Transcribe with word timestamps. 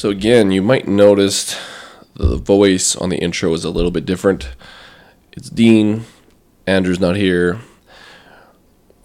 So 0.00 0.08
again, 0.08 0.50
you 0.50 0.62
might 0.62 0.88
notice 0.88 1.60
the 2.14 2.38
voice 2.38 2.96
on 2.96 3.10
the 3.10 3.18
intro 3.18 3.52
is 3.52 3.66
a 3.66 3.70
little 3.70 3.90
bit 3.90 4.06
different. 4.06 4.48
It's 5.32 5.50
Dean. 5.50 6.06
Andrew's 6.66 6.98
not 6.98 7.16
here. 7.16 7.60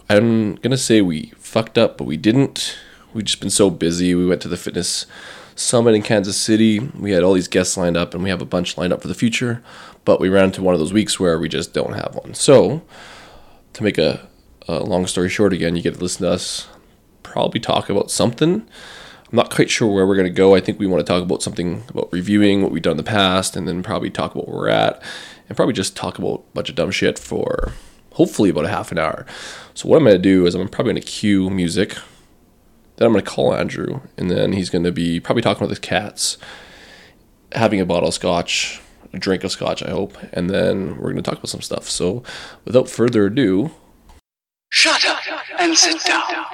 I'm 0.10 0.56
gonna 0.56 0.78
say 0.78 1.02
we 1.02 1.34
fucked 1.38 1.78
up, 1.78 1.98
but 1.98 2.06
we 2.06 2.16
didn't. 2.16 2.78
We've 3.14 3.26
just 3.26 3.42
been 3.42 3.50
so 3.50 3.70
busy. 3.70 4.16
We 4.16 4.26
went 4.26 4.42
to 4.44 4.48
the 4.48 4.56
fitness 4.56 5.06
summit 5.54 5.96
in 5.96 6.02
Kansas 6.02 6.38
City. 6.38 6.80
We 6.80 7.12
had 7.12 7.24
all 7.24 7.34
these 7.34 7.50
guests 7.50 7.76
lined 7.76 7.98
up, 7.98 8.14
and 8.14 8.24
we 8.24 8.30
have 8.30 8.42
a 8.42 8.46
bunch 8.46 8.78
lined 8.78 8.94
up 8.94 9.02
for 9.02 9.10
the 9.10 9.14
future. 9.14 9.62
But 10.06 10.22
we 10.22 10.30
ran 10.30 10.46
into 10.46 10.62
one 10.62 10.76
of 10.76 10.80
those 10.80 10.94
weeks 10.94 11.20
where 11.20 11.38
we 11.38 11.50
just 11.50 11.74
don't 11.74 11.96
have 11.96 12.16
one. 12.16 12.34
So, 12.36 12.84
to 13.74 13.84
make 13.84 13.98
a, 13.98 14.30
a 14.70 14.80
long 14.80 15.08
story 15.08 15.28
short, 15.28 15.52
again, 15.52 15.76
you 15.76 15.82
get 15.82 15.96
to 15.96 16.00
listen 16.00 16.22
to 16.22 16.32
us 16.32 16.70
probably 17.22 17.60
talk 17.60 17.90
about 17.90 18.10
something. 18.10 18.66
I'm 19.32 19.36
not 19.36 19.54
quite 19.54 19.70
sure 19.70 19.92
where 19.92 20.06
we're 20.06 20.16
going 20.16 20.28
to 20.28 20.34
go. 20.34 20.56
I 20.56 20.60
think 20.60 20.80
we 20.80 20.88
want 20.88 21.06
to 21.06 21.12
talk 21.12 21.24
about 21.24 21.42
something 21.42 21.84
about 21.90 22.12
reviewing 22.12 22.62
what 22.62 22.72
we've 22.72 22.82
done 22.82 22.92
in 22.92 22.98
the 22.98 23.04
past, 23.04 23.56
and 23.56 23.68
then 23.68 23.84
probably 23.84 24.10
talk 24.10 24.36
about 24.36 24.48
where 24.48 24.58
we're 24.58 24.70
at, 24.70 25.02
and 25.48 25.58
probably 25.58 25.74
just 25.74 25.96
talk 25.96 26.20
about 26.20 26.46
a 26.52 26.54
bunch 26.54 26.70
of 26.70 26.76
dumb 26.76 26.92
shit 26.92 27.18
for 27.18 27.74
hopefully 28.14 28.50
about 28.50 28.66
a 28.66 28.70
half 28.70 28.92
an 28.92 29.00
hour. 29.00 29.26
So 29.74 29.90
what 29.90 29.98
I'm 29.98 30.04
going 30.04 30.16
to 30.16 30.22
do 30.22 30.46
is 30.46 30.56
I'm 30.56 30.68
probably 30.68 30.94
going 30.94 31.04
to 31.04 31.12
cue 31.12 31.50
music. 31.50 31.96
Then 32.98 33.08
I'm 33.08 33.12
going 33.12 33.26
to 33.26 33.30
call 33.30 33.54
Andrew, 33.54 34.02
and 34.16 34.32
then 34.32 34.54
he's 34.54 34.70
going 34.70 34.86
to 34.86 34.92
be 34.92 35.20
probably 35.20 35.42
talking 35.42 35.62
with 35.62 35.72
his 35.72 35.80
cats, 35.80 36.38
having 37.52 37.82
a 37.82 37.86
bottle 37.86 38.10
of 38.10 38.14
scotch, 38.14 38.80
a 39.12 39.20
drink 39.20 39.44
of 39.44 39.52
scotch, 39.52 39.84
I 39.84 39.90
hope, 39.90 40.18
and 40.32 40.50
then 40.50 40.98
we're 40.98 41.12
going 41.12 41.18
to 41.18 41.22
talk 41.24 41.40
about 41.40 41.50
some 41.50 41.62
stuff. 41.62 41.90
So 41.90 42.24
without 42.64 42.90
further 42.90 43.26
ado, 43.26 43.72
Shut 44.70 45.06
up 45.06 45.20
and 45.58 45.78
sit 45.78 46.04
down. 46.04 46.46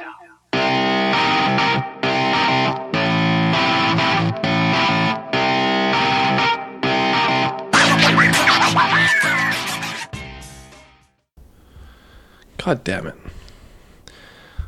God 12.64 12.84
damn 12.84 13.08
it. 13.08 13.16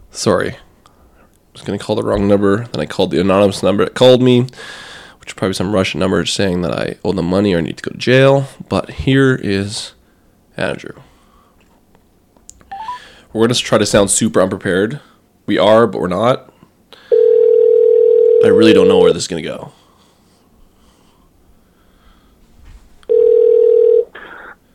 Sorry. 0.09 0.51
I 0.51 0.59
was 1.51 1.61
going 1.61 1.77
to 1.77 1.85
call 1.85 1.95
the 1.95 2.01
wrong 2.01 2.27
number. 2.27 2.65
Then 2.65 2.81
I 2.81 2.87
called 2.87 3.11
the 3.11 3.21
anonymous 3.21 3.61
number 3.61 3.85
that 3.85 3.93
called 3.93 4.19
me, 4.19 4.41
which 5.19 5.29
is 5.29 5.33
probably 5.33 5.53
some 5.53 5.73
Russian 5.73 5.99
number 5.99 6.25
saying 6.25 6.63
that 6.63 6.71
I 6.71 6.97
owe 7.05 7.11
them 7.13 7.27
money 7.27 7.53
or 7.53 7.59
I 7.59 7.61
need 7.61 7.77
to 7.77 7.83
go 7.83 7.91
to 7.91 7.97
jail. 7.97 8.47
But 8.67 8.89
here 8.89 9.35
is 9.35 9.93
Andrew. 10.57 10.99
We're 13.31 13.41
going 13.41 13.53
to 13.53 13.55
try 13.55 13.77
to 13.77 13.85
sound 13.85 14.09
super 14.09 14.41
unprepared. 14.41 14.99
We 15.45 15.59
are, 15.59 15.85
but 15.85 16.01
we're 16.01 16.07
not. 16.07 16.51
I 17.11 18.47
really 18.47 18.73
don't 18.73 18.87
know 18.87 18.97
where 18.97 19.13
this 19.13 19.23
is 19.23 19.27
going 19.27 19.43
to 19.43 19.49
go. 19.49 19.71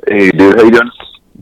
Hey, 0.06 0.30
dude, 0.30 0.56
how 0.56 0.62
you 0.62 0.70
doing? 0.70 0.90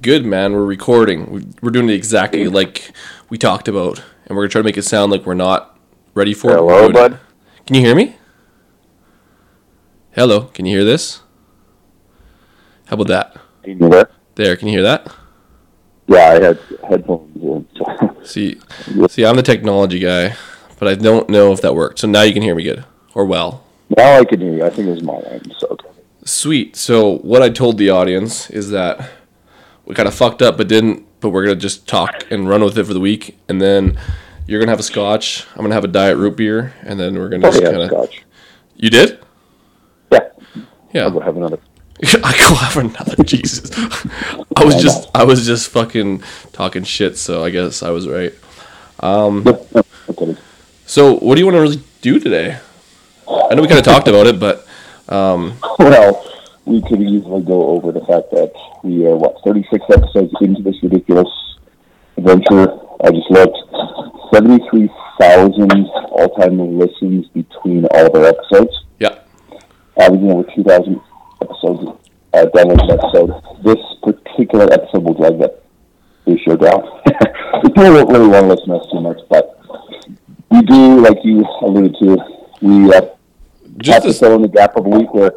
Good, 0.01 0.27
man. 0.27 0.53
We're 0.53 0.65
recording. 0.65 1.31
We- 1.31 1.47
We're 1.63 1.71
doing 1.71 1.89
it 1.89 1.95
exactly 1.95 2.47
like 2.49 2.93
we 3.31 3.39
talked 3.39 3.67
about, 3.69 4.03
and 4.27 4.37
we're 4.37 4.43
gonna 4.45 4.51
try 4.51 4.61
to 4.61 4.65
make 4.65 4.77
it 4.77 4.83
sound 4.85 5.11
like 5.11 5.25
we're 5.27 5.35
not 5.35 5.77
ready 6.15 6.35
for 6.35 6.51
it. 6.53 6.57
Hello, 6.57 6.87
it. 6.87 6.93
bud. 6.93 7.19
Can 7.67 7.77
you 7.77 7.83
hear 7.83 7.95
me? 7.95 8.17
Hello. 10.13 10.43
Can 10.55 10.67
you 10.67 10.77
hear 10.77 10.85
this? 10.85 11.21
How 12.87 12.95
about 12.95 13.09
that? 13.09 13.37
Can 13.65 13.79
you 13.79 13.89
there? 13.89 14.11
There. 14.37 14.57
Can 14.57 14.69
you 14.69 14.75
hear 14.75 14.83
that? 14.83 15.09
Yeah, 16.09 16.19
I 16.31 16.43
had 16.43 16.59
headphones 16.89 17.43
in. 17.43 17.67
So. 17.77 18.17
See, 18.23 18.61
see, 19.09 19.25
I'm 19.25 19.37
the 19.37 19.43
technology 19.43 19.99
guy, 19.99 20.35
but 20.79 20.89
I 20.89 20.95
don't 20.95 21.29
know 21.29 21.53
if 21.53 21.61
that 21.63 21.75
worked. 21.75 22.01
So 22.01 22.07
now 22.09 22.23
you 22.23 22.33
can 22.33 22.43
hear 22.43 22.55
me 22.55 22.65
good 22.65 22.85
or 23.15 23.25
well. 23.25 23.63
now 23.97 24.19
I 24.19 24.25
can 24.25 24.41
hear 24.41 24.53
you. 24.53 24.65
I 24.65 24.71
think 24.71 24.89
it 24.89 24.91
was 24.91 25.03
my 25.03 25.15
line. 25.15 25.53
So 25.59 25.69
okay. 25.69 25.89
Sweet. 26.25 26.77
So 26.77 27.19
what 27.19 27.41
I 27.43 27.49
told 27.51 27.79
the 27.79 27.91
audience 27.91 28.51
is 28.51 28.71
that 28.71 29.11
we 29.87 29.95
kind 29.95 30.09
of 30.09 30.15
fucked 30.15 30.42
up, 30.42 30.56
but 30.56 30.69
didn't. 30.69 31.05
But 31.21 31.31
we're 31.31 31.44
gonna 31.44 31.56
just 31.56 31.88
talk 31.88 32.27
and 32.31 32.49
run 32.49 32.62
with 32.62 32.77
it 32.77 32.84
for 32.84 32.93
the 32.94 33.00
week, 33.00 33.38
and 33.49 33.61
then 33.61 33.99
you're 34.47 34.61
gonna 34.61 34.71
have 34.72 34.81
a 34.81 34.84
scotch. 34.84 35.47
I'm 35.55 35.62
gonna 35.62 35.75
have 35.75 35.84
a 35.84 35.88
diet 35.88 36.19
root 36.19 36.37
beer, 36.37 36.75
and 36.83 37.00
then 37.00 37.15
we're 37.15 37.28
gonna 37.31 37.47
Oh 37.47 37.50
just 37.50 37.62
yeah, 37.62 37.71
kind 37.71 37.83
of. 37.83 37.88
Scotch. 37.88 38.25
You 38.77 38.91
did? 38.91 39.19
Yeah, 40.12 40.21
Yeah. 40.93 41.03
I'll 41.05 41.11
go 41.11 41.21
have 41.21 41.37
another. 41.37 41.59
I 42.22 42.33
go 42.49 42.55
have 42.56 42.77
another. 42.77 43.22
Jesus. 43.25 43.71
I 44.56 44.65
was 44.65 44.77
just 44.77 45.09
I 45.15 45.25
was 45.25 45.47
just 45.47 45.71
fucking 45.71 46.22
talking 46.53 46.84
shit. 46.84 47.16
So 47.16 47.43
I 47.43 47.50
guess 47.50 47.82
I 47.82 47.91
was 47.91 48.06
right. 48.06 48.34
Okay. 50.11 50.37
So 50.87 51.15
what 51.19 51.34
do 51.34 51.41
you 51.41 51.47
want 51.47 51.56
to 51.56 51.61
really 51.62 51.82
do 52.03 52.21
today? 52.21 52.59
I 53.28 53.55
know 53.55 53.62
we 53.62 53.69
kind 53.69 53.78
of 53.78 53.84
talked 53.84 54.09
about 54.09 54.27
it, 54.27 54.38
but 54.38 54.66
um, 55.09 55.59
Well, 55.78 56.25
we 56.66 56.82
could 56.82 57.00
easily 57.00 57.43
go 57.43 57.69
over 57.69 57.93
the 57.93 58.00
fact 58.00 58.31
that 58.32 58.53
we 58.82 59.06
are 59.06 59.16
what 59.16 59.37
36 59.44 59.84
episodes 59.88 60.32
into 60.41 60.62
this 60.62 60.75
ridiculous 60.82 61.28
adventure. 62.16 62.77
I 63.04 63.10
just 63.10 63.31
looked 63.31 63.56
73,000 64.34 65.71
all-time 66.10 66.59
listens 66.76 67.28
between 67.28 67.87
all 67.87 68.06
of 68.06 68.15
our 68.15 68.26
episodes. 68.26 68.84
yeah. 68.99 69.19
averaging 70.00 70.31
over 70.31 70.49
2,000 70.55 71.00
episodes, 71.41 71.99
uh, 72.34 72.47
downloads 72.47 72.82
an 72.82 72.99
episode. 72.99 73.31
This 73.62 73.82
particular 74.03 74.66
episode 74.72 75.05
will 75.05 75.15
drag 75.15 75.38
that 75.38 75.62
ratio 76.26 76.56
down. 76.56 76.82
People 77.62 77.84
don't 77.84 78.12
really 78.12 78.28
want 78.28 78.47
to 78.47 78.55
listen 78.55 78.69
to 78.69 78.75
us 78.75 78.91
too 78.91 79.00
much, 79.00 79.21
but 79.31 79.56
we 80.50 80.62
do, 80.62 81.00
like 81.00 81.19
you 81.22 81.44
alluded 81.62 81.94
to, 82.00 82.16
we 82.60 82.93
uh, 82.93 83.03
have 83.84 84.03
to 84.03 84.12
fill 84.12 84.34
in 84.34 84.43
the 84.43 84.49
gap 84.49 84.76
of 84.76 84.84
a 84.84 84.88
week 84.88 85.15
where 85.15 85.32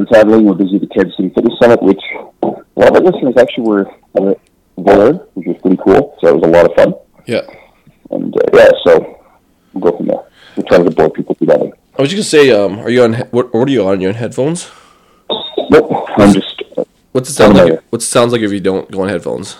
we're 0.00 0.06
traveling, 0.06 0.46
we're 0.46 0.54
busy 0.54 0.76
at 0.76 0.80
the 0.80 0.86
Kansas 0.86 1.14
City 1.16 1.28
Fitness 1.34 1.58
Summit, 1.60 1.82
which 1.82 2.00
a 2.42 2.46
lot 2.46 2.88
of 2.88 2.94
our 2.94 3.00
listeners 3.02 3.34
actually 3.38 3.64
were 3.64 3.86
uh, 4.18 4.34
there, 4.78 5.12
which 5.34 5.46
was 5.46 5.56
pretty 5.60 5.76
cool. 5.76 6.16
So 6.20 6.28
it 6.28 6.36
was 6.36 6.44
a 6.44 6.48
lot 6.50 6.64
of 6.64 6.74
fun. 6.74 6.94
yeah. 7.26 7.42
And 8.10 8.34
uh, 8.34 8.40
yeah, 8.54 8.70
so 8.82 9.20
we'll 9.74 9.90
go 9.92 9.96
from 9.98 10.06
there. 10.06 10.24
We're 10.56 10.64
trying 10.64 10.84
to 10.86 10.90
bore 10.90 11.10
people 11.10 11.34
together. 11.34 11.70
I 11.98 12.02
was 12.02 12.10
just 12.10 12.32
gonna 12.32 12.44
say, 12.44 12.50
um, 12.50 12.78
are 12.78 12.88
you 12.88 13.04
on? 13.04 13.12
What, 13.30 13.52
what 13.52 13.68
are 13.68 13.70
you 13.70 13.86
on? 13.86 14.00
You 14.00 14.08
on 14.08 14.14
headphones? 14.14 14.70
Nope, 15.70 16.08
I'm 16.16 16.32
just, 16.32 16.62
uh, 16.78 16.84
What's 17.12 17.28
it 17.28 17.34
sound 17.34 17.56
like? 17.58 17.82
What's 17.90 18.06
it 18.06 18.08
sounds 18.08 18.32
like 18.32 18.40
if 18.40 18.50
you 18.50 18.60
don't 18.60 18.90
go 18.90 19.02
on 19.02 19.10
headphones? 19.10 19.52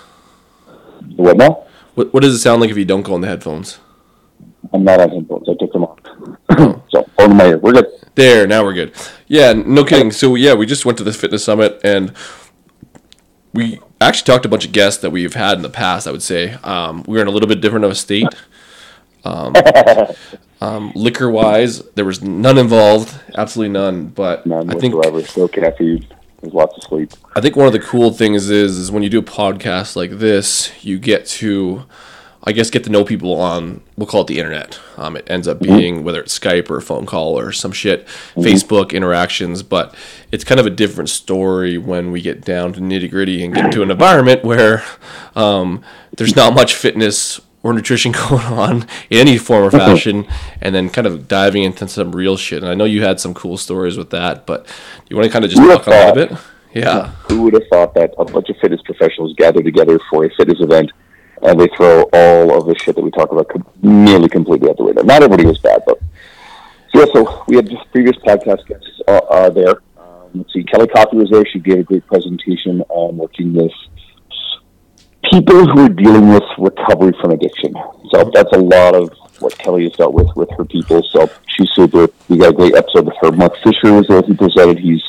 what 1.17 1.37
now? 1.37 1.65
What 1.95 2.15
What 2.15 2.23
does 2.23 2.35
it 2.35 2.39
sound 2.39 2.63
like 2.63 2.71
if 2.71 2.79
you 2.79 2.87
don't 2.87 3.03
go 3.03 3.13
on 3.13 3.21
the 3.21 3.29
headphones? 3.29 3.79
I'm 4.73 4.85
not 4.85 5.01
on 5.01 5.11
headphones. 5.11 5.49
I 5.51 5.53
took 5.53 5.59
them 5.59 5.59
off. 5.59 5.60
So, 6.91 7.09
my 7.29 7.47
ear. 7.49 7.59
We're 7.59 7.73
good. 7.73 7.87
There, 8.15 8.47
now 8.47 8.65
we're 8.65 8.75
good. 8.75 8.93
Yeah, 9.29 9.53
no 9.53 9.85
kidding. 9.85 10.11
So 10.11 10.35
yeah, 10.35 10.55
we 10.55 10.67
just 10.67 10.85
went 10.85 10.99
to 10.99 11.05
this 11.05 11.17
fitness 11.17 11.45
summit 11.45 11.81
and 11.85 12.13
we 13.53 13.81
actually 14.01 14.25
talked 14.25 14.43
to 14.45 14.49
a 14.49 14.51
bunch 14.51 14.67
of 14.67 14.73
guests 14.73 15.01
that 15.03 15.11
we've 15.11 15.35
had 15.35 15.57
in 15.57 15.63
the 15.63 15.71
past. 15.71 16.07
I 16.07 16.13
would 16.13 16.23
say 16.23 16.53
um, 16.65 17.05
we 17.07 17.17
were 17.17 17.23
in 17.23 17.29
a 17.29 17.31
little 17.31 17.49
bit 17.49 17.61
different 17.61 17.85
of 17.85 17.91
a 17.91 17.95
state. 17.95 18.29
Um, 19.25 19.55
um, 20.61 20.93
liquor 20.95 21.31
wise, 21.31 21.83
there 21.91 22.05
was 22.05 22.23
none 22.23 22.59
involved, 22.59 23.19
absolutely 23.37 23.73
none. 23.73 24.09
But 24.09 24.47
None 24.47 24.71
I 24.71 24.75
think 24.75 24.95
whatsoever. 24.95 25.23
Still 25.27 25.49
can't. 25.49 25.77
There's 25.79 26.55
lots 26.55 26.77
of 26.77 26.83
sleep. 26.85 27.13
I 27.37 27.41
think 27.41 27.57
one 27.57 27.67
of 27.67 27.73
the 27.73 27.81
cool 27.81 28.13
things 28.13 28.49
is 28.49 28.79
is 28.79 28.91
when 28.91 29.03
you 29.03 29.11
do 29.11 29.19
a 29.19 29.23
podcast 29.23 29.95
like 29.95 30.13
this, 30.13 30.73
you 30.83 30.99
get 30.99 31.27
to, 31.27 31.85
I 32.43 32.53
guess, 32.53 32.71
get 32.71 32.85
to 32.85 32.91
know 32.91 33.05
people 33.05 33.35
on 33.39 33.83
we'll 33.97 34.07
call 34.07 34.23
it 34.23 34.27
the 34.27 34.39
internet. 34.39 34.81
Um, 34.97 35.17
it 35.17 35.29
ends 35.29 35.47
up 35.47 35.61
being 35.61 36.05
whether 36.05 36.21
it's 36.23 36.39
Skype 36.39 36.71
or 36.71 36.79
a 36.79 36.83
phone 36.83 37.05
call 37.05 37.39
or 37.39 37.53
some 37.53 37.73
shit, 37.73 38.07
Facebook 38.35 38.93
interactions. 38.93 39.63
But 39.63 39.95
it's 40.33 40.43
kind 40.43 40.59
of 40.59 40.65
a 40.65 40.71
different 40.71 41.11
story 41.11 41.77
when 41.77 42.11
we 42.11 42.23
get 42.23 42.43
down 42.43 42.73
to 42.75 42.81
nitty 42.81 43.11
gritty 43.11 43.45
and 43.45 43.55
get 43.55 43.67
into 43.67 43.83
an 43.83 43.91
environment 43.91 44.43
where 44.43 44.83
um, 45.35 45.85
there's 46.17 46.35
not 46.35 46.55
much 46.55 46.75
fitness 46.75 47.41
or 47.63 47.75
nutrition 47.75 48.13
going 48.29 48.47
on 48.47 48.83
in 49.11 49.19
any 49.19 49.37
form 49.37 49.65
or 49.65 49.71
fashion, 49.71 50.27
and 50.63 50.75
then 50.75 50.89
kind 50.89 51.07
of 51.07 51.29
diving 51.29 51.65
into 51.65 51.87
some 51.89 52.13
real 52.13 52.39
shit. 52.39 52.63
And 52.63 52.71
I 52.71 52.75
know 52.75 52.87
you 52.87 53.03
had 53.03 53.21
some 53.21 53.35
cool 53.35 53.59
stories 53.59 53.99
with 53.99 54.11
that, 54.11 54.47
but 54.47 54.67
you 55.11 55.17
want 55.17 55.27
to 55.27 55.33
kind 55.33 55.45
of 55.45 55.51
just 55.51 55.63
talk 55.63 55.87
a 55.87 55.91
little 55.91 56.15
bit? 56.15 56.39
Yeah. 56.73 57.09
Who 57.29 57.43
would 57.43 57.55
have 57.55 57.67
thought 57.69 57.95
that 57.95 58.15
a 58.17 58.25
bunch 58.25 58.49
of 58.49 58.57
fitness 58.59 58.81
professionals 58.83 59.35
gather 59.37 59.63
together 59.63 59.99
for 60.09 60.25
a 60.25 60.31
fitness 60.37 60.61
event 60.61 60.91
and 61.43 61.59
they 61.59 61.69
throw 61.77 62.03
all 62.13 62.59
of 62.59 62.67
the 62.67 62.75
shit 62.79 62.97
that 62.97 63.03
we 63.03 63.11
talk 63.11 63.33
about 63.33 63.51
nearly 63.83 64.29
completely 64.29 64.69
out 64.69 64.77
the 64.77 64.85
window? 64.85 65.03
Not 65.03 65.23
everybody 65.23 65.47
was 65.47 65.59
bad, 65.59 65.83
but 65.87 65.99
so, 66.93 67.01
yeah, 67.01 67.13
so 67.13 67.45
we 67.47 67.57
had 67.57 67.69
just 67.69 67.91
previous 67.93 68.17
podcast 68.17 68.67
guests 68.67 69.01
uh, 69.07 69.21
uh, 69.31 69.51
there. 69.51 69.81
Um, 69.97 70.31
let's 70.35 70.53
see, 70.53 70.65
Kelly 70.65 70.89
Coffey 70.89 71.17
was 71.17 71.31
there. 71.31 71.45
She 71.47 71.61
gave 71.61 71.79
a 71.79 71.83
great 71.83 72.07
presentation 72.07 72.83
on 72.89 73.17
working 73.17 73.55
with 73.55 73.73
people 75.31 75.67
who 75.67 75.87
are 75.87 75.89
dealing 75.89 76.29
with 76.29 76.43
recovery 76.59 77.13
from 77.21 77.31
addiction. 77.31 77.75
So 78.11 78.31
that's 78.35 78.53
a 78.53 78.59
lot 78.59 78.95
of 78.95 79.11
what 79.39 79.57
Kelly 79.59 79.85
has 79.85 79.93
dealt 79.93 80.15
with 80.15 80.29
with 80.37 80.51
her 80.57 80.65
people. 80.65 81.03
So 81.11 81.31
she's 81.47 81.71
super. 81.73 82.09
We 82.29 82.39
got 82.39 82.51
a 82.51 82.53
great 82.53 82.75
episode 82.75 83.07
with 83.07 83.17
her. 83.23 83.33
Mark 83.33 83.57
Fisher 83.63 83.93
was 83.93 84.07
there. 84.09 84.23
He 84.23 84.35
presented. 84.35 84.79
He's 84.79 85.03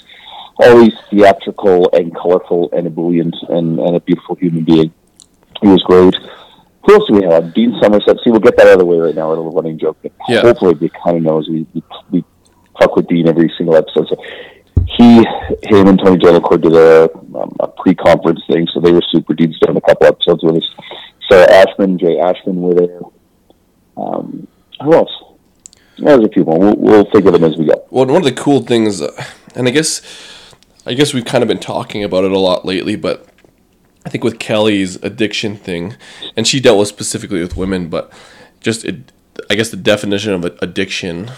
always 0.58 0.94
theatrical 1.10 1.90
and 1.94 2.16
colorful 2.16 2.70
and 2.74 2.86
ebullient 2.86 3.36
and, 3.50 3.80
and 3.80 3.96
a 3.96 4.00
beautiful 4.00 4.36
human 4.36 4.64
being. 4.64 4.94
He 5.62 5.68
was 5.68 5.82
great. 5.84 6.16
Who 6.86 6.94
else 6.94 7.04
do 7.08 7.16
we 7.16 7.24
have? 7.24 7.54
Dean 7.54 7.78
Somerset. 7.82 8.18
See, 8.24 8.32
we'll 8.32 8.40
get 8.40 8.58
that 8.58 8.68
out 8.68 8.74
of 8.74 8.80
the 8.80 8.86
way 8.86 8.98
right 8.98 9.16
now. 9.16 9.28
A 9.28 9.30
little 9.30 9.52
running 9.52 9.78
joke. 9.78 9.98
Yeah. 10.28 10.42
Hopefully, 10.42 10.74
they 10.74 10.90
kind 10.90 11.18
of 11.18 11.24
knows 11.24 11.48
we, 11.48 11.66
we, 11.74 11.84
we 12.10 12.24
talk 12.80 12.92
talk 12.92 12.96
with 12.96 13.08
Dean 13.08 13.28
every 13.28 13.52
single 13.58 13.76
episode. 13.76 14.08
So 14.10 14.24
he, 14.98 15.18
him, 15.64 15.88
and 15.88 16.00
Tony 16.00 16.18
Gentilcore 16.18 16.62
did 16.62 16.74
a, 16.74 17.10
um, 17.38 17.56
a 17.60 17.68
pre-conference 17.68 18.42
thing, 18.48 18.68
so 18.74 18.80
they 18.80 18.92
were 18.92 19.04
super. 19.12 19.34
Dean's 19.34 19.58
done 19.60 19.78
a 19.78 19.82
couple 19.82 20.08
episodes 20.08 20.44
with 20.44 20.58
us. 20.58 20.70
Sarah 21.30 21.52
Ashman, 21.52 21.98
Jay 21.98 22.20
Ashman 22.20 22.62
were 22.62 22.74
there. 22.74 23.00
Um, 23.98 24.48
who 24.84 24.94
else? 24.94 25.12
There's 25.98 26.24
a 26.24 26.30
few 26.30 26.44
more. 26.44 26.58
We'll, 26.58 26.76
we'll 26.76 27.12
think 27.12 27.26
of 27.26 27.34
them 27.34 27.44
as 27.44 27.58
we 27.58 27.66
go. 27.66 27.86
Well, 27.92 28.06
one 28.06 28.18
of 28.18 28.24
the 28.24 28.32
cool 28.32 28.62
things, 28.62 29.02
uh, 29.02 29.12
and 29.56 29.68
I 29.68 29.72
guess, 29.72 30.02
I 30.86 30.94
guess 30.94 31.14
we've 31.14 31.26
kind 31.26 31.44
of 31.44 31.48
been 31.48 31.60
talking 31.60 32.04
about 32.04 32.24
it 32.24 32.32
a 32.32 32.40
lot 32.40 32.66
lately, 32.66 32.96
but 32.96 33.28
I 34.06 34.10
think 34.10 34.24
with 34.24 34.40
Kelly's 34.40 34.96
addiction 35.04 35.58
thing, 35.58 35.96
and 36.36 36.48
she 36.48 36.60
dealt 36.60 36.80
with 36.80 36.88
specifically 36.88 37.42
with 37.42 37.56
women, 37.56 37.90
but 37.90 38.12
just 38.60 38.84
it, 38.84 39.12
I 39.50 39.56
guess 39.56 39.70
the 39.70 39.78
definition 39.78 40.34
of 40.34 40.44
addiction 40.62 41.32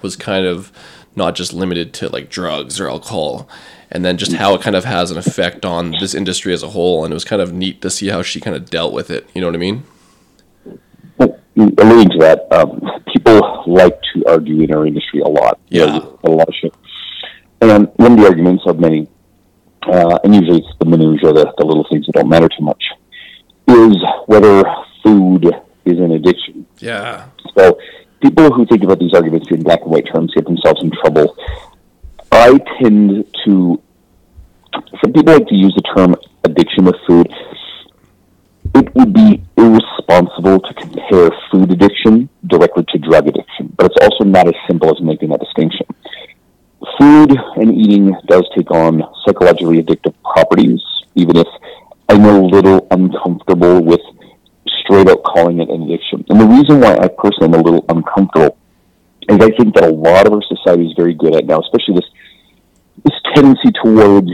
was 0.00 0.16
kind 0.16 0.46
of 0.46 0.72
not 1.14 1.34
just 1.34 1.52
limited 1.52 1.92
to 1.94 2.08
like 2.08 2.30
drugs 2.30 2.80
or 2.80 2.88
alcohol, 2.88 3.48
and 3.90 4.04
then 4.04 4.16
just 4.16 4.32
how 4.32 4.54
it 4.54 4.62
kind 4.62 4.74
of 4.74 4.84
has 4.84 5.10
an 5.10 5.18
effect 5.18 5.66
on 5.66 5.92
this 6.00 6.14
industry 6.14 6.52
as 6.54 6.62
a 6.62 6.70
whole. 6.70 7.04
And 7.04 7.12
it 7.12 7.14
was 7.14 7.24
kind 7.24 7.42
of 7.42 7.52
neat 7.52 7.82
to 7.82 7.90
see 7.90 8.08
how 8.08 8.22
she 8.22 8.40
kind 8.40 8.56
of 8.56 8.70
dealt 8.70 8.94
with 8.94 9.10
it. 9.10 9.28
You 9.34 9.40
know 9.42 9.48
what 9.48 9.54
I 9.54 9.58
mean? 9.58 9.84
alluding 11.56 12.10
to 12.10 12.18
that, 12.18 12.46
um, 12.50 12.80
people 13.12 13.64
like 13.66 14.00
to 14.14 14.24
argue 14.26 14.62
in 14.62 14.74
our 14.74 14.86
industry 14.86 15.20
a 15.20 15.28
lot. 15.28 15.58
Yeah. 15.68 16.00
a 16.24 16.30
lot 16.30 16.48
of 16.48 16.54
shit. 16.54 16.74
And 17.60 17.88
one 17.96 18.12
of 18.12 18.18
the 18.18 18.26
arguments 18.26 18.64
of 18.66 18.80
many, 18.80 19.08
uh, 19.86 20.18
and 20.24 20.34
usually 20.34 20.58
it's 20.58 20.78
the 20.78 20.86
minutia, 20.86 21.32
the, 21.32 21.52
the 21.58 21.64
little 21.64 21.86
things 21.90 22.06
that 22.06 22.12
don't 22.12 22.28
matter 22.28 22.48
too 22.48 22.64
much, 22.64 22.82
is 23.68 23.96
whether 24.26 24.62
food 25.02 25.46
is 25.84 25.98
an 25.98 26.12
addiction. 26.12 26.66
Yeah. 26.78 27.28
So 27.56 27.78
people 28.20 28.52
who 28.52 28.66
think 28.66 28.84
about 28.84 28.98
these 28.98 29.14
arguments 29.14 29.48
in 29.50 29.62
black 29.62 29.80
and 29.82 29.90
white 29.90 30.06
terms 30.12 30.32
get 30.34 30.44
themselves 30.44 30.82
in 30.82 30.90
trouble. 30.90 31.36
I 32.30 32.58
tend 32.80 33.26
to, 33.44 33.82
some 35.02 35.12
people 35.12 35.34
like 35.34 35.46
to 35.48 35.54
use 35.54 35.74
the 35.74 35.82
term 35.94 36.16
addiction 36.44 36.84
with 36.84 36.96
food 37.06 37.32
it 38.74 38.94
would 38.94 39.12
be 39.12 39.42
irresponsible 39.56 40.60
to 40.60 40.74
compare 40.74 41.30
food 41.50 41.70
addiction 41.72 42.28
directly 42.46 42.84
to 42.88 42.98
drug 42.98 43.28
addiction, 43.28 43.72
but 43.76 43.86
it's 43.86 43.96
also 44.00 44.24
not 44.24 44.46
as 44.46 44.54
simple 44.68 44.90
as 44.90 45.00
making 45.02 45.28
that 45.30 45.40
distinction. 45.40 45.86
Food 46.98 47.36
and 47.56 47.74
eating 47.74 48.14
does 48.26 48.48
take 48.56 48.70
on 48.70 49.02
psychologically 49.24 49.82
addictive 49.82 50.14
properties, 50.22 50.80
even 51.14 51.36
if 51.36 51.46
I'm 52.08 52.24
a 52.24 52.42
little 52.42 52.86
uncomfortable 52.90 53.82
with 53.82 54.00
straight 54.84 55.08
out 55.08 55.22
calling 55.22 55.60
it 55.60 55.70
an 55.70 55.82
addiction. 55.82 56.24
And 56.28 56.40
the 56.40 56.46
reason 56.46 56.80
why 56.80 56.96
I 56.96 57.08
personally 57.08 57.54
am 57.54 57.60
a 57.60 57.62
little 57.62 57.84
uncomfortable 57.88 58.56
is 59.28 59.38
I 59.40 59.50
think 59.56 59.74
that 59.74 59.84
a 59.84 59.92
lot 59.92 60.26
of 60.26 60.32
our 60.32 60.42
society 60.42 60.86
is 60.86 60.94
very 60.96 61.14
good 61.14 61.34
at 61.34 61.46
now, 61.46 61.60
especially 61.60 61.94
this 61.94 62.10
this 63.04 63.18
tendency 63.34 63.72
towards 63.82 64.30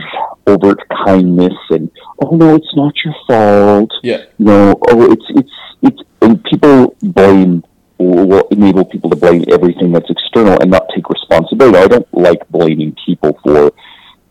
overt 0.46 0.80
kindness 1.06 1.54
and 1.70 1.90
oh 2.22 2.36
no, 2.36 2.54
it's 2.54 2.74
not 2.74 2.94
your 3.04 3.14
fault. 3.26 3.90
Yeah. 4.02 4.24
You 4.38 4.44
know, 4.46 4.78
oh 4.88 5.12
it's 5.12 5.24
it's 5.30 5.52
it's 5.82 6.02
and 6.22 6.42
people 6.44 6.96
blame 7.02 7.64
will 7.98 8.46
enable 8.50 8.84
people 8.84 9.10
to 9.10 9.16
blame 9.16 9.44
everything 9.50 9.92
that's 9.92 10.08
external 10.08 10.58
and 10.60 10.70
not 10.70 10.86
take 10.94 11.08
responsibility. 11.08 11.78
I 11.78 11.88
don't 11.88 12.14
like 12.14 12.48
blaming 12.48 12.96
people 13.04 13.38
for, 13.42 13.72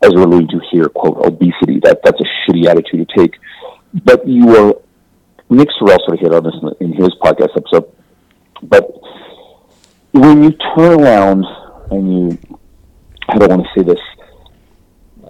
as 0.01 0.11
we're 0.13 0.23
alluding 0.23 0.47
to 0.49 0.61
here, 0.71 0.89
quote 0.89 1.17
obesity. 1.25 1.79
That 1.81 2.01
that's 2.03 2.19
a 2.19 2.51
shitty 2.51 2.65
attitude 2.65 3.09
to 3.09 3.17
take. 3.17 3.35
But 4.03 4.27
you 4.27 4.55
are 4.55 4.73
Nick 5.49 5.69
Sorrell 5.79 5.99
sort 6.05 6.13
of 6.13 6.19
hit 6.19 6.33
on 6.33 6.43
this 6.43 6.55
in 6.79 6.93
his 6.93 7.09
podcast 7.21 7.55
episode. 7.55 7.91
But 8.63 8.89
when 10.11 10.43
you 10.43 10.51
turn 10.75 11.01
around 11.01 11.45
and 11.91 12.11
you, 12.11 12.57
I 13.29 13.37
don't 13.37 13.49
want 13.49 13.63
to 13.63 13.69
say 13.75 13.85
this, 13.85 13.99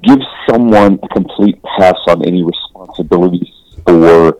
give 0.03 0.19
someone 0.49 0.99
a 1.03 1.07
complete 1.09 1.61
pass 1.63 1.95
on 2.07 2.25
any 2.25 2.43
responsibility 2.43 3.53
for 3.85 4.37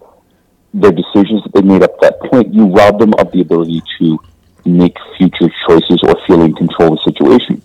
their 0.73 0.91
decisions 0.91 1.43
that 1.43 1.51
they 1.53 1.61
made 1.61 1.83
up 1.83 1.99
that 2.01 2.19
point, 2.21 2.53
you 2.53 2.65
rob 2.67 2.99
them 2.99 3.13
of 3.17 3.31
the 3.31 3.41
ability 3.41 3.81
to 3.99 4.19
make 4.65 4.97
future 5.17 5.49
choices 5.67 5.99
or 6.03 6.15
feel 6.27 6.41
in 6.41 6.53
control 6.53 6.93
of 6.93 6.99
the 6.99 7.11
situation. 7.11 7.61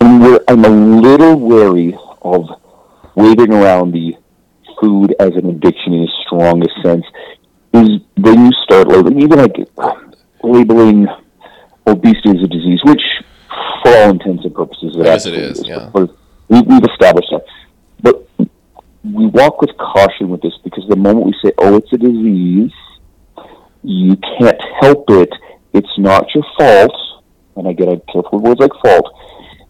And 0.00 0.22
where 0.22 0.40
I'm 0.48 0.64
a 0.64 0.68
little 0.68 1.36
wary 1.38 1.96
of 2.22 2.48
waiting 3.14 3.52
around 3.52 3.92
the 3.92 4.16
food 4.80 5.14
as 5.20 5.34
an 5.34 5.48
addiction 5.50 5.92
in 5.92 6.02
its 6.04 6.12
strongest 6.26 6.74
sense 6.82 7.04
is 7.74 8.00
when 8.16 8.46
you 8.46 8.52
start 8.64 8.88
labeling, 8.88 9.20
even 9.20 9.38
like 9.38 9.56
labeling 10.42 11.08
obesity 11.86 12.30
as 12.30 12.42
a 12.42 12.48
disease, 12.48 12.80
which 12.84 13.02
for 13.82 13.94
all 13.96 14.10
intents 14.10 14.44
and 14.44 14.54
purposes, 14.54 14.96
it 14.96 15.04
yes, 15.04 15.26
it 15.26 15.34
is. 15.34 15.66
Yeah. 15.66 15.90
We, 16.48 16.62
we've 16.62 16.84
established 16.84 17.28
that. 17.30 17.44
But 18.02 18.26
we 19.04 19.26
walk 19.26 19.60
with 19.60 19.76
caution 19.78 20.28
with 20.28 20.42
this 20.42 20.52
because 20.62 20.84
the 20.88 20.96
moment 20.96 21.26
we 21.26 21.34
say, 21.42 21.52
oh, 21.58 21.76
it's 21.76 21.92
a 21.92 21.98
disease, 21.98 22.72
you 23.82 24.16
can't 24.38 24.60
help 24.80 25.04
it, 25.10 25.30
it's 25.72 25.98
not 25.98 26.26
your 26.34 26.44
fault, 26.58 26.92
and 27.56 27.66
I 27.66 27.72
get 27.72 27.88
a 27.88 28.00
careful 28.12 28.38
words 28.38 28.60
like 28.60 28.72
fault, 28.82 29.14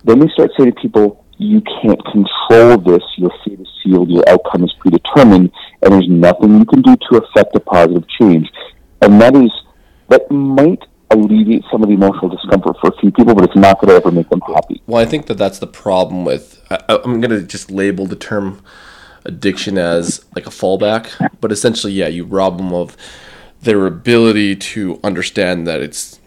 then 0.05 0.19
we 0.19 0.31
start 0.31 0.51
saying 0.59 0.73
to 0.73 0.81
people, 0.81 1.25
you 1.39 1.63
can't 1.63 2.01
control 2.07 2.79
this, 2.79 3.03
your 3.17 3.31
fate 3.45 3.61
is 3.61 3.69
sealed, 3.83 4.11
your 4.11 4.29
outcome 4.29 4.65
is 4.65 4.75
predetermined, 4.79 5.51
and 5.83 5.93
there's 5.93 6.09
nothing 6.09 6.59
you 6.59 6.65
can 6.65 6.83
do 6.83 6.97
to 7.11 7.19
affect 7.19 7.55
a 7.57 7.61
positive 7.61 8.07
change. 8.21 8.51
And 9.01 9.21
that 9.21 9.35
is, 9.35 9.51
that 10.09 10.31
might 10.31 10.83
alleviate 11.11 11.65
some 11.71 11.83
of 11.83 11.89
the 11.89 11.95
emotional 11.95 12.29
discomfort 12.29 12.77
for 12.81 12.89
a 12.89 13.01
few 13.01 13.11
people, 13.11 13.35
but 13.35 13.45
it's 13.45 13.57
not 13.57 13.81
going 13.81 13.89
to 13.89 13.95
ever 13.95 14.13
make 14.13 14.29
them 14.29 14.43
happy. 14.43 14.83
Well, 14.87 15.01
I 15.01 15.07
think 15.07 15.27
that 15.27 15.39
that's 15.39 15.59
the 15.59 15.67
problem 15.67 16.25
with. 16.25 16.63
I, 16.71 16.79
I'm 16.89 17.21
going 17.21 17.31
to 17.31 17.43
just 17.43 17.71
label 17.71 18.07
the 18.07 18.17
term 18.17 18.63
addiction 19.25 19.79
as 19.79 20.25
like 20.35 20.47
a 20.47 20.51
fallback, 20.51 21.31
but 21.41 21.53
essentially, 21.53 21.93
yeah, 21.93 22.09
you 22.09 22.25
rob 22.25 22.59
them 22.59 22.73
of 22.73 22.97
their 23.63 23.87
ability 23.87 24.57
to 24.57 24.99
understand 25.05 25.67
that 25.67 25.81
it's 25.81 26.21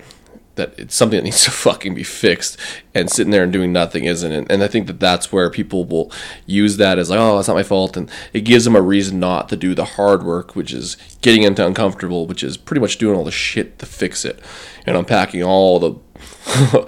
that 0.55 0.77
it's 0.77 0.93
something 0.93 1.17
that 1.17 1.23
needs 1.23 1.43
to 1.43 1.51
fucking 1.51 1.95
be 1.95 2.03
fixed 2.03 2.57
and 2.93 3.09
sitting 3.09 3.31
there 3.31 3.43
and 3.43 3.51
doing 3.51 3.73
nothing 3.73 4.05
isn't 4.05 4.31
it. 4.31 4.45
And 4.49 4.63
i 4.63 4.67
think 4.67 4.87
that 4.87 4.99
that's 4.99 5.31
where 5.31 5.49
people 5.49 5.85
will 5.85 6.11
use 6.45 6.77
that 6.77 6.99
as 6.99 7.09
like 7.09 7.19
oh 7.19 7.39
it's 7.39 7.47
not 7.47 7.55
my 7.55 7.63
fault. 7.63 7.97
And 7.97 8.09
it 8.33 8.41
gives 8.41 8.65
them 8.65 8.75
a 8.75 8.81
reason 8.81 9.19
not 9.19 9.49
to 9.49 9.55
do 9.55 9.73
the 9.73 9.85
hard 9.85 10.23
work 10.23 10.55
which 10.55 10.73
is 10.73 10.97
getting 11.21 11.43
into 11.43 11.65
uncomfortable 11.65 12.27
which 12.27 12.43
is 12.43 12.57
pretty 12.57 12.81
much 12.81 12.97
doing 12.97 13.17
all 13.17 13.23
the 13.23 13.31
shit 13.31 13.79
to 13.79 13.85
fix 13.85 14.25
it 14.25 14.43
and 14.85 14.95
unpacking 14.95 15.43
all 15.43 15.79
the 15.79 15.95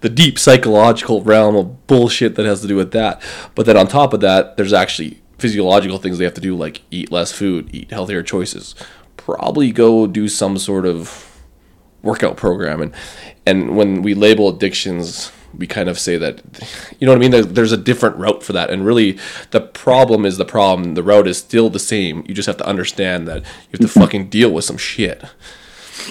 the 0.00 0.08
deep 0.08 0.38
psychological 0.38 1.22
realm 1.22 1.56
of 1.56 1.86
bullshit 1.86 2.34
that 2.36 2.46
has 2.46 2.60
to 2.60 2.66
do 2.66 2.76
with 2.76 2.92
that. 2.92 3.22
But 3.54 3.66
then 3.66 3.76
on 3.76 3.88
top 3.88 4.12
of 4.12 4.20
that 4.20 4.56
there's 4.56 4.72
actually 4.72 5.20
physiological 5.38 5.98
things 5.98 6.18
they 6.18 6.24
have 6.24 6.34
to 6.34 6.40
do 6.40 6.56
like 6.56 6.82
eat 6.90 7.10
less 7.10 7.32
food 7.32 7.68
eat 7.72 7.90
healthier 7.90 8.22
choices 8.22 8.74
probably 9.16 9.72
go 9.72 10.06
do 10.06 10.28
some 10.28 10.58
sort 10.58 10.84
of 10.84 11.34
workout 12.04 12.36
program. 12.36 12.80
And 12.80 12.94
and 13.46 13.76
when 13.76 14.02
we 14.02 14.14
label 14.14 14.48
addictions 14.48 15.32
we 15.56 15.68
kind 15.68 15.88
of 15.88 16.00
say 16.00 16.16
that 16.16 16.42
you 16.98 17.06
know 17.06 17.12
what 17.12 17.24
I 17.24 17.28
mean? 17.28 17.54
There's 17.54 17.72
a 17.72 17.76
different 17.76 18.16
route 18.16 18.42
for 18.42 18.52
that. 18.52 18.70
And 18.70 18.84
really 18.84 19.18
the 19.50 19.60
problem 19.60 20.24
is 20.24 20.36
the 20.36 20.44
problem. 20.44 20.94
The 20.94 21.02
route 21.02 21.28
is 21.28 21.38
still 21.38 21.70
the 21.70 21.78
same. 21.78 22.24
You 22.26 22.34
just 22.34 22.46
have 22.46 22.56
to 22.58 22.66
understand 22.66 23.26
that 23.28 23.42
you 23.42 23.78
have 23.78 23.80
to 23.80 23.88
fucking 23.88 24.28
deal 24.28 24.50
with 24.50 24.64
some 24.64 24.76
shit 24.76 25.24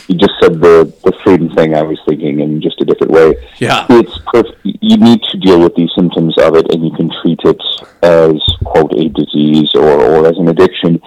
you 0.07 0.15
just 0.15 0.33
said 0.41 0.59
the 0.59 0.91
the 1.03 1.13
same 1.25 1.49
thing 1.55 1.75
I 1.75 1.81
was 1.81 1.99
thinking 2.07 2.39
in 2.39 2.61
just 2.61 2.81
a 2.81 2.85
different 2.85 3.11
way 3.11 3.35
yeah 3.57 3.85
it's 3.89 4.17
perfect 4.25 4.59
you 4.63 4.97
need 4.97 5.21
to 5.31 5.37
deal 5.37 5.59
with 5.59 5.75
these 5.75 5.91
symptoms 5.95 6.35
of 6.37 6.55
it 6.55 6.73
and 6.73 6.85
you 6.85 6.91
can 6.91 7.11
treat 7.21 7.39
it 7.43 7.61
as 8.01 8.41
quote 8.63 8.93
a 8.93 9.09
disease 9.09 9.71
or, 9.75 9.89
or 9.89 10.27
as 10.27 10.37
an 10.37 10.47
addiction 10.47 11.01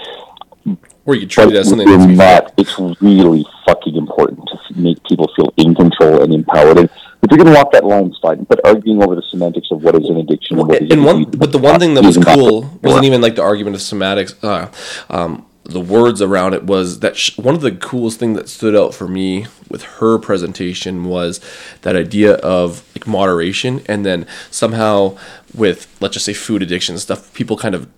or 1.06 1.14
you 1.14 1.26
treat 1.26 1.49
it 1.49 1.54
as 1.54 1.68
something 1.68 1.88
that's 1.88 2.18
not, 2.18 2.52
it's 2.56 2.78
really 3.00 3.47
fucking 3.64 3.95
important 3.95 4.40
to 4.49 4.78
make 4.78 5.02
people 5.04 5.30
feel 5.37 5.54
in 5.56 5.75
control 5.75 6.23
and 6.23 6.35
empowered. 6.35 6.78
And 6.78 6.90
if 7.23 7.30
you're 7.30 7.38
going 7.38 7.47
to 7.47 7.54
walk 7.54 7.71
that 7.73 7.85
line, 7.85 8.06
it's 8.06 8.18
fine. 8.18 8.42
But 8.45 8.66
arguing 8.66 9.02
over 9.02 9.14
the 9.14 9.23
semantics 9.30 9.68
of 9.71 9.83
what 9.83 9.95
is 9.95 10.09
an 10.11 10.16
addiction 10.16 10.59
and 10.59 10.68
what 10.68 10.83
is 10.83 10.90
and 10.90 11.04
one, 11.04 11.25
but 11.25 11.52
the 11.52 11.59
one 11.59 11.78
thing 11.78 11.95
that 11.95 12.04
was 12.04 12.18
cool 12.18 12.78
wasn't 12.83 13.04
even 13.04 13.21
like 13.21 13.37
the 13.37 13.42
argument 13.42 13.76
of 13.76 13.83
semantics. 13.83 14.35
Uh, 14.42 14.71
um, 15.09 15.47
the 15.69 15.81
words 15.81 16.23
around 16.23 16.55
it 16.55 16.65
was 16.65 17.01
that 17.01 17.17
sh- 17.17 17.37
one 17.39 17.55
of 17.55 17.61
the 17.61 17.73
coolest 17.73 18.19
thing 18.19 18.35
that 18.35 18.49
stood 18.49 18.77
out 18.77 18.95
for 18.95 19.09
me 19.09 19.47
with 19.69 19.83
her 19.83 20.19
presentation 20.19 21.05
was 21.05 21.41
that 21.83 21.97
idea 21.97 22.35
of 22.37 22.85
like 22.95 23.07
moderation 23.07 23.83
and 23.87 24.07
then 24.07 24.27
somehow 24.51 25.17
with 25.55 25.95
let's 26.01 26.15
just 26.15 26.27
say 26.27 26.33
food 26.33 26.63
addiction 26.63 26.97
stuff 26.99 27.33
people 27.35 27.57
kind 27.57 27.75
of 27.75 27.89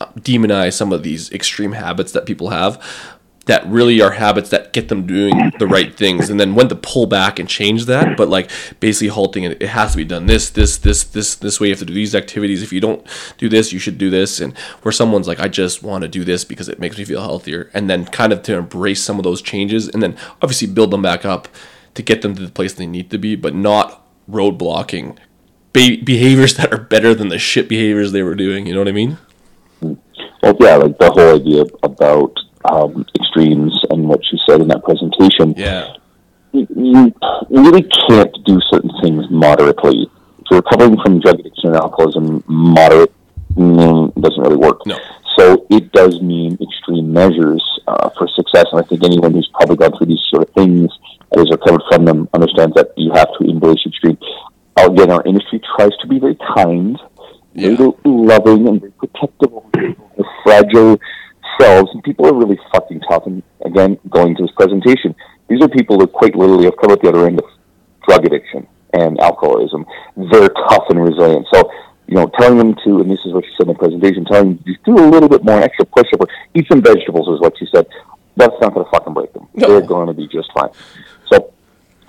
uh, 0.00 0.06
demonize 0.18 0.72
some 0.74 0.92
of 0.92 1.02
these 1.02 1.30
extreme 1.32 1.72
habits 1.72 2.12
that 2.12 2.26
people 2.26 2.50
have 2.50 2.82
that 3.46 3.66
really 3.66 4.00
are 4.00 4.12
habits 4.12 4.50
that 4.50 4.63
get 4.74 4.88
them 4.88 5.06
doing 5.06 5.52
the 5.58 5.66
right 5.66 5.96
things 5.96 6.28
and 6.28 6.38
then 6.38 6.54
when 6.54 6.68
to 6.68 6.74
pull 6.74 7.06
back 7.06 7.38
and 7.38 7.48
change 7.48 7.86
that 7.86 8.16
but 8.16 8.28
like 8.28 8.50
basically 8.80 9.08
halting 9.08 9.44
it 9.44 9.62
it 9.62 9.68
has 9.68 9.92
to 9.92 9.96
be 9.96 10.04
done 10.04 10.26
this 10.26 10.50
this 10.50 10.76
this 10.78 11.04
this 11.04 11.36
this 11.36 11.58
way 11.58 11.68
you 11.68 11.72
have 11.72 11.78
to 11.78 11.86
do 11.86 11.94
these 11.94 12.14
activities 12.14 12.62
if 12.62 12.72
you 12.72 12.80
don't 12.80 13.06
do 13.38 13.48
this 13.48 13.72
you 13.72 13.78
should 13.78 13.96
do 13.96 14.10
this 14.10 14.40
and 14.40 14.56
where 14.82 14.92
someone's 14.92 15.26
like 15.26 15.40
i 15.40 15.48
just 15.48 15.82
want 15.82 16.02
to 16.02 16.08
do 16.08 16.24
this 16.24 16.44
because 16.44 16.68
it 16.68 16.78
makes 16.78 16.98
me 16.98 17.04
feel 17.04 17.22
healthier 17.22 17.70
and 17.72 17.88
then 17.88 18.04
kind 18.04 18.32
of 18.32 18.42
to 18.42 18.54
embrace 18.54 19.02
some 19.02 19.18
of 19.18 19.24
those 19.24 19.40
changes 19.40 19.88
and 19.88 20.02
then 20.02 20.16
obviously 20.42 20.68
build 20.68 20.90
them 20.90 21.02
back 21.02 21.24
up 21.24 21.48
to 21.94 22.02
get 22.02 22.20
them 22.20 22.34
to 22.34 22.44
the 22.44 22.52
place 22.52 22.74
they 22.74 22.86
need 22.86 23.10
to 23.10 23.16
be 23.16 23.34
but 23.34 23.54
not 23.54 24.04
roadblocking 24.28 25.16
be- 25.74 26.00
behaviors 26.00 26.54
that 26.54 26.72
are 26.72 26.78
better 26.78 27.14
than 27.14 27.28
the 27.28 27.38
shit 27.38 27.68
behaviors 27.68 28.12
they 28.12 28.22
were 28.22 28.34
doing. 28.34 28.66
You 28.66 28.72
know 28.72 28.80
what 28.80 28.88
I 28.88 28.92
mean? 28.92 29.18
Well, 29.82 30.56
yeah, 30.60 30.76
like 30.76 30.96
the 30.98 31.10
whole 31.10 31.34
idea 31.34 31.64
about 31.82 32.38
um, 32.64 33.06
extremes 33.14 33.78
and 33.90 34.08
what 34.08 34.20
she 34.24 34.38
said 34.48 34.60
in 34.60 34.68
that 34.68 34.84
presentation. 34.84 35.54
Yeah. 35.56 35.94
You, 36.52 36.66
you 36.70 37.14
really 37.50 37.82
can't 38.08 38.36
do 38.44 38.60
certain 38.70 38.90
things 39.02 39.24
moderately. 39.30 40.08
If 40.38 40.46
you're 40.50 40.60
recovering 40.60 40.96
from 41.02 41.20
drug 41.20 41.40
addiction 41.40 41.70
and 41.70 41.76
alcoholism, 41.76 42.44
moderate 42.46 43.12
mm, 43.54 44.14
doesn't 44.20 44.42
really 44.42 44.56
work. 44.56 44.86
No. 44.86 44.98
So 45.36 45.66
it 45.70 45.90
does 45.92 46.20
mean 46.22 46.56
extreme 46.60 47.12
measures 47.12 47.62
uh, 47.88 48.10
for 48.10 48.28
success. 48.28 48.66
And 48.72 48.80
I 48.80 48.86
think 48.86 49.02
anyone 49.04 49.32
who's 49.32 49.50
probably 49.54 49.76
gone 49.76 49.96
through 49.96 50.06
these 50.06 50.24
sort 50.30 50.48
of 50.48 50.54
things 50.54 50.90
and 51.32 51.38
has 51.38 51.50
recovered 51.50 51.82
from 51.90 52.04
them 52.04 52.28
understands 52.32 52.74
that 52.76 52.92
you 52.96 53.12
have 53.12 53.28
to 53.40 53.48
embrace 53.48 53.80
extreme. 53.84 54.18
Again, 54.76 55.10
our 55.10 55.22
industry 55.24 55.60
tries 55.76 55.90
to 56.02 56.06
be 56.06 56.18
very 56.20 56.36
kind, 56.56 56.98
Yeah. 57.54 57.76
very 57.76 57.92
loving, 58.04 58.68
and 58.68 58.80
very 58.80 58.92
protective 58.92 59.52
of 59.52 59.64
fragile 60.44 61.00
selves. 61.60 61.90
And 61.92 62.02
people 62.02 62.26
are 62.26 62.34
really 62.34 62.58
fucking 62.72 63.00
tough. 63.08 63.26
And 63.26 63.42
again, 63.64 63.98
going 64.08 64.36
to 64.36 64.42
this 64.42 64.52
presentation, 64.52 65.14
these 65.48 65.62
are 65.62 65.68
people 65.68 65.98
that 65.98 66.12
quite 66.12 66.34
literally 66.34 66.64
have 66.64 66.76
come 66.76 66.90
out 66.90 67.02
the 67.02 67.08
other 67.08 67.26
end 67.26 67.40
of 67.40 67.46
drug 68.06 68.24
addiction 68.24 68.66
and 68.92 69.20
alcoholism. 69.20 69.84
They're 70.16 70.48
tough 70.48 70.84
and 70.88 71.02
resilient. 71.02 71.46
So, 71.52 71.70
you 72.06 72.14
know, 72.14 72.30
telling 72.38 72.58
them 72.58 72.74
to, 72.84 73.00
and 73.00 73.10
this 73.10 73.20
is 73.24 73.32
what 73.32 73.44
she 73.44 73.50
said 73.56 73.66
in 73.66 73.74
the 73.74 73.78
presentation, 73.78 74.24
telling 74.24 74.56
them 74.56 74.64
to 74.64 74.76
do 74.84 74.98
a 74.98 75.08
little 75.08 75.28
bit 75.28 75.44
more, 75.44 75.60
extra 75.60 75.84
push 75.86 76.06
up, 76.12 76.20
or 76.20 76.28
eat 76.54 76.66
some 76.70 76.82
vegetables 76.82 77.28
is 77.28 77.40
what 77.40 77.58
she 77.58 77.66
said. 77.74 77.86
That's 78.36 78.54
not 78.60 78.74
going 78.74 78.84
to 78.84 78.90
fucking 78.90 79.14
break 79.14 79.32
them. 79.32 79.48
No. 79.54 79.68
They're 79.68 79.80
going 79.80 80.08
to 80.08 80.14
be 80.14 80.26
just 80.28 80.52
fine. 80.52 80.70
So 81.30 81.52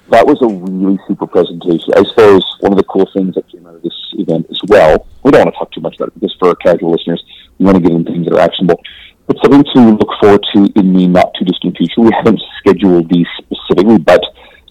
that 0.10 0.26
was 0.26 0.42
a 0.42 0.48
really 0.48 1.00
super 1.08 1.28
presentation. 1.28 1.94
I 1.96 2.04
suppose 2.04 2.44
one 2.60 2.72
of 2.72 2.78
the 2.78 2.84
cool 2.84 3.10
things 3.14 3.36
that 3.36 3.48
came 3.50 3.66
out 3.66 3.76
of 3.76 3.82
this 3.82 3.94
event 4.14 4.48
as 4.50 4.60
well, 4.68 5.08
we 5.24 5.32
don't 5.32 5.46
want 5.46 5.54
to 5.54 5.58
talk 5.58 5.72
too 5.72 5.82
much 5.82 5.96
about 5.96 6.10
it 6.10 6.14
because 6.16 6.36
for 6.38 6.50
our 6.50 6.56
casual 6.56 6.92
listeners, 6.92 7.24
we 7.58 7.66
want 7.66 7.78
to 7.78 7.82
give 7.82 7.94
them 7.94 8.06
things 8.06 8.26
that 8.26 8.36
are 8.36 8.42
actionable. 8.42 8.82
But 9.28 9.38
something 9.44 9.64
to 9.76 9.80
look 9.92 10.10
forward 10.22 10.46
to 10.54 10.70
in 10.76 10.94
the 10.94 11.08
not 11.08 11.32
too 11.38 11.46
distant 11.46 11.78
future. 11.78 12.02
We 12.02 12.12
haven't 12.14 12.40
scheduled 12.60 13.10
these 13.10 13.28
specifically, 13.40 13.98
but 13.98 14.22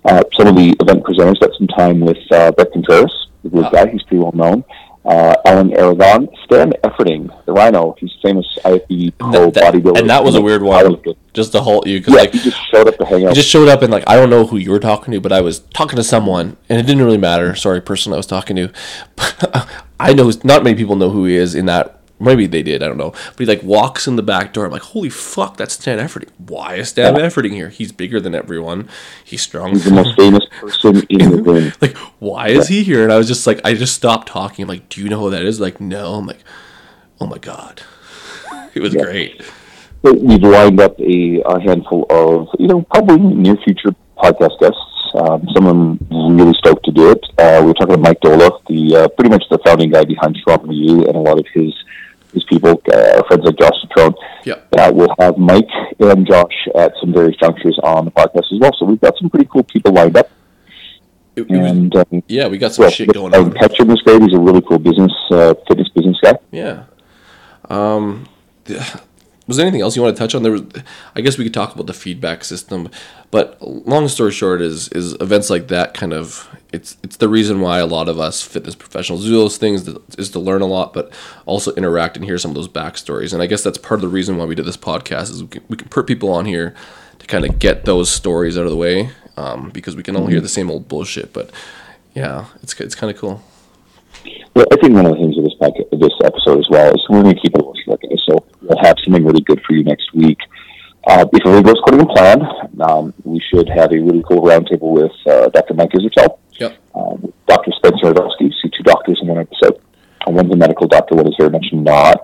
uh, 0.05 0.23
some 0.37 0.47
of 0.49 0.57
the 0.57 0.75
event 0.81 1.03
presenters 1.05 1.41
got 1.41 1.51
some 1.59 1.67
time 1.69 2.01
with 2.01 2.19
uh, 2.31 2.53
Bret 2.53 2.73
Contreras, 2.73 3.13
the 3.43 3.51
good 3.51 3.73
guy. 3.73 3.89
He's 3.91 4.03
pretty 4.05 4.19
well 4.23 4.33
known. 4.33 4.65
Uh, 5.05 5.35
Alan 5.45 5.71
Aragon, 5.77 6.29
Stan 6.47 6.73
Efferding, 6.83 7.29
the 7.45 7.53
Rhino. 7.53 7.95
He's 7.99 8.11
famous 8.23 8.47
IFBB 8.65 9.19
pro 9.19 9.51
bodybuilder. 9.51 9.99
and 9.99 10.09
that 10.09 10.25
was 10.25 10.35
a 10.35 10.41
weird 10.41 10.63
one. 10.63 10.97
Just 11.35 11.53
to 11.53 11.61
halt 11.61 11.87
you, 11.87 11.99
because 11.99 12.15
Yeah, 12.15 12.21
like 12.21 12.33
he 12.33 12.39
just 12.39 12.57
showed 12.71 12.89
up 12.89 12.97
to 12.97 13.05
hang 13.05 13.25
out. 13.25 13.33
I 13.33 13.35
just 13.35 13.49
showed 13.49 13.69
up 13.69 13.83
and 13.83 13.93
like 13.93 14.05
I 14.07 14.17
don't 14.17 14.31
know 14.31 14.47
who 14.47 14.57
you 14.57 14.71
were 14.71 14.79
talking 14.79 15.13
to, 15.13 15.21
but 15.21 15.31
I 15.33 15.43
was 15.43 15.59
talking 15.59 15.97
to 15.97 16.05
someone, 16.05 16.57
and 16.71 16.79
it 16.81 16.85
didn't 16.87 17.05
really 17.05 17.19
matter. 17.19 17.55
Sorry, 17.55 17.83
person 17.83 18.15
I 18.15 18.17
was 18.17 18.27
talking 18.27 18.57
to. 18.57 18.73
I 20.01 20.15
know 20.15 20.31
not 20.43 20.65
many 20.65 20.75
people 20.77 20.97
know 20.97 21.11
who 21.11 21.25
he 21.27 21.37
is 21.37 21.55
in 21.55 21.67
that. 21.67 22.01
Maybe 22.21 22.47
they 22.47 22.63
did, 22.63 22.83
I 22.83 22.87
don't 22.87 22.97
know. 22.97 23.11
But 23.11 23.39
he 23.41 23.45
like 23.47 23.63
walks 23.63 24.07
in 24.07 24.17
the 24.17 24.23
back 24.23 24.53
door. 24.53 24.67
I'm 24.67 24.71
like, 24.71 24.83
holy 24.83 25.11
fuck, 25.11 25.57
that's 25.57 25.75
Stan 25.75 25.99
Efferding. 25.99 26.31
Why 26.39 26.77
is 26.77 26.91
Stan 26.91 27.15
Efferding 27.15 27.51
here? 27.53 27.71
He's 27.71 27.91
bigger 27.91 28.21
than 28.21 28.35
everyone. 28.35 28.89
He's 29.25 29.43
strong. 29.43 29.71
He's 29.71 29.85
the 29.85 29.91
most 29.91 30.17
famous 30.17 30.45
person 30.61 31.03
in 31.11 31.31
the 31.31 31.43
room. 31.43 31.73
like, 31.81 31.97
why 32.21 32.49
is 32.49 32.69
he 32.69 32.85
here? 32.85 33.03
And 33.03 33.13
I 33.13 33.19
was 33.19 33.27
just 33.27 33.47
like, 33.47 33.61
I 33.65 33.75
just 33.75 33.95
stopped 33.95 34.29
talking. 34.29 34.63
I'm 34.63 34.69
like, 34.69 34.89
do 34.89 35.03
you 35.03 35.09
know 35.09 35.21
who 35.21 35.31
that 35.31 35.43
is? 35.43 35.61
Like, 35.61 35.81
no. 35.81 36.15
I'm 36.15 36.27
like, 36.27 36.45
oh 37.21 37.27
my 37.27 37.39
god, 37.39 37.83
it 38.75 38.81
was 38.81 38.95
great. 38.95 39.43
But 40.03 40.21
We've 40.21 40.43
lined 40.43 40.81
up 40.81 40.99
a, 41.01 41.43
a 41.47 41.61
handful 41.61 42.07
of, 42.11 42.49
you 42.59 42.69
know, 42.69 42.83
probably 42.83 43.19
near 43.19 43.57
future 43.65 43.95
podcast 44.19 44.61
guests. 44.61 44.79
Um, 45.15 45.47
some 45.55 45.67
of 45.67 46.09
them 46.11 46.37
really 46.37 46.53
stoked 46.59 46.85
to 46.85 46.93
do 46.93 47.11
it. 47.11 47.25
Uh, 47.39 47.61
we 47.63 47.69
were 47.69 47.75
talking 47.75 47.95
to 47.95 48.01
Mike 48.01 48.21
Doehla, 48.21 48.51
the 48.69 48.97
uh, 48.97 49.09
pretty 49.09 49.31
much 49.31 49.45
the 49.49 49.59
founding 49.65 49.91
guy 49.91 50.05
behind 50.05 50.37
Strong 50.37 50.71
U, 50.71 51.07
and 51.07 51.17
a 51.17 51.21
lot 51.21 51.39
of 51.39 51.47
his 51.55 51.73
his 52.35 52.45
people, 52.45 52.81
uh, 52.93 53.17
our 53.17 53.25
friends 53.27 53.45
like 53.45 53.57
Josh 53.59 53.73
Citrone. 53.85 54.15
Yep. 54.45 54.69
Uh, 54.77 54.93
we'll 54.95 55.15
have 55.19 55.39
Mike 55.39 55.69
and 56.01 56.27
Josh 56.27 56.69
at 56.77 56.93
some 57.01 57.13
various 57.13 57.37
junctures 57.37 57.79
on 57.83 58.05
the 58.05 58.11
podcast 58.11 58.53
as 58.53 58.59
well. 58.61 58.73
So 58.79 58.85
we've 58.87 59.01
got 59.01 59.15
some 59.19 59.31
pretty 59.31 59.49
cool 59.51 59.63
people 59.65 59.93
lined 59.93 60.17
up. 60.17 60.29
It- 61.37 61.43
it 61.43 61.51
was- 61.51 61.71
And 61.71 61.97
um, 61.97 62.23
yeah, 62.29 62.47
we 62.49 62.59
got 62.59 62.73
some 62.73 62.85
well, 62.85 62.91
shit 62.93 63.13
going 63.13 63.35
on. 63.35 63.53
Ketchum 63.55 63.91
is 63.91 64.01
great. 64.03 64.23
He's 64.23 64.35
a 64.35 64.39
really 64.39 64.61
cool 64.63 64.79
business, 64.79 65.13
uh, 65.31 65.55
fitness 65.67 65.89
business 65.89 66.17
guy. 66.23 66.35
Yeah. 66.53 66.85
Um, 67.71 68.27
was 69.47 69.57
there 69.57 69.67
anything 69.67 69.83
else 69.83 69.95
you 69.95 70.03
want 70.03 70.17
to 70.17 70.19
touch 70.19 70.35
on? 70.35 70.43
There 70.43 70.53
was, 70.53 70.63
I 71.15 71.21
guess 71.21 71.37
we 71.37 71.45
could 71.45 71.55
talk 71.55 71.75
about 71.75 71.87
the 71.87 71.93
feedback 71.93 72.45
system, 72.45 72.89
but 73.31 73.61
long 73.61 74.09
story 74.09 74.33
short 74.33 74.63
is 74.63 74.89
is 74.89 75.15
events 75.21 75.51
like 75.51 75.69
that 75.69 75.93
kind 75.93 76.13
of 76.13 76.49
it's 76.73 76.97
it's 77.03 77.17
the 77.19 77.29
reason 77.29 77.61
why 77.61 77.79
a 77.79 77.87
lot 77.87 78.09
of 78.09 78.19
us 78.19 78.43
fitness 78.43 78.75
professionals 78.75 79.25
do 79.25 79.31
those 79.31 79.59
things 79.59 79.89
is 80.17 80.31
to 80.31 80.39
learn 80.39 80.63
a 80.63 80.67
lot, 80.67 80.95
but 80.95 81.13
also 81.45 81.75
interact 81.75 82.17
and 82.17 82.25
hear 82.25 82.39
some 82.39 82.51
of 82.51 82.55
those 82.55 82.69
backstories. 82.69 83.33
And 83.33 83.43
I 83.43 83.47
guess 83.47 83.63
that's 83.63 83.79
part 83.79 83.99
of 83.99 84.03
the 84.03 84.09
reason 84.09 84.37
why 84.37 84.47
we 84.47 84.55
did 84.55 84.65
this 84.65 84.77
podcast 84.77 85.31
is 85.31 85.43
we 85.43 85.49
can, 85.49 85.65
we 85.69 85.77
can 85.77 85.89
put 85.89 86.07
people 86.07 86.31
on 86.31 86.47
here 86.47 86.75
to 87.19 87.27
kind 87.27 87.45
of 87.45 87.59
get 87.59 87.85
those 87.85 88.11
stories 88.11 88.57
out 88.57 88.65
of 88.65 88.71
the 88.71 88.77
way, 88.77 89.11
um, 89.37 89.71
because 89.71 89.95
we 89.95 90.03
can 90.03 90.17
all 90.17 90.27
hear 90.27 90.41
the 90.41 90.49
same 90.49 90.71
old 90.71 90.89
bullshit. 90.89 91.33
But 91.33 91.51
yeah, 92.15 92.47
it's 92.63 92.79
it's 92.81 92.95
kind 92.95 93.11
of 93.11 93.19
cool. 93.19 93.43
Well, 94.55 94.67
I 94.73 94.77
think 94.77 94.95
one 94.95 95.05
of 95.05 95.13
the 95.13 95.19
things 95.19 95.37
of 95.37 95.45
this 95.45 95.55
podcast, 95.61 95.91
this 96.01 96.17
episode 96.25 96.59
as 96.61 96.69
well 96.71 96.95
is 96.95 97.05
we're 97.11 97.23
going 97.23 97.35
to 97.35 97.41
keep 97.43 97.53
it 97.55 98.21
short. 98.27 98.45
So 98.51 98.54
we'll 98.69 98.83
have 98.83 98.97
something 99.05 99.25
really 99.25 99.43
good 99.43 99.61
for 99.67 99.75
you 99.75 99.85
next 99.85 100.13
week. 100.15 100.39
Uh, 101.07 101.25
if 101.33 101.47
everything 101.47 101.65
goes 101.65 101.79
according 101.81 102.07
to 102.07 102.15
plan, 102.15 102.41
um, 102.89 103.15
we 103.25 103.41
should 103.53 103.69
have 103.69 103.93
a 103.93 103.99
really 103.99 104.23
cool 104.29 104.41
roundtable 104.43 104.91
with 104.93 105.13
uh, 105.27 105.49
Dr. 105.51 105.75
Mike 105.75 105.91
Israetel, 105.91 106.39
Yep. 106.59 106.77
um, 106.95 107.33
Dr. 107.47 107.73
Spencer 107.77 108.13
Nadolsky. 108.13 108.51
See 108.63 108.71
two 108.77 108.83
doctors 108.85 109.19
in 109.21 109.29
one 109.29 109.39
episode. 109.39 109.81
One's 110.27 110.51
a 110.53 110.57
medical 110.57 110.87
doctor, 110.89 111.15
one 111.15 111.27
is 111.29 111.35
very 111.39 111.51
much 111.51 111.67
not. 111.73 112.21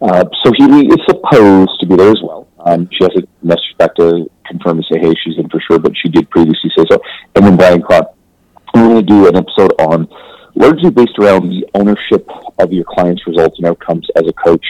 Uh, 0.00 0.24
so 0.44 0.52
he 0.56 0.64
is 0.88 0.98
supposed 1.08 1.70
to 1.80 1.86
be 1.86 1.94
there 1.96 2.10
as 2.10 2.20
well. 2.22 2.48
Um, 2.60 2.88
she 2.92 3.04
has 3.04 3.12
a 3.16 3.46
message 3.46 3.74
back 3.78 3.94
to 3.96 4.28
confirm 4.46 4.78
to 4.78 4.82
say, 4.92 4.98
hey, 5.00 5.14
she's 5.24 5.38
in 5.38 5.48
for 5.48 5.60
sure, 5.60 5.78
but 5.78 5.92
she 5.96 6.08
did 6.08 6.28
previously 6.30 6.70
say 6.76 6.84
so. 6.90 7.00
And 7.36 7.44
then 7.46 7.56
Brian 7.56 7.82
Crott. 7.82 8.14
We're 8.74 8.82
going 8.88 8.96
to 8.96 9.02
do 9.02 9.28
an 9.28 9.36
episode 9.36 9.72
on 9.80 10.08
largely 10.54 10.90
based 10.90 11.18
around 11.18 11.48
the 11.48 11.64
ownership 11.74 12.28
of 12.58 12.72
your 12.72 12.84
clients' 12.84 13.26
results 13.26 13.58
and 13.58 13.66
outcomes 13.66 14.06
as 14.16 14.24
a 14.28 14.32
coach. 14.32 14.64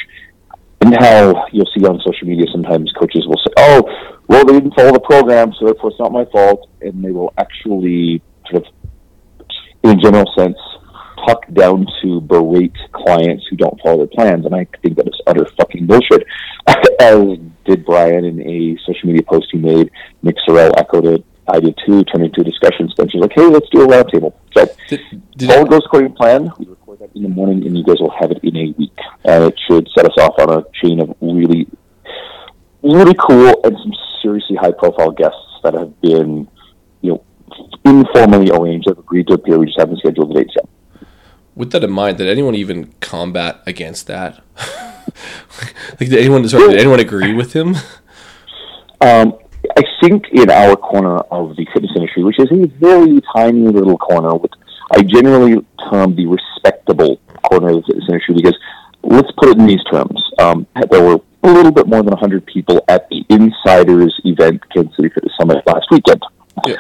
And 0.81 0.95
how 0.95 1.47
you'll 1.53 1.69
see 1.77 1.85
on 1.85 2.01
social 2.07 2.29
media 2.29 2.47
sometimes 2.53 2.93
coaches 2.99 3.27
will 3.27 3.39
say, 3.39 3.53
oh, 3.59 4.17
well, 4.29 4.45
they 4.45 4.55
didn't 4.55 4.75
follow 4.75 4.93
the 4.93 5.01
program, 5.01 5.53
so 5.59 5.67
therefore 5.67 5.91
it's 5.91 5.99
not 5.99 6.13
my 6.13 6.25
fault. 6.27 6.69
And 6.81 7.05
they 7.05 7.11
will 7.11 7.33
actually 7.39 8.23
sort 8.51 8.65
of, 8.65 8.73
in 9.83 9.91
a 9.91 9.97
general 9.97 10.31
sense, 10.37 10.57
talk 11.27 11.47
down 11.53 11.87
to 12.03 12.21
berate 12.21 12.77
clients 12.93 13.45
who 13.51 13.57
don't 13.57 13.81
follow 13.83 13.99
their 13.99 14.07
plans. 14.07 14.47
And 14.47 14.55
I 14.55 14.67
think 14.83 14.97
that 14.97 15.09
is 15.09 15.21
utter 15.27 15.47
fucking 15.59 15.87
bullshit. 15.87 16.25
As 17.01 17.39
did 17.65 17.85
Brian 17.85 18.25
in 18.25 18.41
a 18.41 18.79
social 18.87 19.09
media 19.09 19.23
post 19.23 19.49
he 19.53 19.59
made. 19.59 19.91
Nick 20.23 20.37
Sorrell 20.47 20.73
echoed 20.79 21.07
it. 21.07 21.25
I 21.47 21.61
did 21.61 21.79
too, 21.87 22.05
turned 22.05 22.25
into 22.25 22.43
a 22.43 22.45
discussion. 22.45 22.89
she's 23.11 23.21
like, 23.21 23.33
hey, 23.35 23.47
let's 23.47 23.69
do 23.71 23.83
a 23.83 23.87
roundtable. 23.87 24.35
So 24.55 24.69
Did, 24.89 25.01
did 25.37 25.51
all 25.51 25.65
goes 25.65 25.83
according 25.87 26.11
to 26.13 26.17
plan. 26.17 26.51
That 27.01 27.11
in 27.15 27.23
the 27.23 27.29
morning, 27.29 27.65
and 27.65 27.79
you 27.79 27.85
guys 27.85 28.01
will 28.01 28.15
have 28.19 28.31
it 28.33 28.41
in 28.43 28.57
a 28.57 28.75
week. 28.77 28.99
And 29.25 29.45
it 29.45 29.55
should 29.69 29.89
set 29.97 30.05
us 30.05 30.17
off 30.19 30.35
on 30.39 30.51
a 30.51 30.65
chain 30.83 31.01
of 31.01 31.15
really, 31.21 31.69
really 32.83 33.15
cool 33.15 33.61
and 33.63 33.77
some 33.77 33.93
seriously 34.21 34.57
high-profile 34.57 35.13
guests 35.13 35.39
that 35.63 35.75
have 35.75 36.01
been, 36.01 36.49
you 37.03 37.11
know, 37.13 37.25
informally 37.85 38.51
arranged. 38.51 38.89
Have 38.89 38.99
agreed 38.99 39.29
to 39.29 39.35
appear. 39.35 39.59
We 39.59 39.67
just 39.67 39.79
haven't 39.79 39.99
scheduled 39.99 40.31
the 40.31 40.35
dates 40.41 40.55
yet. 40.57 40.69
with 41.55 41.71
that 41.73 41.85
in 41.85 41.91
mind, 41.93 42.19
did 42.19 42.29
anyone 42.29 42.55
even 42.57 42.93
combat 43.01 43.63
against 43.67 44.07
that? 44.09 44.43
like, 45.61 45.75
did 45.99 46.15
anyone 46.15 46.49
sorry, 46.49 46.69
did 46.69 46.81
anyone 46.81 47.01
agree 47.01 47.33
with 47.35 47.53
him? 47.53 47.77
Um, 49.01 49.39
I 49.77 49.83
think 50.03 50.25
in 50.33 50.51
our 50.51 50.75
corner 50.77 51.19
of 51.19 51.55
the 51.57 51.67
fitness 51.73 51.93
industry, 51.95 52.25
which 52.25 52.39
is 52.41 52.51
a 52.51 52.67
very 52.81 53.21
tiny 53.35 53.69
little 53.69 53.99
corner, 53.99 54.35
with 54.35 54.51
I 54.91 55.03
generally 55.03 55.65
term 55.91 56.15
the 56.17 56.27
respectable 56.27 57.21
corner 57.43 57.71
of 57.71 57.77
the 57.77 57.83
fitness 57.89 58.05
industry 58.09 58.35
because 58.37 58.57
let's 59.03 59.31
put 59.39 59.51
it 59.51 59.59
in 59.59 59.67
these 59.67 59.83
terms. 59.91 60.23
Um, 60.39 60.67
there 60.91 61.03
were 61.03 61.21
a 61.43 61.53
little 61.53 61.73
bit 61.73 61.87
more 61.87 62.03
than 62.03 62.13
100 62.13 62.47
people 62.47 62.85
at 62.89 63.09
the 63.09 63.25
Insiders 63.29 64.19
event, 64.25 64.63
Kansas 64.75 64.95
City 64.97 65.09
Fitness 65.11 65.33
Summit 65.39 65.65
last 65.67 65.87
weekend. 65.91 66.23
Yeah. 66.67 66.77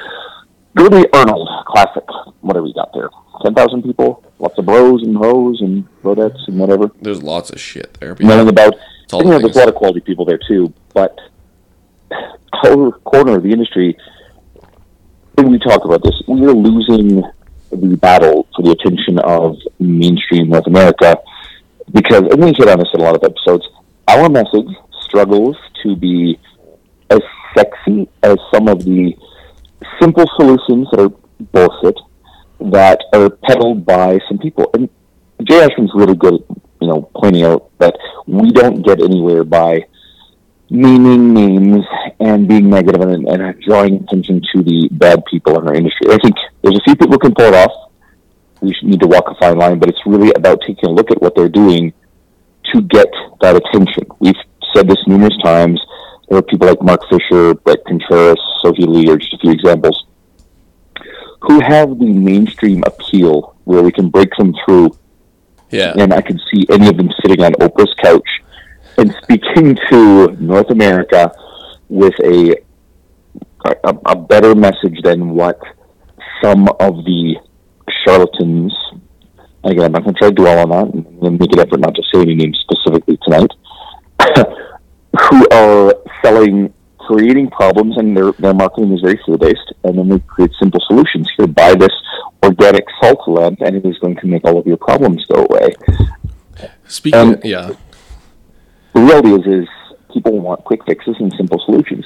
Go 0.76 0.88
to 0.88 0.96
the 0.96 1.16
Arnold 1.16 1.48
Classic, 1.66 2.04
whatever 2.40 2.64
we 2.64 2.74
got 2.74 2.92
there. 2.92 3.10
10,000 3.42 3.82
people, 3.82 4.24
lots 4.38 4.58
of 4.58 4.66
bros 4.66 5.02
and 5.02 5.16
hoes 5.16 5.60
and 5.60 5.86
rodettes 6.02 6.38
and 6.48 6.58
whatever 6.58 6.90
There's 7.00 7.22
lots 7.22 7.50
of 7.50 7.60
shit 7.60 7.94
there. 8.00 8.16
Yeah, 8.18 8.40
about. 8.42 8.74
You 9.12 9.24
know, 9.24 9.38
there's 9.38 9.56
a 9.56 9.60
lot 9.60 9.68
of 9.68 9.74
quality 9.74 10.00
people 10.00 10.24
there 10.24 10.38
too, 10.48 10.72
but 10.92 11.18
our 12.64 12.92
corner 13.04 13.36
of 13.36 13.42
the 13.42 13.50
industry, 13.50 13.96
when 15.34 15.50
we 15.50 15.58
talk 15.58 15.84
about 15.84 16.02
this, 16.02 16.14
we 16.26 16.44
are 16.44 16.52
losing 16.52 17.22
the 17.70 17.96
battle 17.96 18.46
for 18.54 18.62
the 18.62 18.70
attention 18.70 19.18
of 19.18 19.56
mainstream 19.78 20.48
North 20.48 20.66
America 20.66 21.16
because, 21.92 22.22
and 22.30 22.42
we 22.42 22.52
hit 22.56 22.68
on 22.68 22.78
this 22.78 22.88
in 22.94 23.00
a 23.00 23.04
lot 23.04 23.16
of 23.16 23.25
episodes, 23.25 23.66
our 24.08 24.28
message 24.28 24.68
struggles 25.02 25.56
to 25.82 25.96
be 25.96 26.38
as 27.10 27.20
sexy 27.56 28.08
as 28.22 28.37
some 28.52 28.68
of 28.68 28.84
the 28.84 29.16
simple 30.00 30.26
solutions 30.37 30.88
that 30.90 31.00
are 31.00 31.12
bullshit 31.52 31.98
that 32.60 33.00
are 33.12 33.30
peddled 33.30 33.87
by 33.87 34.18
some 34.28 34.38
people. 34.38 34.70
And 34.75 34.88
Jay 35.44 35.64
Ashman's 35.64 35.92
really 35.94 36.16
good 36.16 36.34
at, 36.34 36.40
you 36.80 36.88
know, 36.88 37.10
pointing 37.14 37.44
out 37.44 37.70
that 37.78 37.96
we 38.26 38.50
don't 38.50 38.82
get 38.84 39.00
anywhere 39.02 39.44
by 39.44 39.84
naming 40.70 41.32
names 41.32 41.84
and 42.20 42.48
being 42.48 42.68
negative 42.68 43.00
and, 43.00 43.26
and 43.28 43.60
drawing 43.62 44.02
attention 44.02 44.42
to 44.52 44.62
the 44.62 44.88
bad 44.92 45.25
people 45.26 45.58
in 45.58 45.66
our 45.66 45.75
industry. 45.75 46.08
I 46.10 46.18
think 46.18 46.37
there's 46.62 46.76
a 46.76 46.82
few 46.84 46.96
people 46.96 47.12
who 47.12 47.18
can 47.18 47.34
pull 47.34 47.46
it 47.46 47.54
off. 47.54 47.90
We 48.60 48.75
should 48.75 48.88
need 48.88 49.00
to 49.00 49.06
walk 49.06 49.25
a 49.28 49.34
fine 49.37 49.56
line, 49.56 49.78
but 49.78 49.88
it's 49.88 50.00
really 50.04 50.32
about 50.34 50.60
taking 50.66 50.90
a 50.90 50.92
look 50.92 51.10
at 51.10 51.22
what 51.22 51.34
they're 51.34 51.48
doing 51.48 51.92
to 52.72 52.82
get 52.82 53.08
that 53.40 53.56
attention. 53.56 54.04
We've 54.18 54.34
said 54.75 54.88
this 54.88 54.98
numerous 55.06 55.37
times. 55.42 55.80
There 56.28 56.38
are 56.38 56.42
people 56.42 56.68
like 56.68 56.82
Mark 56.82 57.00
Fisher, 57.08 57.54
Bret 57.54 57.84
Contreras, 57.87 58.38
Sohee 58.62 58.87
Lee, 58.87 59.10
are 59.10 59.16
just 59.16 59.32
a 59.34 59.38
few 59.38 59.52
examples, 59.52 60.04
who 61.40 61.60
have 61.60 61.98
the 61.98 62.12
mainstream 62.12 62.82
appeal 62.84 63.56
where 63.64 63.82
we 63.82 63.92
can 63.92 64.10
break 64.10 64.30
them 64.37 64.54
through. 64.64 64.90
Yeah. 65.70 65.94
And 65.96 66.12
I 66.12 66.20
can 66.20 66.38
see 66.52 66.66
any 66.70 66.88
of 66.88 66.96
them 66.96 67.10
sitting 67.22 67.42
on 67.44 67.52
Oprah's 67.54 67.94
couch 68.02 68.28
and 68.99 69.14
speaking 69.23 69.76
to 69.90 70.37
North 70.40 70.71
America 70.71 71.33
with 71.88 72.14
a, 72.23 72.57
a, 73.64 73.95
a 74.07 74.17
better 74.17 74.55
message 74.55 75.00
than 75.02 75.31
what 75.31 75.59
some 76.43 76.69
of 76.81 77.05
the 77.05 77.37
charlatans 78.05 78.73
again, 79.64 79.85
I'm 79.85 79.93
not 79.93 80.05
going 80.05 80.14
to 80.14 80.19
try 80.19 80.28
to 80.28 80.35
dwell 80.35 80.59
on 80.59 80.69
that. 80.71 80.95
I'm 80.95 81.21
going 81.21 81.38
to 81.38 81.45
make 81.47 81.52
an 81.52 81.61
effort 81.61 81.81
not 81.81 81.95
to 81.95 82.02
say 82.12 82.23
any 82.23 82.35
names 82.35 82.59
specifically 82.69 83.19
tonight. 83.23 83.50
who 85.31 85.49
are 85.50 85.95
selling, 86.23 86.73
creating 86.99 87.50
problems, 87.50 87.97
and 87.97 88.17
their 88.17 88.33
their 88.33 88.55
marketing 88.55 88.93
is 88.93 89.00
very 89.00 89.19
fear 89.25 89.38
based, 89.38 89.73
and 89.85 89.99
then 89.99 90.09
they 90.09 90.19
create 90.21 90.50
simple 90.61 90.81
solutions. 90.87 91.28
Here, 91.37 91.47
buy 91.47 91.75
this 91.75 91.95
organic 92.45 92.85
salt 93.00 93.26
lamp, 93.28 93.61
and 93.61 93.76
it 93.76 93.85
is 93.85 93.99
going 93.99 94.17
to 94.17 94.26
make 94.26 94.45
all 94.45 94.59
of 94.59 94.67
your 94.67 94.76
problems 94.76 95.25
go 95.26 95.45
away. 95.45 95.75
Speaking, 96.87 97.21
Um, 97.21 97.37
yeah, 97.45 97.71
The 98.99 99.05
reality 99.05 99.33
is, 99.33 99.62
is 99.62 99.69
people 100.12 100.40
want 100.40 100.64
quick 100.64 100.85
fixes 100.85 101.14
and 101.21 101.33
simple 101.35 101.62
solutions. 101.64 102.05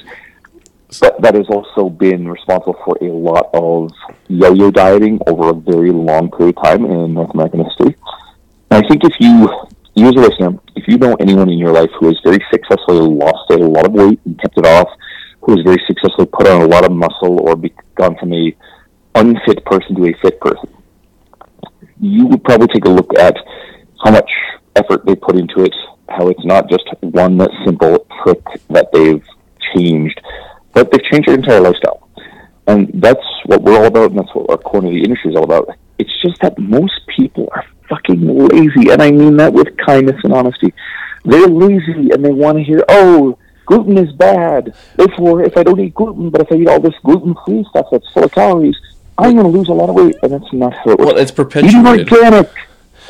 But 1.01 1.19
that 1.23 1.33
has 1.33 1.47
also 1.49 1.89
been 1.89 2.27
responsible 2.27 2.77
for 2.85 2.95
a 3.01 3.05
lot 3.05 3.49
of 3.51 3.89
yo-yo 4.27 4.69
dieting 4.69 5.19
over 5.25 5.49
a 5.49 5.53
very 5.53 5.89
long 5.89 6.29
period 6.29 6.55
of 6.55 6.63
time 6.63 6.85
in 6.85 7.15
North 7.15 7.33
American 7.33 7.65
history. 7.65 7.97
And 8.69 8.85
I 8.85 8.87
think 8.87 9.03
if 9.03 9.13
you, 9.19 9.49
you 9.95 10.05
as 10.05 10.13
a 10.13 10.19
listener, 10.19 10.59
if 10.75 10.87
you 10.87 10.99
know 10.99 11.15
anyone 11.19 11.49
in 11.49 11.57
your 11.57 11.71
life 11.71 11.89
who 11.99 12.05
has 12.05 12.19
very 12.23 12.45
successfully 12.51 13.09
lost 13.09 13.49
a 13.49 13.57
lot 13.57 13.87
of 13.87 13.93
weight 13.93 14.19
and 14.25 14.39
kept 14.39 14.59
it 14.59 14.67
off, 14.67 14.89
who 15.41 15.53
has 15.55 15.65
very 15.65 15.81
successfully 15.87 16.27
put 16.27 16.47
on 16.47 16.61
a 16.61 16.67
lot 16.67 16.85
of 16.85 16.91
muscle 16.91 17.41
or 17.41 17.55
gone 17.95 18.15
from 18.19 18.33
a 18.33 18.55
unfit 19.15 19.65
person 19.65 19.95
to 19.95 20.05
a 20.05 20.13
fit 20.21 20.39
person, 20.39 20.69
you 21.99 22.27
would 22.27 22.43
probably 22.43 22.67
take 22.67 22.85
a 22.85 22.89
look 22.89 23.17
at 23.17 23.35
how 24.05 24.11
much 24.11 24.29
effort 24.75 25.03
they 25.07 25.15
put 25.15 25.35
into 25.35 25.63
it, 25.63 25.73
how 26.17 26.27
it's 26.29 26.45
not 26.45 26.69
just 26.69 26.83
one 27.01 27.39
simple 27.65 28.05
trick 28.23 28.41
that 28.69 28.91
they've 28.91 29.23
changed, 29.75 30.19
but 30.73 30.91
they've 30.91 31.03
changed 31.11 31.27
their 31.27 31.35
entire 31.35 31.59
lifestyle. 31.61 32.07
And 32.67 32.89
that's 33.01 33.23
what 33.45 33.61
we're 33.61 33.77
all 33.77 33.85
about, 33.85 34.11
and 34.11 34.19
that's 34.19 34.33
what 34.33 34.49
our 34.49 34.57
corner 34.57 34.87
of 34.87 34.93
the 34.93 35.03
industry 35.03 35.31
is 35.31 35.35
all 35.35 35.43
about. 35.43 35.69
It's 35.99 36.11
just 36.21 36.39
that 36.41 36.57
most 36.57 36.93
people 37.15 37.49
are 37.53 37.65
fucking 37.89 38.21
lazy, 38.25 38.89
and 38.91 39.01
I 39.01 39.11
mean 39.11 39.37
that 39.37 39.53
with 39.53 39.75
kindness 39.77 40.19
and 40.23 40.33
honesty. 40.33 40.73
They're 41.25 41.47
lazy, 41.47 42.09
and 42.11 42.23
they 42.23 42.31
want 42.31 42.57
to 42.57 42.63
hear, 42.63 42.83
oh, 42.89 43.37
gluten 43.65 43.97
is 43.97 44.11
bad. 44.13 44.73
Therefore, 44.95 45.43
if 45.43 45.57
I 45.57 45.63
don't 45.63 45.79
eat 45.79 45.93
gluten, 45.93 46.29
but 46.29 46.41
if 46.41 46.51
I 46.51 46.55
eat 46.55 46.67
all 46.67 46.79
this 46.79 46.95
gluten-free 47.03 47.65
stuff 47.69 47.87
that's 47.91 48.09
full 48.11 48.23
of 48.23 48.31
calories, 48.31 48.75
I'm 49.17 49.33
going 49.33 49.43
to 49.51 49.57
lose 49.57 49.69
a 49.69 49.73
lot 49.73 49.89
of 49.89 49.95
weight, 49.95 50.15
and 50.23 50.31
that's 50.33 50.51
not 50.53 50.73
how 50.73 50.91
it 50.91 50.99
works. 50.99 51.05
well, 51.13 51.17
it's 51.17 51.31
Eating 51.31 51.45
perpetuated. 51.45 52.11
organic. 52.11 52.49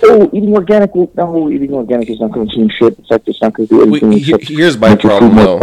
Oh, 0.05 0.29
eating 0.33 0.53
organic. 0.53 0.93
No, 1.15 1.49
eating 1.49 1.73
organic 1.73 2.09
is 2.09 2.19
not 2.19 2.31
going 2.31 2.47
to 2.49 2.55
change 2.55 2.73
shit. 2.73 2.97
In 2.97 3.05
fact, 3.05 3.27
it's 3.27 3.41
not 3.41 3.53
going 3.53 3.67
to 3.69 3.75
do 3.75 3.81
anything. 3.83 4.11
he- 4.11 4.55
here's 4.55 4.77
my 4.77 4.95
problem 4.95 5.35
though 5.35 5.59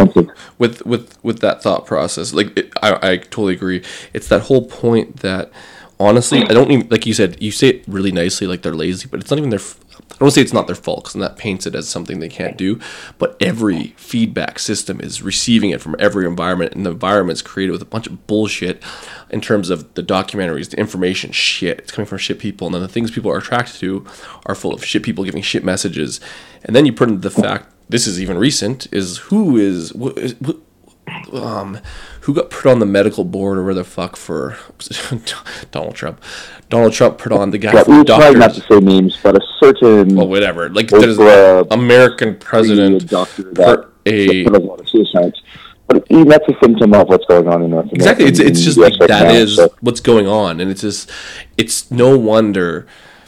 with 0.57 0.85
with 0.85 1.17
with 1.23 1.39
that 1.39 1.61
thought 1.61 1.85
process. 1.85 2.33
Like 2.33 2.57
it, 2.57 2.71
I 2.81 3.11
I 3.11 3.17
totally 3.17 3.53
agree. 3.53 3.83
It's 4.13 4.27
that 4.29 4.41
whole 4.43 4.65
point 4.65 5.17
that 5.17 5.51
honestly 6.01 6.43
I 6.43 6.53
don't 6.53 6.71
even 6.71 6.87
like 6.89 7.05
you 7.05 7.13
said 7.13 7.41
you 7.41 7.51
say 7.51 7.67
it 7.69 7.83
really 7.87 8.11
nicely 8.11 8.47
like 8.47 8.61
they're 8.61 8.73
lazy, 8.73 9.07
but 9.09 9.19
it's 9.19 9.29
not 9.29 9.37
even 9.37 9.49
their. 9.49 9.59
I 10.13 10.15
don't 10.23 10.31
say 10.31 10.41
it's 10.41 10.53
not 10.53 10.67
their 10.67 10.75
fault 10.75 11.05
because 11.05 11.19
that 11.19 11.37
paints 11.37 11.65
it 11.65 11.73
as 11.75 11.87
something 11.87 12.19
they 12.19 12.29
can't 12.29 12.57
do. 12.57 12.79
But 13.17 13.35
every 13.41 13.87
feedback 13.97 14.59
system 14.59 14.99
is 15.01 15.21
receiving 15.21 15.71
it 15.71 15.81
from 15.81 15.95
every 15.99 16.25
environment, 16.27 16.73
and 16.73 16.85
the 16.85 16.91
environment's 16.91 17.41
created 17.41 17.71
with 17.71 17.81
a 17.81 17.85
bunch 17.85 18.07
of 18.07 18.27
bullshit 18.27 18.83
in 19.29 19.41
terms 19.41 19.69
of 19.69 19.91
the 19.95 20.03
documentaries, 20.03 20.69
the 20.69 20.77
information 20.79 21.31
shit. 21.31 21.79
It's 21.79 21.91
coming 21.91 22.07
from 22.07 22.17
shit 22.19 22.39
people, 22.39 22.67
and 22.67 22.73
then 22.75 22.81
the 22.81 22.87
things 22.87 23.09
people 23.11 23.31
are 23.31 23.37
attracted 23.37 23.79
to 23.79 24.05
are 24.45 24.55
full 24.55 24.73
of 24.73 24.83
shit 24.85 25.03
people 25.03 25.23
giving 25.23 25.41
shit 25.41 25.63
messages. 25.63 26.19
And 26.63 26.75
then 26.75 26.85
you 26.85 26.93
put 26.93 27.09
into 27.09 27.21
the 27.27 27.41
fact 27.41 27.71
this 27.89 28.05
is 28.07 28.21
even 28.21 28.37
recent 28.37 28.87
is 28.93 29.17
who 29.17 29.57
is 29.57 29.91
wh- 29.91 30.17
is- 30.17 30.35
wh- 30.45 30.59
um 31.33 31.79
who 32.21 32.33
got 32.33 32.49
put 32.49 32.65
on 32.69 32.79
the 32.79 32.85
medical 32.85 33.23
board 33.23 33.57
or 33.57 33.63
where 33.63 33.73
the 33.73 33.83
fuck 33.83 34.15
for 34.15 34.57
Donald 35.71 35.95
Trump. 35.95 36.21
Donald 36.69 36.93
Trump 36.93 37.17
put 37.17 37.31
on 37.31 37.51
the 37.51 37.57
guy 37.57 37.73
Yeah, 37.73 37.83
from 37.83 37.99
we 37.99 38.03
try 38.05 38.31
not 38.31 38.53
to 38.53 38.59
doctors. 38.61 38.67
say 38.67 38.79
names, 38.79 39.17
but 39.21 39.35
a 39.35 39.41
certain 39.59 40.15
Well, 40.15 40.27
whatever. 40.27 40.69
Like 40.69 40.87
there's 40.89 41.17
Oprah, 41.17 41.67
American 41.71 42.35
president 42.37 43.09
doctor 43.09 43.43
put 43.43 43.55
that 43.55 43.87
a 44.05 44.43
put 44.45 44.55
a 44.55 44.59
lot 44.59 44.79
of 44.79 44.87
suicides. 44.89 45.41
But 45.87 46.05
that's 46.09 46.47
a 46.47 46.55
symptom 46.63 46.93
of 46.93 47.09
what's 47.09 47.25
going 47.25 47.47
on 47.49 47.63
in 47.63 47.71
North 47.71 47.85
America. 47.91 47.95
Exactly. 47.95 48.25
It's, 48.25 48.39
it's 48.39 48.61
just 48.61 48.77
US 48.77 48.91
like 48.91 48.99
right 49.01 49.07
that 49.09 49.23
now, 49.27 49.33
is 49.33 49.55
so- 49.57 49.73
what's 49.81 49.99
going 49.99 50.27
on, 50.27 50.61
and 50.61 50.71
it's 50.71 50.81
just 50.81 51.09
it's 51.57 51.91
no 51.91 52.17
wonder 52.17 52.87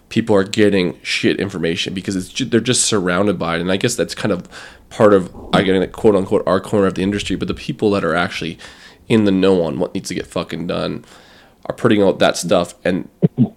people 0.09 0.35
are 0.35 0.43
getting 0.43 0.97
shit 1.01 1.39
information 1.39 1.93
because 1.93 2.15
it's 2.15 2.49
they're 2.49 2.59
just 2.61 2.85
surrounded 2.85 3.37
by 3.39 3.55
it, 3.57 3.61
and 3.61 3.71
I 3.71 3.77
guess 3.77 3.95
that's 3.95 4.15
kind 4.15 4.31
of 4.31 4.47
part 4.93 5.13
of 5.13 5.34
I 5.51 5.63
get 5.63 5.73
getting 5.73 5.89
quote 5.89 6.15
unquote 6.15 6.43
our 6.45 6.62
corner 6.62 6.88
of 6.88 6.95
the 6.95 7.01
industry, 7.01 7.36
but 7.36 7.47
the 7.47 7.53
people 7.53 7.91
that 7.91 8.03
are 8.03 8.15
actually 8.15 8.58
in 9.10 9.25
the 9.25 9.32
know 9.32 9.63
on 9.63 9.79
what 9.79 9.93
needs 9.93 10.10
to 10.10 10.15
get 10.15 10.27
fucking 10.27 10.67
done 10.67 11.03
are 11.65 11.75
putting 11.75 12.03
out 12.03 12.19
that 12.19 12.38
stuff, 12.38 12.75
and 12.84 13.10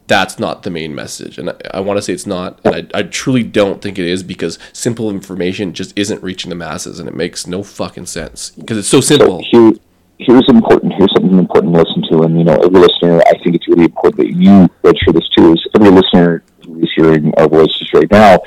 that's 0.06 0.38
not 0.38 0.62
the 0.62 0.70
main 0.70 0.94
message. 0.94 1.38
And 1.38 1.50
I, 1.50 1.54
I 1.74 1.80
want 1.80 1.98
to 1.98 2.02
say 2.02 2.12
it's 2.12 2.26
not, 2.26 2.60
and 2.64 2.90
I, 2.94 2.98
I 2.98 3.02
truly 3.02 3.42
don't 3.42 3.82
think 3.82 3.98
it 3.98 4.06
is 4.06 4.22
because 4.22 4.58
simple 4.72 5.10
information 5.10 5.72
just 5.74 5.92
isn't 5.96 6.22
reaching 6.22 6.48
the 6.48 6.54
masses, 6.54 6.98
and 6.98 7.08
it 7.08 7.14
makes 7.14 7.46
no 7.46 7.62
fucking 7.62 8.06
sense 8.06 8.50
because 8.50 8.78
it's 8.78 8.88
so 8.88 9.00
So 9.00 9.16
simple. 9.18 9.44
here, 9.50 9.72
here's 10.18 10.48
important. 10.48 10.94
Here's 10.94 11.12
something 11.14 11.38
important 11.38 11.74
to 11.74 11.82
listen 11.82 12.02
to, 12.12 12.22
and 12.22 12.38
you 12.38 12.44
know, 12.44 12.54
every 12.54 12.80
listener. 12.80 13.20
I 13.26 13.38
think 13.42 13.56
it's 13.56 13.68
really 13.68 13.84
important 13.84 14.16
that 14.18 14.32
you 14.32 14.68
register 14.82 15.12
this 15.12 15.28
too. 15.36 15.52
Is 15.52 15.66
every 15.74 15.90
listener 15.90 16.44
who 16.64 16.78
is 16.80 16.90
hearing 16.96 17.34
our 17.36 17.48
voices 17.48 17.90
right 17.92 18.10
now 18.10 18.40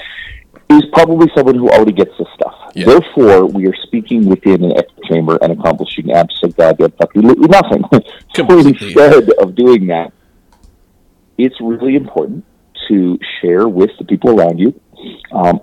is 0.69 0.83
probably 0.93 1.27
someone 1.35 1.55
who 1.55 1.69
already 1.69 1.91
gets 1.91 2.11
this 2.17 2.27
stuff. 2.35 2.53
Yeah. 2.75 2.85
Therefore, 2.85 3.47
we 3.47 3.67
are 3.67 3.75
speaking 3.83 4.25
within 4.25 4.63
an 4.63 4.77
echo 4.77 5.01
chamber 5.09 5.37
and 5.41 5.51
accomplishing 5.51 6.11
absolutely 6.11 6.63
goddamn 6.63 6.91
fucking 6.91 7.23
nothing. 7.23 7.83
so 8.35 8.59
instead 8.59 9.29
of 9.39 9.55
doing 9.55 9.87
that, 9.87 10.13
it's 11.37 11.59
really 11.59 11.95
important 11.95 12.45
to 12.87 13.17
share 13.41 13.67
with 13.67 13.89
the 13.97 14.05
people 14.05 14.39
around 14.39 14.59
you, 14.59 14.79
um, 15.31 15.59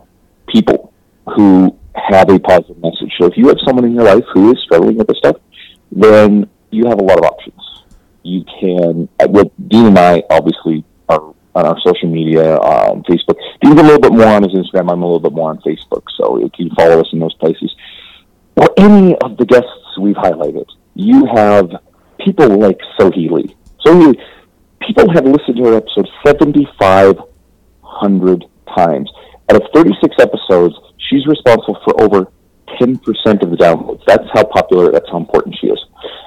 people 0.48 0.92
who 1.34 1.76
have 1.94 2.28
a 2.30 2.38
positive 2.38 2.78
message. 2.78 3.12
So 3.18 3.26
if 3.26 3.36
you 3.36 3.48
have 3.48 3.58
someone 3.64 3.84
in 3.84 3.94
your 3.94 4.04
life 4.04 4.24
who 4.32 4.52
is 4.52 4.58
struggling 4.64 4.96
with 4.96 5.06
this 5.06 5.18
stuff, 5.18 5.36
then 5.92 6.48
you 6.70 6.86
have 6.86 6.98
a 6.98 7.02
lot 7.02 7.18
of 7.18 7.24
options. 7.24 7.60
You 8.22 8.44
can, 8.60 9.08
uh, 9.20 9.28
with 9.28 9.52
Dean 9.68 9.86
and 9.86 9.98
I, 9.98 10.22
obviously, 10.30 10.84
on 11.56 11.64
our 11.64 11.80
social 11.80 12.10
media, 12.10 12.60
um, 12.60 13.02
Facebook. 13.04 13.36
Dean's 13.62 13.80
a 13.80 13.82
little 13.82 13.98
bit 13.98 14.12
more 14.12 14.26
on 14.26 14.42
his 14.42 14.52
Instagram. 14.52 14.92
I'm 14.92 15.02
a 15.02 15.06
little 15.06 15.20
bit 15.20 15.32
more 15.32 15.48
on 15.50 15.58
Facebook. 15.62 16.02
So 16.16 16.38
you 16.38 16.50
can 16.50 16.68
follow 16.76 17.00
us 17.00 17.08
in 17.12 17.18
those 17.18 17.32
places. 17.34 17.74
Or 18.56 18.68
any 18.76 19.16
of 19.16 19.38
the 19.38 19.46
guests 19.46 19.98
we've 19.98 20.16
highlighted. 20.16 20.66
You 20.94 21.26
have 21.34 21.70
people 22.20 22.58
like. 22.58 22.78
Sohee 22.98 23.30
Lee, 23.30 23.56
people 24.86 25.10
have 25.12 25.24
listened 25.24 25.56
to 25.56 25.64
her 25.64 25.76
episode 25.76 26.08
7,500 26.26 28.44
times. 28.76 29.10
Out 29.48 29.62
of 29.62 29.68
36 29.74 30.16
episodes, 30.18 30.74
she's 31.08 31.26
responsible 31.26 31.78
for 31.84 31.98
over 32.02 32.30
10% 32.80 32.98
of 33.42 33.50
the 33.50 33.56
downloads. 33.56 34.02
That's 34.06 34.24
how 34.34 34.44
popular, 34.44 34.92
that's 34.92 35.08
how 35.10 35.16
important 35.18 35.56
she 35.60 35.66
is. 35.68 35.78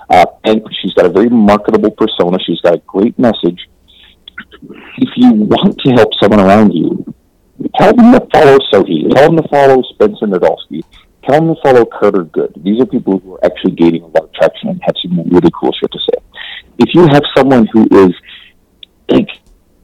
Uh, 0.09 0.25
and 0.45 0.61
she's 0.81 0.93
got 0.93 1.05
a 1.05 1.09
very 1.09 1.29
marketable 1.29 1.91
persona. 1.91 2.39
She's 2.45 2.61
got 2.61 2.75
a 2.75 2.81
great 2.87 3.19
message. 3.19 3.68
If 4.61 5.09
you 5.15 5.33
want 5.33 5.77
to 5.79 5.91
help 5.91 6.09
someone 6.21 6.39
around 6.39 6.71
you, 6.73 7.13
tell 7.75 7.93
them 7.93 8.11
to 8.13 8.27
follow 8.33 8.57
Sohee. 8.71 9.13
Tell 9.13 9.27
them 9.27 9.37
to 9.37 9.47
follow 9.49 9.81
Spencer 9.93 10.25
Nadolsky. 10.25 10.83
Tell 11.23 11.41
them 11.41 11.55
to 11.55 11.61
follow 11.61 11.85
Carter 11.85 12.23
Good. 12.23 12.53
These 12.63 12.81
are 12.81 12.85
people 12.85 13.19
who 13.19 13.35
are 13.35 13.45
actually 13.45 13.75
gaining 13.75 14.03
a 14.03 14.07
lot 14.07 14.23
of 14.23 14.33
traction 14.33 14.69
and 14.69 14.81
have 14.83 14.95
some 15.01 15.17
really 15.29 15.51
cool 15.59 15.71
shit 15.73 15.91
to 15.91 15.99
say. 15.99 16.17
If 16.79 16.93
you 16.93 17.01
have 17.07 17.23
someone 17.37 17.67
who 17.71 17.87
is 17.91 18.13
like 19.09 19.29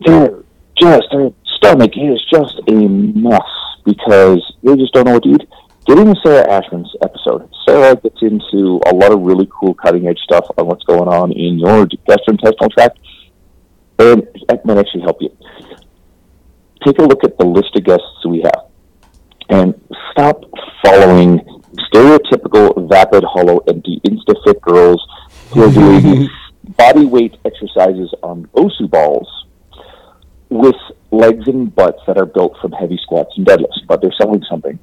they're 0.05 0.43
just 0.79 1.03
their 1.11 1.31
stomach 1.57 1.91
is 1.95 2.23
just 2.31 2.59
a 2.67 2.73
mess 2.73 3.41
because 3.85 4.41
they 4.63 4.75
just 4.75 4.93
don't 4.93 5.05
know 5.05 5.13
what 5.13 5.23
to 5.23 5.29
eat. 5.29 5.47
Get 5.85 5.99
into 5.99 6.15
Sarah 6.25 6.47
Ashman's 6.49 6.95
episode. 7.03 7.47
Sarah 7.67 7.95
gets 7.95 8.21
into 8.21 8.81
a 8.87 8.93
lot 8.95 9.11
of 9.11 9.21
really 9.21 9.47
cool 9.51 9.75
cutting 9.75 10.07
edge 10.07 10.17
stuff 10.19 10.47
on 10.57 10.65
what's 10.65 10.83
going 10.83 11.07
on 11.07 11.31
in 11.31 11.59
your 11.59 11.85
gastrointestinal 11.85 12.71
tract. 12.71 12.97
And 13.97 14.27
that 14.47 14.65
might 14.65 14.77
actually 14.77 15.01
help 15.01 15.21
you. 15.21 15.29
Take 16.85 16.99
a 16.99 17.03
look 17.03 17.23
at 17.23 17.37
the 17.37 17.45
list 17.45 17.75
of 17.75 17.83
guests 17.83 18.25
we 18.27 18.41
have, 18.43 18.65
and 19.49 19.73
stop 20.11 20.43
following 20.83 21.39
stereotypical 21.93 22.87
vapid, 22.89 23.23
hollow, 23.23 23.59
empty, 23.67 24.01
insta-fit 24.05 24.61
girls 24.61 25.05
who 25.51 25.63
are 25.63 25.71
doing 25.71 26.29
body 26.77 27.05
weight 27.05 27.35
exercises 27.45 28.13
on 28.21 28.47
BOSU 28.55 28.89
balls 28.89 29.45
with 30.49 30.75
legs 31.11 31.47
and 31.47 31.73
butts 31.73 32.01
that 32.07 32.17
are 32.17 32.25
built 32.25 32.55
from 32.61 32.71
heavy 32.71 32.99
squats 33.01 33.31
and 33.37 33.45
deadlifts, 33.45 33.85
but 33.87 34.01
they're 34.01 34.13
selling 34.19 34.43
something. 34.49 34.77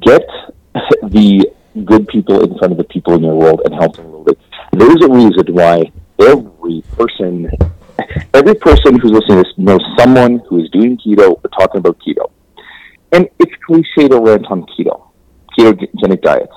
Get 0.00 0.26
the 1.02 1.50
good 1.84 2.08
people 2.08 2.42
in 2.42 2.56
front 2.58 2.72
of 2.72 2.78
the 2.78 2.84
people 2.84 3.14
in 3.14 3.22
your 3.22 3.34
world 3.34 3.62
and 3.64 3.74
help 3.74 3.96
them 3.96 4.06
a 4.06 4.08
little 4.08 4.24
bit. 4.24 4.38
There's 4.72 5.02
a 5.02 5.08
reason 5.08 5.54
why 5.54 5.92
every 6.18 6.82
person, 6.96 7.50
every 8.34 8.54
person 8.54 8.98
who's 8.98 9.12
listening 9.12 9.42
to 9.42 9.44
this 9.44 9.52
knows 9.56 9.82
someone 9.98 10.40
who 10.48 10.60
is 10.60 10.70
doing 10.70 10.98
keto 10.98 11.40
or 11.42 11.50
talking 11.58 11.78
about 11.78 11.98
keto. 12.06 12.30
And 13.12 13.28
it's 13.38 13.52
cliche 13.66 14.08
to 14.08 14.20
rant 14.20 14.46
on 14.50 14.66
keto, 14.66 15.08
ketogenic 15.58 16.22
diets. 16.22 16.52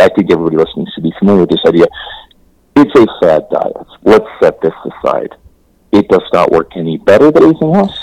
I 0.00 0.08
think 0.14 0.30
everybody 0.30 0.56
listening 0.56 0.86
should 0.94 1.04
be 1.04 1.12
familiar 1.18 1.42
with 1.42 1.50
this 1.50 1.64
idea. 1.66 1.86
It's 2.76 2.98
a 2.98 3.06
fad 3.20 3.46
diet. 3.50 3.86
Let's 4.02 4.26
set 4.42 4.60
this 4.62 4.72
aside. 4.84 5.34
It 5.92 6.08
does 6.08 6.22
not 6.32 6.50
work 6.50 6.76
any 6.76 6.98
better 6.98 7.30
than 7.30 7.44
anything 7.44 7.74
else. 7.74 7.98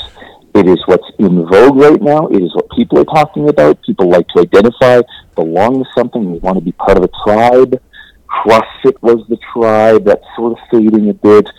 It 0.54 0.68
is 0.68 0.80
what's 0.86 1.08
in 1.20 1.46
vogue 1.48 1.78
right 1.78 2.02
now. 2.02 2.28
It 2.28 2.42
is 2.44 2.54
what 2.54 2.70
people 2.76 3.00
are 3.00 3.06
talking 3.06 3.48
about. 3.50 3.82
People 3.84 4.10
like 4.10 4.28
to 4.30 4.42
identify, 4.42 5.02
belong 5.36 5.84
to 5.84 5.90
something. 5.96 6.34
They 6.34 6.40
want 6.40 6.58
to 6.58 6.64
be 6.64 6.72
part 6.74 6.98
of 6.98 7.04
a 7.04 7.10
tribe. 7.26 7.82
CrossFit 8.28 9.02
was 9.02 9.26
the 9.30 9.38
tribe. 9.54 10.06
That's 10.06 10.26
sort 10.36 10.54
of 10.54 10.60
fading 10.70 11.10
a 11.10 11.14
bit. 11.14 11.50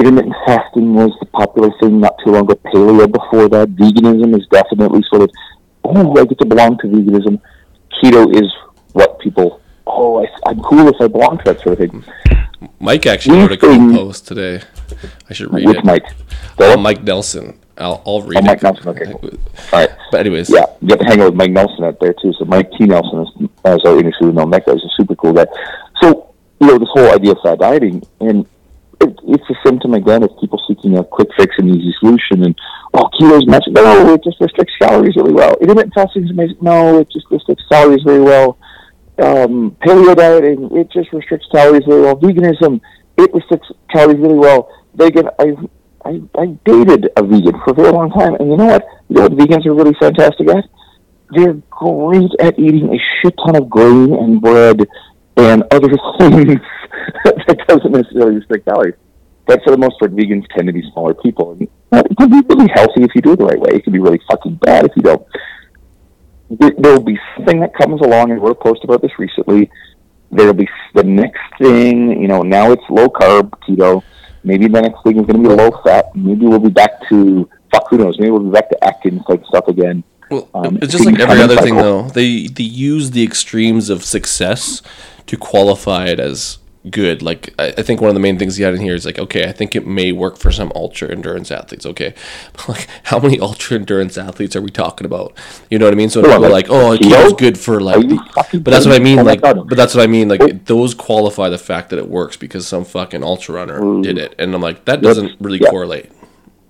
Intermittent 0.00 0.34
fasting 0.46 0.94
was 0.94 1.12
the 1.20 1.26
popular 1.26 1.70
thing 1.78 2.00
not 2.00 2.14
too 2.24 2.30
long 2.32 2.44
ago. 2.50 2.58
Paleo 2.72 3.10
before 3.12 3.48
that. 3.50 3.68
Veganism 3.76 4.34
is 4.38 4.46
definitely 4.50 5.02
sort 5.10 5.22
of, 5.22 5.30
oh, 5.84 6.16
I 6.18 6.24
get 6.24 6.38
to 6.38 6.46
belong 6.46 6.78
to 6.78 6.86
veganism. 6.86 7.38
Keto 8.02 8.34
is 8.34 8.50
what 8.92 9.18
people, 9.18 9.60
oh, 9.86 10.24
I, 10.24 10.26
I'm 10.46 10.58
cool 10.62 10.88
if 10.88 10.96
I 11.00 11.06
belong 11.06 11.36
to 11.38 11.44
that 11.44 11.60
sort 11.60 11.78
of 11.80 11.90
thing. 11.90 12.04
Mike 12.78 13.04
actually 13.06 13.40
These 13.40 13.48
wrote 13.48 13.52
a 13.52 13.56
cool 13.58 13.94
post 13.94 14.26
today. 14.26 14.62
I 15.28 15.34
should 15.34 15.52
read 15.52 15.66
Which 15.66 15.76
it. 15.78 15.84
Mike? 15.84 16.04
Uh, 16.58 16.78
Mike 16.78 17.02
Nelson. 17.02 17.58
I'll, 17.76 18.02
I'll 18.06 18.22
read 18.22 18.38
Oh, 18.38 18.40
it. 18.40 18.44
Mike 18.46 18.62
Nelson, 18.62 18.88
okay, 18.88 19.04
cool. 19.04 19.30
All 19.74 19.80
right. 19.80 19.90
But 20.10 20.20
anyways, 20.20 20.48
Yeah, 20.48 20.64
you 20.80 20.88
get 20.88 21.00
to 21.00 21.04
hang 21.04 21.20
out 21.20 21.26
with 21.26 21.34
Mike 21.34 21.50
Nelson 21.50 21.84
out 21.84 22.00
there 22.00 22.14
too. 22.22 22.32
So 22.38 22.46
Mike 22.46 22.70
T. 22.72 22.86
Nelson, 22.86 23.20
is, 23.20 23.48
as 23.66 23.80
our 23.84 23.98
industry 23.98 24.26
would 24.28 24.34
know, 24.34 24.46
Mike 24.46 24.64
is 24.66 24.82
a 24.82 24.88
super 24.96 25.14
cool 25.16 25.34
guy. 25.34 25.46
So 26.02 26.32
you 26.58 26.66
know 26.68 26.78
this 26.78 26.88
whole 26.94 27.10
idea 27.12 27.32
of 27.32 27.38
fat 27.42 27.58
dieting, 27.58 28.02
and 28.20 28.46
it, 29.00 29.18
it's 29.26 29.50
a 29.50 29.54
symptom 29.66 29.94
again 29.94 30.22
of 30.22 30.30
people 30.40 30.60
seeking 30.68 30.98
a 30.98 31.04
quick 31.04 31.28
fix 31.36 31.54
and 31.58 31.68
easy 31.68 31.94
solution. 32.00 32.44
And 32.44 32.58
oh, 32.94 33.08
keto's 33.18 33.46
magic. 33.46 33.72
No, 33.72 34.14
it 34.14 34.22
just 34.22 34.40
restricts 34.40 34.74
calories 34.78 35.16
really 35.16 35.32
well. 35.32 35.54
Intermittent 35.60 35.94
fasting 35.94 36.24
is 36.24 36.30
amazing. 36.30 36.58
No, 36.60 36.98
it 36.98 37.10
just 37.10 37.26
restricts 37.30 37.64
calories 37.70 38.02
very 38.04 38.20
well. 38.20 38.58
Um, 39.18 39.76
paleo 39.82 40.16
dieting, 40.16 40.76
it 40.76 40.90
just 40.90 41.12
restricts 41.12 41.46
calories 41.52 41.84
very 41.86 42.02
well. 42.02 42.16
Veganism, 42.16 42.80
it 43.18 43.32
restricts 43.34 43.70
calories 43.90 44.18
really 44.18 44.38
well. 44.38 44.70
Vegan, 44.94 45.28
I 45.38 45.54
I, 46.04 46.20
I 46.38 46.46
dated 46.64 47.10
a 47.16 47.22
vegan 47.22 47.60
for 47.62 47.70
a 47.70 47.74
very 47.74 47.92
long 47.92 48.10
time, 48.10 48.34
and 48.36 48.50
you 48.50 48.56
know 48.56 48.66
what? 48.66 48.84
You 49.08 49.16
know 49.16 49.22
what 49.22 49.32
vegans 49.32 49.66
are 49.66 49.74
really 49.74 49.94
fantastic 50.00 50.48
at? 50.48 50.64
They're 51.30 51.60
great 51.70 52.30
at 52.40 52.58
eating 52.58 52.94
a 52.94 52.98
shit 53.20 53.34
ton 53.44 53.56
of 53.56 53.68
grain 53.68 54.14
and 54.14 54.40
bread 54.40 54.86
and 55.36 55.62
other 55.70 55.88
things 56.18 56.60
that 57.24 57.64
doesn't 57.68 57.92
necessarily 57.92 58.36
restrict 58.36 58.66
calories. 58.66 58.94
But 59.46 59.60
for 59.64 59.70
the 59.70 59.78
most 59.78 59.98
part, 59.98 60.14
vegans 60.14 60.46
tend 60.54 60.66
to 60.68 60.72
be 60.72 60.82
smaller 60.92 61.14
people, 61.14 61.52
and 61.52 61.62
it 61.62 62.16
can 62.16 62.30
be 62.30 62.40
really 62.48 62.70
healthy 62.72 63.02
if 63.02 63.10
you 63.14 63.20
do 63.22 63.32
it 63.32 63.38
the 63.38 63.44
right 63.46 63.58
way. 63.58 63.70
It 63.72 63.84
can 63.84 63.92
be 63.92 63.98
really 63.98 64.20
fucking 64.30 64.56
bad 64.56 64.84
if 64.84 64.92
you 64.94 65.02
don't. 65.02 65.26
There 66.50 66.92
will 66.92 67.02
be 67.02 67.18
something 67.36 67.60
that 67.60 67.74
comes 67.74 68.00
along, 68.00 68.30
and 68.32 68.40
we're 68.40 68.54
post 68.54 68.84
about 68.84 69.02
this 69.02 69.12
recently. 69.18 69.70
There'll 70.30 70.52
be 70.52 70.68
the 70.94 71.02
next 71.02 71.40
thing, 71.58 72.20
you 72.22 72.28
know. 72.28 72.42
Now 72.42 72.70
it's 72.70 72.82
low 72.88 73.08
carb 73.08 73.50
keto. 73.68 74.02
Maybe 74.44 74.68
the 74.68 74.80
next 74.80 75.02
thing 75.02 75.18
is 75.18 75.26
going 75.26 75.42
to 75.42 75.48
be 75.48 75.54
low 75.54 75.70
fat. 75.84 76.14
Maybe 76.14 76.46
we'll 76.46 76.60
be 76.60 76.70
back 76.70 76.92
to 77.08 77.48
fuck. 77.72 77.88
Who 77.90 77.98
knows? 77.98 78.18
Maybe 78.18 78.30
we'll 78.30 78.44
be 78.44 78.50
back 78.50 78.68
to 78.70 78.84
Atkins 78.84 79.22
type 79.26 79.44
stuff 79.46 79.66
again. 79.68 80.04
Well, 80.30 80.48
Um, 80.54 80.78
it's 80.80 80.92
just 80.92 81.04
like 81.04 81.18
every 81.18 81.40
a 81.40 81.44
other 81.44 81.56
thing, 81.56 81.76
though. 81.76 82.02
They 82.08 82.46
they 82.46 82.62
use 82.62 83.10
the 83.10 83.24
extremes 83.24 83.90
of 83.90 84.04
success 84.04 84.80
to 85.26 85.36
qualify 85.36 86.06
it 86.06 86.20
as 86.20 86.58
good. 86.88 87.22
Like 87.22 87.54
I, 87.58 87.68
I 87.78 87.82
think 87.82 88.00
one 88.00 88.08
of 88.08 88.14
the 88.14 88.20
main 88.20 88.38
things 88.38 88.56
he 88.56 88.62
had 88.62 88.74
in 88.74 88.80
here 88.80 88.94
is 88.94 89.04
like, 89.04 89.18
okay, 89.18 89.48
I 89.48 89.52
think 89.52 89.76
it 89.76 89.86
may 89.86 90.12
work 90.12 90.38
for 90.38 90.50
some 90.50 90.72
ultra 90.74 91.10
endurance 91.10 91.50
athletes. 91.50 91.84
Okay, 91.84 92.14
but 92.52 92.68
like 92.68 92.88
how 93.04 93.18
many 93.18 93.38
ultra 93.40 93.76
endurance 93.76 94.16
athletes 94.16 94.56
are 94.56 94.62
we 94.62 94.70
talking 94.70 95.04
about? 95.04 95.36
You 95.70 95.78
know 95.78 95.86
what 95.86 95.94
I 95.94 95.96
mean? 95.96 96.10
So 96.10 96.22
people 96.22 96.40
like, 96.48 96.70
oh, 96.70 96.96
keto? 96.96 96.98
keto's 96.98 97.32
good 97.34 97.58
for 97.58 97.80
like, 97.80 98.08
fucking 98.32 98.62
but 98.62 98.70
that's 98.70 98.86
what 98.86 98.94
I 98.94 99.02
mean. 99.02 99.24
Like, 99.24 99.40
but 99.40 99.76
that's 99.76 99.94
what 99.94 100.02
I 100.02 100.06
mean. 100.06 100.28
Like 100.28 100.66
those 100.66 100.94
qualify 100.94 101.48
the 101.48 101.58
fact 101.58 101.90
that 101.90 101.98
it 101.98 102.08
works 102.08 102.36
because 102.36 102.66
some 102.66 102.84
fucking 102.84 103.22
ultra 103.22 103.54
runner 103.54 103.80
Mm. 103.80 104.02
did 104.02 104.18
it, 104.18 104.34
and 104.38 104.54
I'm 104.54 104.60
like, 104.60 104.84
that 104.84 105.00
doesn't 105.00 105.40
really 105.40 105.58
yeah. 105.60 105.70
correlate. 105.70 106.10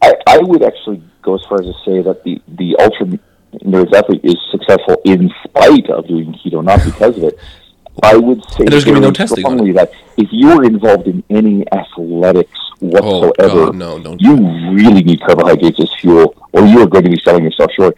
I, 0.03 0.15
I 0.27 0.39
would 0.39 0.63
actually 0.63 1.03
go 1.23 1.35
as 1.35 1.43
far 1.49 1.61
as 1.61 1.67
to 1.67 1.75
say 1.85 2.03
that 2.03 2.23
the 2.25 2.41
the 2.49 2.77
ultra 2.79 3.19
endurance 3.65 3.93
athlete 3.95 4.21
is 4.23 4.37
successful 4.51 4.97
in 5.05 5.31
spite 5.45 5.91
of 5.91 6.07
doing 6.07 6.33
keto, 6.35 6.63
not 6.65 6.85
because 6.85 7.17
of 7.17 7.25
it. 7.25 7.39
I 8.03 8.17
would 8.17 8.43
say 8.51 8.65
And 8.65 8.69
there's 8.69 8.85
gonna 8.85 9.01
be 9.01 9.07
no 9.07 9.11
testing 9.13 9.39
strongly 9.39 9.73
that 9.73 9.93
if 10.17 10.29
you're 10.31 10.65
involved 10.65 11.07
in 11.07 11.23
any 11.31 11.65
athletics 11.73 12.59
whatsoever, 12.81 13.33
Oh, 13.41 13.67
God, 13.67 13.77
no, 13.77 13.99
don't 13.99 14.21
you 14.21 14.35
really 14.37 15.03
need 15.03 15.21
carbohydrates 15.21 15.81
as 15.81 15.91
fuel, 16.01 16.35
or 16.53 16.65
you 16.67 16.81
are 16.81 16.87
going 16.87 17.05
to 17.05 17.11
be 17.11 17.21
selling 17.23 17.45
yourself 17.45 17.71
short. 17.77 17.95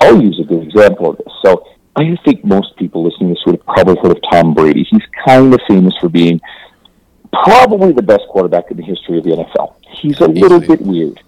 I'll 0.00 0.20
use 0.20 0.38
a 0.40 0.44
good 0.44 0.62
example 0.64 1.10
of 1.10 1.18
this. 1.18 1.32
So 1.44 1.66
I 1.96 2.16
think 2.24 2.44
most 2.44 2.76
people 2.76 3.04
listening 3.04 3.28
to 3.30 3.34
this 3.34 3.42
would 3.46 3.56
have 3.56 3.66
probably 3.66 3.96
heard 4.02 4.16
of 4.16 4.22
Tom 4.30 4.54
Brady. 4.54 4.84
He's 4.90 5.02
kind 5.24 5.54
of 5.54 5.60
famous 5.68 5.94
for 6.00 6.08
being 6.08 6.40
probably 7.44 7.92
the 7.92 8.02
best 8.02 8.22
quarterback 8.28 8.70
in 8.70 8.76
the 8.76 8.82
history 8.82 9.18
of 9.18 9.24
the 9.24 9.30
NFL. 9.30 9.74
He's 9.88 10.20
a 10.20 10.28
little 10.28 10.60
bit 10.60 10.80
weird. 10.80 11.20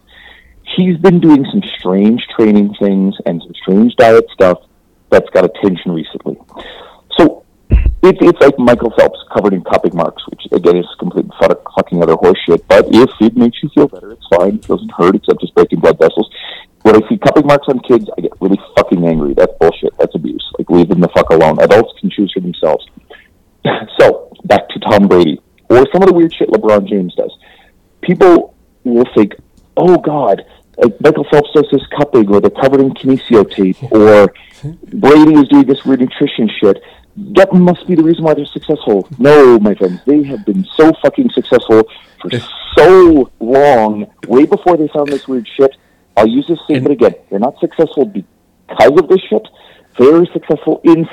He's 0.76 0.96
been 0.98 1.20
doing 1.20 1.44
some 1.50 1.62
strange 1.78 2.26
training 2.36 2.74
things 2.80 3.14
and 3.24 3.40
some 3.42 3.54
strange 3.54 3.94
diet 3.96 4.26
stuff 4.32 4.58
that's 5.10 5.28
got 5.30 5.44
attention 5.44 5.92
recently. 5.92 6.36
It, 8.06 8.18
it's 8.20 8.40
like 8.40 8.56
Michael 8.56 8.92
Phelps 8.96 9.18
covered 9.34 9.52
in 9.52 9.64
cupping 9.64 9.96
marks, 9.96 10.22
which 10.28 10.42
again 10.52 10.76
is 10.76 10.86
complete 11.00 11.26
fucking 11.40 12.00
other 12.00 12.14
horseshit. 12.14 12.62
But 12.68 12.86
if 12.90 13.10
it 13.20 13.36
makes 13.36 13.60
you 13.62 13.68
feel 13.74 13.88
better, 13.88 14.12
it's 14.12 14.26
fine. 14.30 14.54
It 14.56 14.62
doesn't 14.62 14.92
hurt 14.92 15.16
except 15.16 15.40
just 15.40 15.54
breaking 15.54 15.80
blood 15.80 15.98
vessels. 15.98 16.30
When 16.82 16.94
I 16.94 17.08
see 17.08 17.18
cupping 17.18 17.46
marks 17.46 17.66
on 17.68 17.80
kids, 17.80 18.08
I 18.16 18.20
get 18.20 18.30
really 18.40 18.60
fucking 18.76 19.04
angry. 19.04 19.34
That's 19.34 19.52
bullshit. 19.58 19.92
That's 19.98 20.14
abuse. 20.14 20.44
Like 20.56 20.70
leave 20.70 20.88
them 20.88 21.00
the 21.00 21.08
fuck 21.08 21.30
alone. 21.30 21.58
Adults 21.60 21.98
can 21.98 22.10
choose 22.10 22.30
for 22.32 22.38
themselves. 22.38 22.86
so 23.98 24.30
back 24.44 24.68
to 24.68 24.78
Tom 24.78 25.08
Brady 25.08 25.40
or 25.68 25.84
some 25.92 26.02
of 26.02 26.08
the 26.08 26.14
weird 26.14 26.32
shit 26.32 26.48
LeBron 26.48 26.88
James 26.88 27.12
does. 27.16 27.36
People 28.02 28.54
will 28.84 29.08
think, 29.16 29.34
"Oh 29.76 29.98
God, 29.98 30.44
like 30.78 31.00
Michael 31.00 31.26
Phelps 31.28 31.50
does 31.54 31.66
this 31.72 31.82
cupping, 31.98 32.32
or 32.32 32.40
they're 32.40 32.50
covered 32.50 32.80
in 32.80 32.90
kinesio 32.94 33.50
tape, 33.50 33.82
or 33.90 34.32
Brady 34.94 35.34
is 35.34 35.48
doing 35.48 35.66
this 35.66 35.84
weird 35.84 36.00
nutrition 36.00 36.48
shit." 36.60 36.80
That 37.16 37.52
must 37.52 37.86
be 37.86 37.94
the 37.94 38.02
reason 38.02 38.24
why 38.24 38.34
they're 38.34 38.44
successful. 38.46 39.08
No, 39.18 39.58
my 39.58 39.74
friends, 39.74 40.00
they 40.06 40.22
have 40.24 40.44
been 40.44 40.64
so 40.76 40.92
fucking 41.02 41.30
successful 41.30 41.88
for 42.20 42.30
so 42.76 43.30
long, 43.40 44.10
way 44.26 44.44
before 44.44 44.76
they 44.76 44.88
found 44.88 45.08
this 45.08 45.26
weird 45.26 45.48
shit. 45.48 45.76
I'll 46.16 46.26
use 46.26 46.46
this 46.46 46.58
statement 46.64 46.92
again. 46.92 47.14
They're 47.30 47.38
not 47.38 47.58
successful 47.58 48.06
because 48.06 49.00
of 49.00 49.08
this 49.08 49.20
shit. 49.20 49.46
They're 49.98 50.26
successful 50.26 50.80
in 50.84 51.08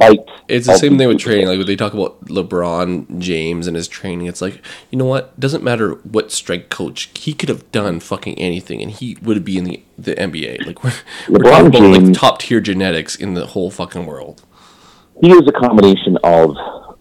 spite. 0.00 0.28
It's 0.48 0.66
the 0.66 0.76
same 0.76 0.98
thing 0.98 1.08
with 1.08 1.18
training. 1.18 1.46
Like 1.46 1.58
when 1.58 1.66
they 1.66 1.76
talk 1.76 1.94
about 1.94 2.24
LeBron 2.26 3.18
James 3.18 3.66
and 3.66 3.76
his 3.76 3.88
training, 3.88 4.26
it's 4.26 4.40
like 4.40 4.64
you 4.90 4.98
know 4.98 5.04
what? 5.04 5.38
Doesn't 5.38 5.62
matter 5.62 5.94
what 5.94 6.32
strength 6.32 6.68
coach 6.68 7.10
he 7.14 7.32
could 7.32 7.48
have 7.48 7.70
done 7.72 8.00
fucking 8.00 8.38
anything, 8.38 8.82
and 8.82 8.90
he 8.90 9.16
would 9.22 9.44
be 9.44 9.58
in 9.58 9.64
the 9.64 9.82
the 9.98 10.14
NBA. 10.14 10.66
Like 10.66 10.82
we're, 10.82 10.92
we're 11.28 11.42
talking 11.42 11.66
about 11.66 12.02
like 12.02 12.12
top 12.12 12.40
tier 12.40 12.60
genetics 12.60 13.14
in 13.16 13.34
the 13.34 13.46
whole 13.46 13.70
fucking 13.70 14.06
world. 14.06 14.44
He 15.20 15.32
is 15.32 15.42
a 15.46 15.52
combination 15.52 16.18
of 16.24 16.56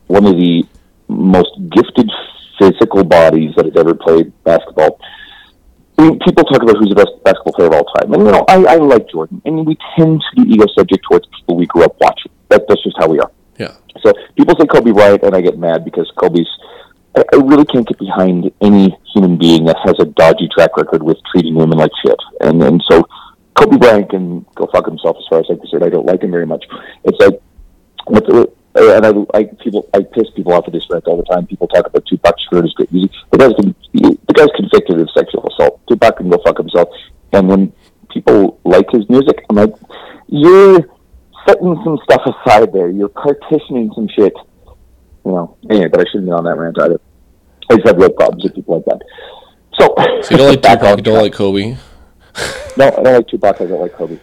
one 0.08 0.25
of 0.25 0.36
the 0.36 0.63
most 1.08 1.49
gifted 1.71 2.10
physical 2.60 3.03
bodies 3.03 3.53
that 3.55 3.65
has 3.65 3.75
ever 3.77 3.93
played 3.95 4.32
basketball. 4.43 4.99
I 5.97 6.03
mean, 6.03 6.19
people 6.19 6.43
talk 6.43 6.62
about 6.62 6.77
who's 6.77 6.89
the 6.89 6.95
best 6.95 7.12
basketball 7.23 7.53
player 7.53 7.67
of 7.67 7.73
all 7.73 7.86
time, 7.95 8.13
and 8.13 8.23
you 8.23 8.32
know, 8.32 8.45
I, 8.47 8.75
I 8.75 8.75
like 8.77 9.10
Jordan, 9.10 9.41
and 9.45 9.65
we 9.65 9.77
tend 9.97 10.21
to 10.21 10.41
be 10.41 10.53
ego 10.53 10.65
subject 10.77 11.03
towards 11.10 11.27
people 11.27 11.58
we 11.58 11.65
grew 11.65 11.84
up 11.84 11.95
watching. 11.99 12.32
That, 12.49 12.67
that's 12.67 12.84
just 12.84 12.95
how 12.97 13.08
we 13.08 13.19
are. 13.19 13.32
Yeah, 13.58 13.75
So 14.01 14.13
people 14.38 14.55
say 14.58 14.65
Kobe 14.65 14.91
Bryant, 14.91 15.23
and 15.23 15.36
I 15.36 15.41
get 15.41 15.58
mad 15.58 15.84
because 15.84 16.12
Kobe's. 16.15 16.47
I, 17.17 17.23
I 17.34 17.36
really 17.38 17.65
can't 17.65 17.88
get 17.88 17.99
behind 17.99 18.51
any 18.62 18.95
human 19.13 19.38
being 19.38 19.65
that 19.65 19.77
has 19.84 19.95
a 19.99 20.05
dodgy 20.05 20.47
track 20.55 20.77
record 20.77 21.03
with 21.03 21.17
treating 21.32 21.55
women 21.55 21.77
like 21.77 21.91
shit, 22.05 22.19
and 22.41 22.63
and 22.63 22.82
so 22.89 23.05
Kobe 23.55 23.77
Bryant 23.77 24.10
can 24.10 24.45
go 24.55 24.67
fuck 24.71 24.86
himself 24.86 25.17
as 25.17 25.25
far 25.29 25.39
as 25.39 25.45
I'm 25.49 25.60
concerned. 25.60 25.84
I 25.84 25.89
don't 25.89 26.05
like 26.05 26.23
him 26.23 26.32
very 26.32 26.45
much. 26.45 26.63
It's 27.03 27.19
like, 27.19 27.41
the- 28.10 28.52
uh, 28.76 28.95
and 28.95 29.06
I, 29.06 29.38
I 29.38 29.43
people 29.63 29.89
I 29.95 30.04
piss 30.04 30.30
people 30.36 30.54
off 30.54 30.65
with 30.65 30.74
this 30.76 30.86
rant 30.91 31.08
all 31.08 31.17
the 31.17 31.24
time. 31.24 31.48
People 31.48 31.67
talk 31.67 31.88
about 31.88 32.06
Tupac 32.06 32.36
Shakur 32.52 32.63
is 32.63 32.74
great 32.74 32.91
music. 32.91 33.12
The 33.32 33.38
guy's 33.39 33.54
con- 33.56 33.76
the 33.93 34.34
guy's 34.34 34.48
convicted 34.56 35.00
of 35.00 35.10
sexual 35.17 35.48
assault. 35.48 35.82
Tupac 35.89 36.17
can 36.17 36.30
go 36.30 36.38
fuck 36.45 36.58
himself. 36.58 36.88
And 37.34 37.48
when 37.50 37.74
people 38.12 38.60
like 38.63 38.86
his 38.91 39.10
music, 39.10 39.43
I'm 39.50 39.56
like, 39.56 39.74
you're 40.28 40.82
setting 41.48 41.82
some 41.84 41.98
stuff 42.04 42.22
aside 42.28 42.72
there. 42.72 42.89
You're 42.89 43.10
partitioning 43.10 43.91
some 43.95 44.08
shit. 44.15 44.34
You 45.26 45.32
know. 45.32 45.58
Anyway, 45.69 45.88
but 45.89 46.02
I 46.02 46.04
shouldn't 46.12 46.26
be 46.26 46.32
on 46.32 46.43
that 46.43 46.56
rant 46.58 46.78
either. 46.80 47.02
I 47.72 47.76
just 47.76 47.88
have 47.88 47.98
real 47.98 48.12
problems 48.12 48.43
with 48.43 48.54
people 48.56 48.76
like 48.76 48.86
that. 48.86 49.02
So, 49.80 49.95
So 50.22 50.32
you 50.32 50.38
don't 50.38 50.50
like 50.50 50.62
Tupac, 50.80 50.98
you 50.98 51.04
don't 51.04 51.22
like 51.22 51.34
Kobe. 51.34 51.76
No, 52.78 52.86
I 52.86 52.89
don't 53.04 53.13
like 53.15 53.28
Tupac. 53.28 53.62
I 53.62 53.65
don't 53.65 53.82
like 53.82 53.93
Kobe. 53.93 54.19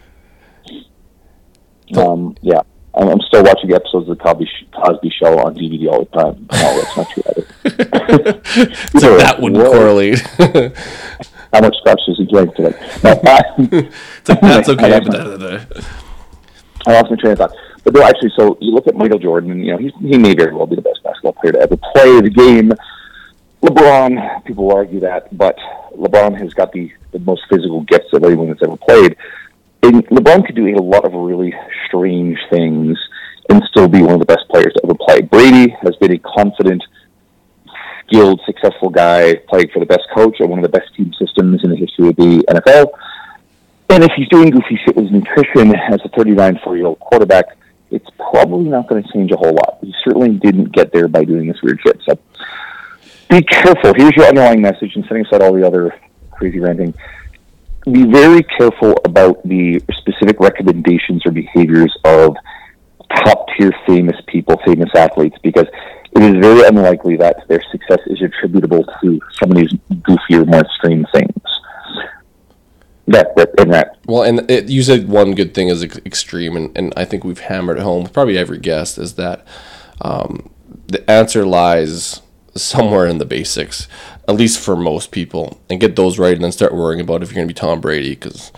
Um, 1.96 2.36
yeah, 2.42 2.62
I'm, 2.96 3.08
I'm 3.08 3.20
still 3.20 3.42
watching 3.42 3.72
episodes 3.72 4.08
of 4.08 4.16
the 4.18 4.22
Cosby, 4.24 4.46
Sh- 4.46 4.64
Cosby 4.74 5.10
Show 5.10 5.38
on 5.38 5.54
DVD 5.54 5.88
all 5.88 6.04
the 6.04 6.18
time. 6.18 6.46
No, 6.52 6.80
that's 6.80 6.96
not 6.96 7.10
true 7.10 7.22
either. 7.28 7.42
So 9.00 9.16
that 9.18 9.36
wouldn't 9.40 9.62
correlate. 9.64 10.20
How 11.52 11.60
much 11.60 11.76
scotch 11.80 12.00
does 12.06 12.16
he 12.18 12.26
drink 12.26 12.54
today? 12.54 12.74
No, 13.04 13.20
I, 13.24 13.42
It's 13.58 14.28
like, 14.28 14.40
that's 14.40 14.68
okay, 14.68 14.94
I 14.94 15.00
but. 15.00 15.86
I 16.86 16.92
lost 16.92 17.10
my 17.10 17.16
train 17.16 17.32
of 17.32 17.38
thought. 17.38 17.52
But 17.84 17.94
no, 17.94 18.02
actually, 18.02 18.32
so 18.36 18.56
you 18.60 18.72
look 18.72 18.86
at 18.86 18.94
Michael 18.96 19.18
Jordan, 19.18 19.50
and 19.50 19.64
you 19.64 19.72
know 19.72 19.78
he's, 19.78 19.92
he 20.00 20.18
may 20.18 20.34
very 20.34 20.54
well 20.54 20.66
be 20.66 20.76
the 20.76 20.82
best 20.82 21.02
basketball 21.04 21.32
player 21.34 21.52
to 21.52 21.60
ever 21.60 21.76
play 21.76 22.20
the 22.20 22.30
game. 22.30 22.72
LeBron, 23.62 24.44
people 24.44 24.66
will 24.66 24.76
argue 24.76 25.00
that, 25.00 25.36
but 25.36 25.56
LeBron 25.96 26.38
has 26.38 26.52
got 26.54 26.72
the, 26.72 26.90
the 27.12 27.18
most 27.20 27.42
physical 27.50 27.82
gifts 27.82 28.12
of 28.12 28.22
anyone 28.24 28.48
that's 28.48 28.62
ever 28.62 28.76
played. 28.76 29.16
And 29.82 30.06
LeBron 30.08 30.46
could 30.46 30.56
do 30.56 30.66
a 30.66 30.82
lot 30.82 31.04
of 31.04 31.12
really 31.12 31.54
strange 31.86 32.38
things 32.50 32.98
and 33.48 33.62
still 33.70 33.88
be 33.88 34.02
one 34.02 34.14
of 34.14 34.20
the 34.20 34.26
best 34.26 34.48
players 34.50 34.72
to 34.74 34.80
ever 34.84 34.94
play. 34.94 35.22
Brady 35.22 35.74
has 35.82 35.94
been 35.96 36.12
a 36.12 36.18
confident, 36.18 36.82
skilled, 38.06 38.40
successful 38.44 38.90
guy 38.90 39.36
playing 39.48 39.68
for 39.72 39.78
the 39.78 39.86
best 39.86 40.02
coach 40.14 40.36
and 40.40 40.50
one 40.50 40.58
of 40.58 40.64
the 40.64 40.78
best 40.78 40.94
team 40.94 41.12
systems 41.18 41.62
in 41.62 41.70
the 41.70 41.76
history 41.76 42.08
of 42.08 42.16
the 42.16 42.44
NFL. 42.48 42.88
And 43.88 44.02
if 44.02 44.10
he's 44.16 44.28
doing 44.28 44.50
goofy 44.50 44.78
shit 44.84 44.96
with 44.96 45.10
nutrition 45.10 45.74
as 45.76 46.00
a 46.04 46.08
39, 46.16 46.60
40 46.64 46.78
year 46.78 46.86
old 46.88 46.98
quarterback, 46.98 47.56
it's 47.90 48.10
probably 48.18 48.68
not 48.68 48.88
going 48.88 49.02
to 49.02 49.12
change 49.12 49.30
a 49.30 49.36
whole 49.36 49.54
lot. 49.54 49.78
He 49.80 49.94
certainly 50.04 50.30
didn't 50.30 50.72
get 50.72 50.92
there 50.92 51.06
by 51.06 51.24
doing 51.24 51.46
this 51.46 51.62
weird 51.62 51.80
shit. 51.82 52.00
So 52.04 52.18
be 53.30 53.42
careful. 53.42 53.92
Here's 53.94 54.14
your 54.16 54.26
underlying 54.26 54.60
message, 54.60 54.96
and 54.96 55.04
setting 55.04 55.24
aside 55.24 55.42
all 55.42 55.52
the 55.52 55.66
other 55.66 55.94
crazy 56.32 56.58
ranting. 56.58 56.94
Be 57.90 58.04
very 58.04 58.42
careful 58.42 58.94
about 59.04 59.46
the 59.46 59.80
specific 59.92 60.40
recommendations 60.40 61.24
or 61.24 61.30
behaviors 61.30 61.96
of 62.04 62.36
top 63.24 63.46
tier 63.56 63.72
famous 63.86 64.16
people, 64.26 64.60
famous 64.64 64.90
athletes, 64.94 65.36
because 65.42 65.66
it 66.12 66.22
is 66.22 66.32
very 66.40 66.66
unlikely 66.66 67.16
that 67.16 67.46
their 67.48 67.62
success 67.70 68.00
is 68.06 68.20
attributable 68.22 68.84
to 69.02 69.20
some 69.38 69.52
of 69.52 69.56
these 69.56 69.72
goofier, 69.92 70.46
more 70.46 70.60
extreme 70.60 71.06
things. 71.12 71.32
That, 73.08 73.28
and 73.58 73.72
that 73.72 73.98
Well, 74.06 74.22
and 74.24 74.50
it, 74.50 74.68
you 74.68 74.82
said 74.82 75.08
one 75.08 75.36
good 75.36 75.54
thing 75.54 75.68
is 75.68 75.84
extreme, 75.84 76.56
and, 76.56 76.76
and 76.76 76.92
I 76.96 77.04
think 77.04 77.22
we've 77.22 77.38
hammered 77.38 77.78
home 77.78 78.06
probably 78.06 78.36
every 78.36 78.58
guest 78.58 78.98
is 78.98 79.14
that 79.14 79.46
um, 80.00 80.50
the 80.88 81.08
answer 81.08 81.46
lies 81.46 82.20
somewhere 82.62 83.06
in 83.06 83.18
the 83.18 83.24
basics, 83.24 83.88
at 84.28 84.34
least 84.36 84.58
for 84.60 84.76
most 84.76 85.10
people, 85.10 85.60
and 85.70 85.80
get 85.80 85.96
those 85.96 86.18
right, 86.18 86.34
and 86.34 86.44
then 86.44 86.52
start 86.52 86.74
worrying 86.74 87.00
about 87.00 87.22
if 87.22 87.30
you're 87.30 87.36
going 87.36 87.48
to 87.48 87.54
be 87.54 87.58
Tom 87.58 87.80
Brady 87.80 88.10
because 88.14 88.52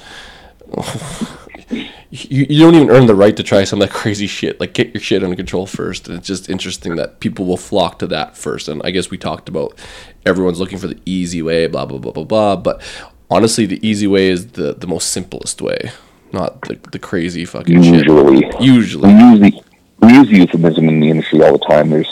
you, 1.71 2.47
you 2.49 2.59
don't 2.61 2.75
even 2.75 2.91
earn 2.91 3.07
the 3.07 3.15
right 3.15 3.37
to 3.37 3.43
try 3.43 3.65
some 3.65 3.81
of 3.83 3.89
that 3.89 3.95
crazy 3.95 4.27
shit. 4.27 4.61
Like 4.61 4.75
get 4.75 4.95
your 4.95 5.01
shit 5.01 5.23
under 5.23 5.37
control 5.37 5.67
first, 5.67 6.09
and 6.09 6.17
it's 6.19 6.27
just 6.27 6.49
interesting 6.49 6.97
that 6.97 7.21
people 7.21 7.45
will 7.47 7.57
flock 7.57 7.99
to 8.01 8.07
that 8.09 8.37
first. 8.37 8.69
And 8.69 8.81
I 8.85 8.91
guess 8.91 9.11
we 9.11 9.19
talked 9.19 9.49
about 9.49 9.79
everyone's 10.27 10.61
looking 10.61 10.79
for 10.79 10.87
the 10.89 11.01
easy 11.05 11.43
way, 11.43 11.67
blah 11.67 11.87
blah 11.87 11.99
blah 11.99 12.13
blah 12.13 12.25
blah. 12.25 12.57
But 12.57 12.83
honestly, 13.31 13.67
the 13.67 13.87
easy 13.87 14.07
way 14.07 14.29
is 14.29 14.53
the 14.53 14.75
the 14.75 14.87
most 14.87 15.09
simplest 15.11 15.61
way, 15.63 15.91
not 16.33 16.63
the 16.63 16.79
the 16.93 16.99
crazy 16.99 17.45
fucking 17.45 17.83
shit. 17.83 18.07
usually 18.07 18.23
we 18.23 18.51
Usually, 18.61 19.11
use 19.13 19.41
the 19.41 19.63
we 20.01 20.13
use 20.15 20.31
euphemism 20.31 20.89
in 20.89 21.01
the 21.01 21.11
industry 21.11 21.43
all 21.43 21.53
the 21.53 21.65
time. 21.67 21.91
There's 21.91 22.09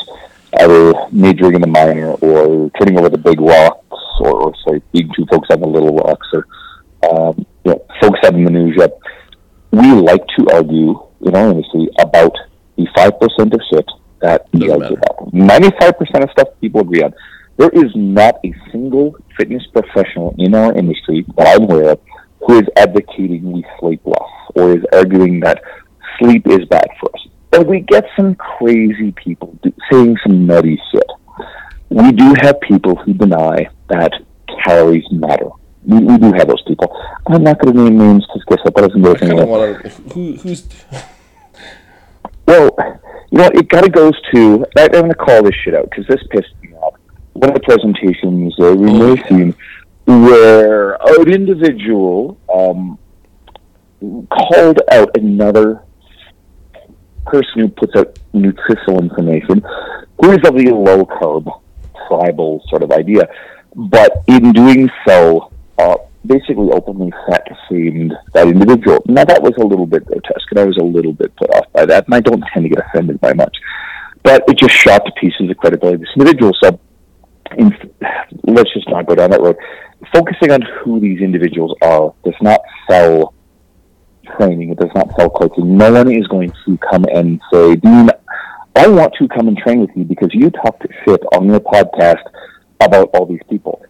either 0.60 0.92
majoring 1.12 1.54
in 1.54 1.60
the 1.60 1.66
minor 1.66 2.12
or 2.14 2.70
turning 2.78 2.98
over 2.98 3.08
the 3.08 3.18
big 3.18 3.40
rocks, 3.40 3.84
or, 4.20 4.32
or 4.42 4.54
sorry, 4.64 4.82
being 4.92 5.10
too 5.16 5.26
focused 5.30 5.52
on 5.52 5.60
the 5.60 5.68
little 5.68 5.94
rocks, 5.96 6.26
or 6.32 6.46
um, 7.10 7.46
you 7.64 7.72
know, 7.72 7.86
focus 8.00 8.20
on 8.26 8.34
the 8.34 8.50
minutia. 8.50 8.88
We 9.72 9.92
like 9.92 10.24
to 10.38 10.46
argue 10.52 11.06
in 11.20 11.36
our 11.36 11.50
industry 11.50 11.88
about 11.98 12.34
the 12.76 12.86
five 12.96 13.18
percent 13.20 13.52
of 13.54 13.60
shit 13.70 13.86
that 14.20 14.46
we 14.52 14.70
argue 14.70 14.96
about. 14.96 15.32
Ninety-five 15.32 15.98
percent 15.98 16.24
of 16.24 16.30
stuff 16.30 16.48
people 16.60 16.80
agree 16.80 17.02
on. 17.02 17.12
There 17.56 17.70
is 17.70 17.90
not 17.94 18.36
a 18.44 18.52
single 18.70 19.16
fitness 19.36 19.66
professional 19.72 20.34
in 20.38 20.54
our 20.54 20.74
industry 20.76 21.24
that 21.36 21.56
I'm 21.56 21.64
aware 21.64 21.92
of 21.92 22.00
who 22.40 22.58
is 22.58 22.66
advocating 22.76 23.50
we 23.50 23.64
sleep 23.80 24.00
less 24.04 24.20
or 24.54 24.72
is 24.76 24.84
arguing 24.92 25.40
that 25.40 25.62
sleep 26.18 26.46
is 26.46 26.64
bad 26.66 26.86
for 27.00 27.10
us. 27.14 27.28
But 27.50 27.66
we 27.66 27.80
get 27.80 28.04
some 28.16 28.34
crazy 28.34 29.12
people 29.12 29.58
do, 29.62 29.72
saying 29.90 30.16
some 30.22 30.46
nutty 30.46 30.80
shit. 30.92 31.06
We 31.88 32.12
do 32.12 32.34
have 32.40 32.60
people 32.60 32.96
who 32.96 33.14
deny 33.14 33.68
that 33.88 34.12
calories 34.64 35.04
matter. 35.10 35.48
We, 35.84 36.00
we 36.00 36.18
do 36.18 36.32
have 36.32 36.48
those 36.48 36.62
people. 36.62 36.94
I'm 37.28 37.44
not 37.44 37.60
going 37.60 37.76
to 37.76 37.84
name 37.84 37.98
names 37.98 38.26
because 38.26 38.42
guess 38.48 38.64
what? 38.64 38.74
That 38.74 38.88
doesn't 38.88 39.02
go 39.02 39.10
I 39.10 39.12
with 39.12 39.20
kind 39.20 39.48
want 39.48 39.82
to. 39.82 39.88
Who, 40.14 40.32
who's 40.36 40.66
Well, 42.46 42.76
you 43.30 43.38
know, 43.38 43.50
it 43.54 43.68
kind 43.70 43.86
of 43.86 43.92
goes 43.92 44.14
to. 44.34 44.66
I, 44.76 44.84
I'm 44.84 44.90
going 44.90 45.08
to 45.08 45.14
call 45.14 45.42
this 45.44 45.54
shit 45.64 45.74
out 45.74 45.88
because 45.90 46.06
this 46.08 46.20
pissed 46.30 46.54
me 46.62 46.74
off. 46.74 46.94
One 47.34 47.50
of 47.50 47.54
the 47.54 47.60
presentations 47.60 48.54
uh, 48.58 48.74
we 48.74 48.92
may 48.92 49.16
have 49.16 49.28
seen 49.28 49.54
where 50.06 50.94
an 50.94 51.32
individual 51.32 52.38
um, 52.52 52.98
called 54.30 54.80
out 54.90 55.16
another 55.16 55.82
person 57.26 57.60
who 57.60 57.68
puts 57.68 57.94
out 57.96 58.18
nutritional 58.32 59.02
information 59.02 59.62
who 60.20 60.30
is 60.32 60.38
of 60.46 60.54
the 60.54 60.70
low 60.72 61.04
carb 61.04 61.46
tribal 62.08 62.62
sort 62.68 62.82
of 62.82 62.92
idea, 62.92 63.28
but 63.74 64.22
in 64.26 64.52
doing 64.52 64.88
so, 65.06 65.50
uh, 65.78 65.96
basically 66.24 66.70
openly 66.72 67.12
fat 67.28 67.46
shamed 67.68 68.14
that 68.34 68.48
individual. 68.48 69.02
Now 69.06 69.24
that 69.24 69.42
was 69.42 69.52
a 69.58 69.64
little 69.64 69.86
bit 69.86 70.04
grotesque, 70.04 70.50
and 70.50 70.60
I 70.60 70.64
was 70.64 70.76
a 70.78 70.84
little 70.84 71.12
bit 71.12 71.34
put 71.36 71.50
off 71.54 71.70
by 71.72 71.86
that, 71.86 72.06
and 72.06 72.14
I 72.14 72.20
don't 72.20 72.42
tend 72.52 72.64
to 72.64 72.68
get 72.68 72.84
offended 72.86 73.20
by 73.20 73.32
much. 73.32 73.56
But 74.22 74.44
it 74.48 74.58
just 74.58 74.74
shot 74.74 75.04
to 75.04 75.12
pieces 75.20 75.48
the 75.48 75.54
credibility 75.54 75.94
of 75.96 76.00
this 76.00 76.10
individual. 76.16 76.52
So 76.62 76.80
in, 77.56 77.72
let's 78.44 78.72
just 78.74 78.88
not 78.88 79.06
go 79.06 79.14
down 79.14 79.30
that 79.30 79.40
road. 79.40 79.56
Focusing 80.12 80.50
on 80.50 80.62
who 80.62 81.00
these 81.00 81.20
individuals 81.20 81.76
are 81.82 82.12
does 82.24 82.34
not 82.40 82.60
sell 82.90 83.34
training. 84.36 84.70
It 84.70 84.78
does 84.78 84.90
not 84.94 85.08
sell 85.18 85.30
coaching. 85.30 85.76
No 85.76 85.92
one 85.92 86.10
is 86.10 86.26
going 86.26 86.52
to 86.64 86.78
come 86.78 87.04
and 87.12 87.40
say, 87.52 87.76
Dean, 87.76 88.10
I 88.74 88.86
want 88.88 89.14
to 89.18 89.28
come 89.28 89.48
and 89.48 89.56
train 89.56 89.80
with 89.80 89.90
you 89.96 90.04
because 90.04 90.30
you 90.32 90.50
talked 90.50 90.86
shit 91.04 91.22
on 91.32 91.46
your 91.46 91.60
podcast 91.60 92.22
about 92.80 93.10
all 93.14 93.26
these 93.26 93.40
people. 93.48 93.82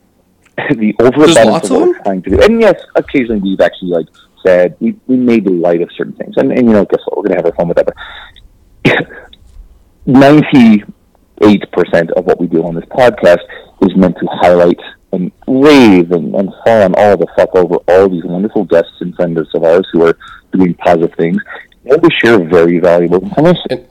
the 0.71 0.95
overabundance 1.01 1.71
of 1.71 1.71
what 1.71 1.89
we're 1.89 2.03
trying 2.03 2.23
to 2.23 2.31
do. 2.31 2.43
And 2.43 2.61
yes, 2.61 2.81
occasionally 2.95 3.41
we've 3.41 3.61
actually 3.61 3.91
like 3.91 4.07
said 4.45 4.77
we, 4.81 4.97
we 5.07 5.17
made 5.17 5.47
light 5.51 5.83
of 5.83 5.91
certain 5.97 6.15
things. 6.15 6.35
And, 6.37 6.51
and 6.51 6.67
you 6.67 6.73
know, 6.73 6.85
guess 6.85 7.01
what? 7.07 7.19
We're 7.19 7.25
gonna 7.25 7.37
have 7.37 7.47
our 7.47 7.55
fun 7.55 7.69
with 7.69 7.77
that. 7.77 7.87
But 8.85 9.07
ninety-eight 10.07 11.71
percent 11.73 12.11
of 12.13 12.25
what 12.25 12.41
we 12.41 12.47
do 12.47 12.65
on 12.65 12.75
this 12.75 12.85
podcast 12.87 13.43
is 13.83 13.95
meant 13.97 14.17
to 14.19 14.27
highlight 14.31 14.81
and 15.13 15.33
rave 15.47 16.11
and, 16.13 16.35
and 16.35 16.53
fawn 16.65 16.95
all 16.97 17.17
the 17.17 17.27
fuck 17.37 17.55
over 17.55 17.77
all 17.89 18.09
these 18.09 18.25
wonderful 18.25 18.65
guests 18.65 19.01
and 19.01 19.15
friends 19.15 19.39
of 19.55 19.65
ours 19.65 19.87
who 19.93 20.05
are 20.05 20.17
doing 20.53 20.75
positive 20.75 21.15
things 21.17 21.41
and 21.85 22.03
to 22.03 22.11
share 22.23 22.39
very 22.45 22.79
valuable 22.79 23.23
information. 23.23 23.87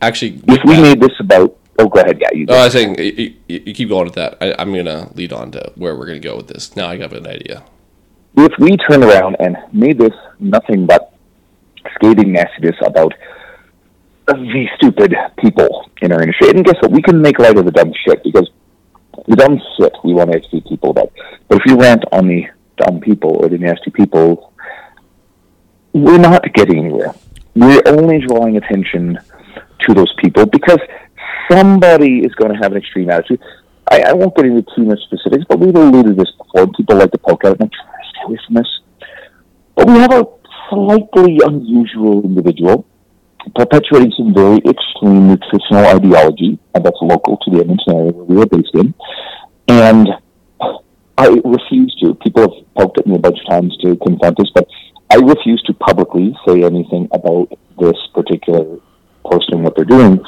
actually? 0.00 0.40
If 0.48 0.64
we 0.64 0.80
made 0.80 1.00
this 1.00 1.12
about, 1.20 1.56
oh, 1.78 1.88
go 1.88 2.00
ahead, 2.00 2.18
yeah, 2.20 2.28
you. 2.32 2.46
Oh, 2.48 2.54
I 2.56 2.64
was 2.64 2.72
saying 2.72 2.98
you, 2.98 3.34
you, 3.48 3.62
you 3.66 3.74
keep 3.74 3.88
going 3.88 4.04
with 4.04 4.14
that. 4.14 4.36
I, 4.40 4.54
I'm 4.58 4.74
gonna 4.74 5.10
lead 5.14 5.32
on 5.32 5.50
to 5.52 5.72
where 5.76 5.96
we're 5.96 6.06
gonna 6.06 6.18
go 6.18 6.36
with 6.36 6.48
this. 6.48 6.74
Now 6.76 6.88
I 6.88 6.96
got 6.96 7.12
an 7.12 7.26
idea. 7.26 7.64
if 8.36 8.52
we 8.58 8.76
turn 8.76 9.04
around 9.04 9.36
and 9.40 9.56
made 9.72 9.98
this 9.98 10.14
nothing 10.38 10.86
but 10.86 11.12
scathing 11.94 12.32
nastiness 12.32 12.76
about 12.82 13.12
the 14.26 14.66
stupid 14.76 15.14
people 15.38 15.90
in 16.00 16.12
our 16.12 16.22
industry, 16.22 16.48
and 16.48 16.64
guess 16.64 16.76
what? 16.80 16.90
We 16.90 17.02
can 17.02 17.20
make 17.20 17.38
light 17.38 17.58
of 17.58 17.66
the 17.66 17.70
dumb 17.70 17.92
shit 18.06 18.22
because 18.24 18.50
the 19.26 19.36
dumb 19.36 19.60
shit 19.76 19.92
we 20.04 20.14
want 20.14 20.30
to 20.30 20.36
educate 20.36 20.66
people 20.66 20.90
about. 20.90 21.12
But 21.48 21.58
if 21.58 21.62
we 21.66 21.74
rant 21.74 22.04
on 22.12 22.28
the 22.28 22.46
dumb 22.76 23.00
people 23.00 23.36
or 23.36 23.48
the 23.48 23.58
nasty 23.58 23.90
people, 23.90 24.52
we're 25.92 26.18
not 26.18 26.42
getting 26.54 26.78
anywhere. 26.78 27.14
We're 27.54 27.82
only 27.86 28.18
drawing 28.26 28.56
attention 28.56 29.18
to 29.80 29.94
those 29.94 30.12
people 30.20 30.46
because 30.46 30.80
somebody 31.50 32.20
is 32.20 32.34
going 32.34 32.52
to 32.52 32.58
have 32.58 32.72
an 32.72 32.78
extreme 32.78 33.10
attitude. 33.10 33.40
I, 33.90 34.02
I 34.02 34.12
won't 34.12 34.34
get 34.34 34.46
into 34.46 34.64
too 34.74 34.84
much 34.84 35.00
specifics, 35.04 35.44
but 35.48 35.60
we've 35.60 35.74
alluded 35.74 36.16
to 36.16 36.24
this 36.24 36.32
before. 36.38 36.66
People 36.76 36.96
like 36.96 37.12
to 37.12 37.18
poke 37.18 37.44
at 37.44 37.52
it 37.52 37.58
try 37.58 37.66
to 37.66 37.70
stay 38.10 38.24
away 38.26 38.38
from 38.46 38.54
this. 38.54 38.80
But 39.76 39.86
we 39.86 39.94
have 39.94 40.12
a 40.12 40.26
slightly 40.70 41.38
unusual 41.44 42.24
individual 42.24 42.86
perpetuating 43.54 44.12
some 44.16 44.34
very 44.34 44.58
extreme 44.58 45.28
nutritional 45.28 45.86
ideology, 45.86 46.58
and 46.74 46.84
that's 46.84 46.98
local 47.00 47.36
to 47.38 47.50
the 47.50 47.60
Edmonton 47.60 47.96
area 47.96 48.12
where 48.12 48.24
we 48.24 48.42
are 48.42 48.46
based 48.46 48.74
in. 48.74 48.94
And 49.68 50.08
I 51.16 51.28
refuse 51.44 51.94
to. 52.02 52.14
People 52.14 52.42
have 52.42 52.74
poked 52.74 52.98
at 52.98 53.06
me 53.06 53.16
a 53.16 53.18
bunch 53.18 53.38
of 53.40 53.48
times 53.48 53.76
to 53.82 53.96
confront 53.96 54.36
this, 54.38 54.50
but 54.54 54.66
I 55.10 55.16
refuse 55.16 55.62
to 55.66 55.74
publicly 55.74 56.34
say 56.46 56.62
anything 56.62 57.08
about 57.12 57.48
this 57.78 57.96
particular 58.14 58.78
person 59.24 59.54
and 59.54 59.64
what 59.64 59.76
they're 59.76 59.84
doing 59.84 60.20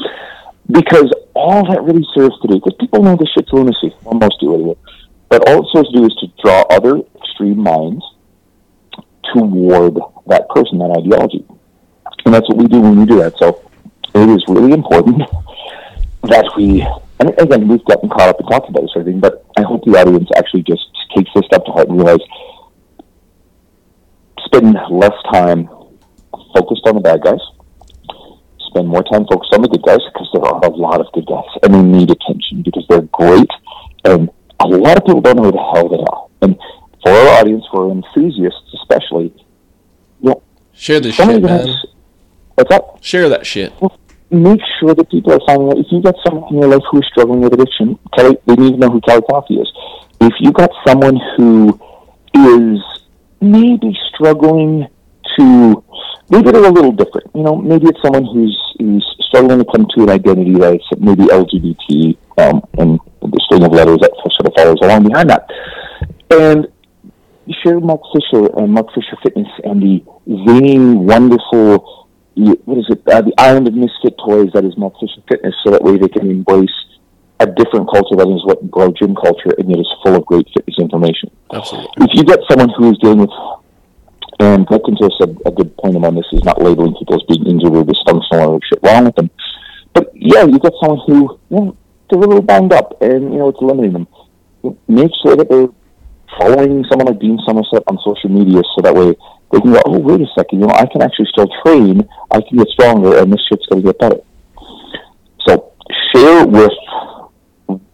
because 0.71 1.11
all 1.35 1.67
that 1.71 1.83
really 1.83 2.07
serves 2.15 2.39
to 2.41 2.49
do, 2.49 2.55
because 2.55 2.75
people 2.81 3.03
know 3.03 3.17
this 3.17 3.29
shit's 3.35 3.53
lunacy, 3.53 3.95
well, 4.03 4.19
most 4.19 4.41
do 4.41 4.55
anyway, 4.55 4.77
but 5.29 5.49
all 5.49 5.61
it 5.61 5.69
serves 5.73 5.91
to 5.93 5.99
do 5.99 6.05
is 6.05 6.17
to 6.21 6.27
draw 6.43 6.63
other 6.71 7.03
extreme 7.17 7.59
minds 7.59 8.05
toward 9.33 9.97
that 10.27 10.49
person, 10.49 10.79
that 10.79 10.97
ideology. 10.99 11.45
And 12.27 12.35
that's 12.35 12.49
what 12.49 12.59
we 12.59 12.67
do 12.67 12.81
when 12.81 12.99
we 12.99 13.07
do 13.07 13.19
that. 13.21 13.39
So 13.39 13.63
it 14.13 14.29
is 14.29 14.43
really 14.49 14.73
important 14.73 15.19
that 16.25 16.51
we, 16.57 16.83
and 17.21 17.31
again, 17.39 17.69
we've 17.69 17.85
gotten 17.85 18.09
caught 18.09 18.29
up 18.29 18.41
in 18.41 18.47
talking 18.47 18.71
about 18.71 18.83
this 18.83 18.93
sort 18.93 19.07
of 19.07 19.13
thing, 19.13 19.21
but 19.21 19.47
I 19.57 19.63
hope 19.63 19.85
the 19.85 19.93
audience 19.93 20.29
actually 20.37 20.65
just 20.65 20.83
takes 21.15 21.31
this 21.37 21.47
step 21.47 21.65
to 21.67 21.71
heart 21.71 21.89
and 21.89 21.97
realize 21.97 22.19
spend 24.45 24.77
less 24.91 25.15
time 25.33 25.69
focused 26.53 26.83
on 26.87 26.97
the 26.97 27.01
bad 27.01 27.23
guys, 27.23 27.39
spend 28.71 28.89
more 28.89 29.05
time 29.05 29.25
focused 29.31 29.55
on 29.55 29.63
the 29.63 29.69
good 29.69 29.83
guys 29.87 30.03
because 30.13 30.29
there 30.35 30.43
are 30.43 30.65
a 30.65 30.71
lot 30.71 31.01
of 31.01 31.07
good 31.13 31.27
guys 31.27 31.47
and 31.63 31.75
they 31.75 31.83
need 31.83 32.11
attention 32.11 32.63
because 32.63 32.85
they're 32.89 33.07
great 33.15 33.51
and 34.05 34.29
a 34.59 34.67
lot 34.67 34.97
of 34.97 35.05
people 35.05 35.21
don't 35.21 35.37
know 35.37 35.45
who 35.45 35.53
the 35.53 35.59
hell 35.59 35.89
they 35.89 36.03
are. 36.11 36.27
And 36.43 36.59
for 37.05 37.13
our 37.13 37.39
audience, 37.39 37.65
for 37.71 37.93
enthusiasts 37.93 38.75
especially, 38.83 39.33
you 40.21 40.31
know, 40.31 40.43
Share 40.73 40.99
this 40.99 41.15
shit, 41.15 41.27
man. 41.27 41.41
guys, 41.43 41.75
what's 42.57 42.75
up? 42.75 43.03
Share 43.03 43.29
that 43.29 43.47
shit. 43.47 43.73
make 44.31 44.61
sure 44.81 44.95
that 44.95 45.09
people 45.11 45.33
are 45.33 45.41
finding 45.47 45.69
out 45.69 45.79
if 45.79 45.87
you've 45.91 46.03
got 46.03 46.17
someone 46.27 46.53
in 46.53 46.61
your 46.61 46.69
life 46.69 46.83
who 46.91 46.99
is 46.99 47.07
struggling 47.07 47.41
with 47.41 47.53
addiction, 47.53 47.99
Kelly, 48.17 48.37
they 48.47 48.57
need 48.57 48.73
to 48.73 48.79
know 48.79 48.91
who 48.91 49.01
Kelly 49.03 49.23
Coffey 49.31 49.55
is. 49.55 49.73
If 50.21 50.33
you've 50.41 50.55
got 50.55 50.71
someone 50.87 51.21
who 51.37 51.79
is 52.35 52.81
maybe 53.41 53.97
struggling 54.13 54.89
to, 55.39 55.85
maybe 56.31 56.51
they're 56.51 56.65
a 56.65 56.71
little 56.71 56.93
different. 56.93 57.31
You 57.35 57.43
know, 57.43 57.57
maybe 57.57 57.87
it's 57.87 58.01
someone 58.03 58.25
who's 58.25 58.57
who's 58.79 59.17
struggling 59.29 59.59
to 59.59 59.65
come 59.65 59.87
to 59.95 60.03
an 60.03 60.11
identity 60.11 60.55
that's 60.55 60.85
maybe 60.99 61.25
LGBT, 61.25 62.17
um, 62.39 62.63
and 62.79 62.99
the 63.21 63.41
string 63.45 63.65
of 63.65 63.73
letters 63.73 64.01
that 64.01 64.13
sort 64.15 64.47
of 64.47 64.53
follows 64.57 64.79
along 64.83 65.09
behind 65.09 65.31
that. 65.31 65.49
And 66.31 66.67
you 67.47 67.55
share 67.63 67.79
Mark 67.81 68.01
Fisher 68.13 68.49
and 68.59 68.73
Mark 68.73 68.89
Fisher 68.95 69.17
Fitness 69.23 69.49
and 69.65 69.83
the 69.83 70.05
zany, 70.47 70.95
wonderful, 70.95 72.06
what 72.37 72.79
is 72.79 72.87
it, 72.91 73.03
uh, 73.09 73.23
the 73.23 73.33
island 73.39 73.67
of 73.67 73.75
misfit 73.75 74.15
toys 74.19 74.51
that 74.53 74.65
is 74.65 74.75
Fisher 74.75 75.23
Fitness, 75.29 75.55
so 75.65 75.71
that 75.71 75.83
way 75.83 75.97
they 75.97 76.09
can 76.09 76.31
embrace 76.31 76.71
a 77.41 77.47
different 77.47 77.89
culture 77.91 78.17
that 78.17 78.29
is 78.29 78.45
what 78.45 78.63
bro 78.71 78.93
gym 78.93 79.15
culture 79.15 79.53
and 79.59 79.69
yet 79.69 79.79
is 79.79 79.89
full 80.03 80.15
of 80.15 80.25
great 80.25 80.47
fitness 80.55 80.77
information. 80.79 81.31
Absolutely. 81.53 81.89
If 81.99 82.11
you 82.15 82.25
get 82.25 82.41
someone 82.49 82.71
who 82.77 82.93
is 82.93 82.99
dealing 82.99 83.19
with, 83.19 83.31
and 84.41 84.67
Clinton 84.67 84.97
said 85.19 85.37
a 85.45 85.51
good 85.51 85.77
point 85.79 85.97
on 85.97 86.15
this 86.15 86.27
is 86.33 86.45
not 86.45 86.61
labeling 86.61 86.95
people 86.95 87.17
as 87.17 87.23
being 87.29 87.47
injured 87.47 87.75
or 87.75 87.85
dysfunctional 87.85 88.49
or 88.49 88.61
shit 88.69 88.81
wrong 88.83 89.05
with 89.07 89.17
them. 89.17 89.31
But 89.95 90.11
yeah, 90.15 90.45
you 90.45 90.59
get 90.59 90.73
someone 90.81 91.01
who, 91.07 91.39
you 91.49 91.57
know, 91.57 91.77
they're 92.11 92.21
a 92.21 92.27
little 92.27 92.43
banged 92.43 92.73
up 92.73 93.01
and, 93.01 93.33
you 93.33 93.39
know, 93.39 93.49
it's 93.49 93.61
limiting 93.61 93.93
them. 93.93 94.09
Make 94.89 95.11
sure 95.23 95.37
that 95.37 95.49
they're 95.49 95.69
following 96.39 96.85
someone 96.89 97.09
like 97.09 97.21
Dean 97.21 97.39
Somerset 97.47 97.83
on 97.87 97.99
social 98.05 98.31
media 98.31 98.63
so 98.75 98.83
that 98.83 98.95
way 98.95 99.15
they 99.53 99.61
can 99.61 99.73
go, 99.73 99.83
oh, 99.87 99.99
wait 99.99 100.21
a 100.21 100.27
second, 100.37 100.61
you 100.61 100.67
know, 100.67 100.75
I 100.75 100.87
can 100.87 101.03
actually 101.03 101.29
still 101.33 101.49
train, 101.65 102.07
I 102.31 102.41
can 102.41 102.59
get 102.59 102.69
stronger, 102.69 103.19
and 103.19 103.33
this 103.33 103.41
shit's 103.49 103.67
going 103.67 103.83
to 103.83 103.93
get 103.93 103.99
better. 103.99 104.21
So 105.47 105.73
share 106.15 106.47
with 106.47 106.73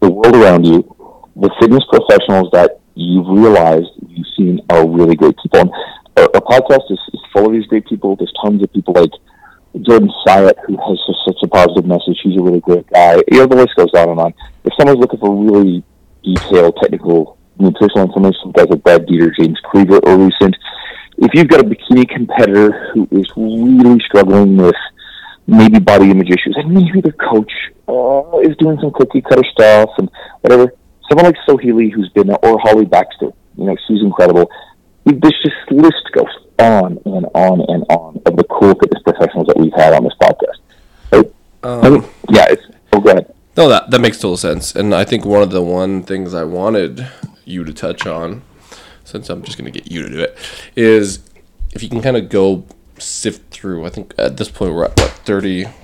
the 0.01 0.09
world 0.09 0.35
around 0.35 0.65
you 0.65 0.93
the 1.35 1.49
fitness 1.59 1.83
professionals 1.89 2.49
that 2.53 2.79
you've 2.95 3.27
realized 3.27 3.89
you've 4.07 4.27
seen 4.37 4.59
are 4.69 4.87
really 4.87 5.15
great 5.15 5.35
people. 5.41 5.61
And 5.61 5.71
our, 6.17 6.29
our 6.35 6.41
podcast 6.41 6.91
is, 6.91 6.99
is 7.13 7.21
full 7.33 7.47
of 7.47 7.53
these 7.53 7.65
great 7.65 7.85
people. 7.87 8.15
There's 8.15 8.33
tons 8.43 8.61
of 8.61 8.71
people 8.71 8.93
like 8.93 9.11
Jordan 9.81 10.11
Syatt, 10.25 10.53
who 10.67 10.77
has 10.77 10.99
just 11.07 11.19
such 11.25 11.37
a 11.43 11.47
positive 11.47 11.85
message. 11.85 12.19
He's 12.23 12.37
a 12.39 12.43
really 12.43 12.59
great 12.59 12.85
guy. 12.87 13.15
You 13.31 13.39
know, 13.39 13.47
the 13.47 13.55
list 13.55 13.75
goes 13.75 13.89
on 13.95 14.09
and 14.09 14.19
on. 14.19 14.33
If 14.63 14.73
someone's 14.77 14.99
looking 14.99 15.19
for 15.19 15.33
really 15.33 15.83
detailed 16.23 16.77
technical 16.81 17.37
nutritional 17.59 18.07
information, 18.07 18.51
guys 18.51 18.67
like 18.69 18.83
Brad 18.83 19.05
Dieter, 19.05 19.31
James 19.39 19.59
Cleaver 19.71 19.99
are 20.05 20.17
recent. 20.17 20.55
If 21.17 21.31
you've 21.33 21.47
got 21.47 21.61
a 21.61 21.63
bikini 21.63 22.09
competitor 22.09 22.91
who 22.93 23.07
is 23.11 23.31
really 23.35 23.99
struggling 24.05 24.57
with 24.57 24.75
maybe 25.47 25.79
body 25.79 26.09
image 26.11 26.29
issues, 26.29 26.55
and 26.57 26.73
maybe 26.73 27.01
their 27.01 27.11
coach 27.13 27.51
uh, 27.87 28.39
is 28.39 28.55
doing 28.57 28.77
some 28.81 28.91
cookie 28.91 29.21
cutter 29.21 29.43
stuff 29.51 29.89
and 29.97 30.09
whatever, 30.41 30.73
someone 31.09 31.25
like 31.25 31.35
Sohee 31.47 31.73
Lee 31.73 31.89
who's 31.89 32.09
been, 32.09 32.31
or 32.31 32.59
Holly 32.59 32.85
Baxter, 32.85 33.31
you 33.57 33.65
know, 33.65 33.75
she's 33.87 34.01
incredible. 34.01 34.49
This 35.05 35.33
just 35.43 35.71
list 35.71 36.03
goes 36.13 36.25
on 36.59 36.97
and 37.05 37.25
on 37.33 37.61
and 37.67 37.83
on 37.89 38.21
of 38.25 38.37
the 38.37 38.43
cool 38.45 38.73
fitness 38.75 39.03
professionals 39.03 39.47
that 39.47 39.57
we've 39.57 39.73
had 39.73 39.93
on 39.93 40.03
this 40.03 40.13
podcast. 40.21 40.59
Right? 41.11 41.33
I 41.63 41.89
yeah, 42.29 42.45
it's, 42.49 42.63
oh, 42.93 42.99
go 42.99 43.11
ahead. 43.11 43.33
No, 43.55 43.69
that 43.69 43.91
that 43.91 43.99
makes 43.99 44.17
total 44.17 44.37
sense. 44.37 44.75
And 44.75 44.95
I 44.95 45.03
think 45.03 45.25
one 45.25 45.43
of 45.43 45.51
the 45.51 45.61
one 45.61 46.03
things 46.03 46.33
I 46.33 46.43
wanted 46.43 47.07
you 47.45 47.63
to 47.63 47.73
touch 47.73 48.05
on, 48.05 48.41
since 49.03 49.29
I'm 49.29 49.43
just 49.43 49.57
gonna 49.57 49.71
get 49.71 49.91
you 49.91 50.01
to 50.03 50.09
do 50.09 50.19
it, 50.19 50.37
is 50.75 51.19
if 51.73 51.83
you 51.83 51.89
can 51.89 52.01
kind 52.01 52.17
of 52.17 52.29
go 52.29 52.65
sift 52.99 53.51
through. 53.51 53.85
I 53.85 53.89
think 53.89 54.13
at 54.17 54.37
this 54.37 54.49
point 54.49 54.73
we're 54.73 54.85
at 54.85 54.99
what 54.99 55.11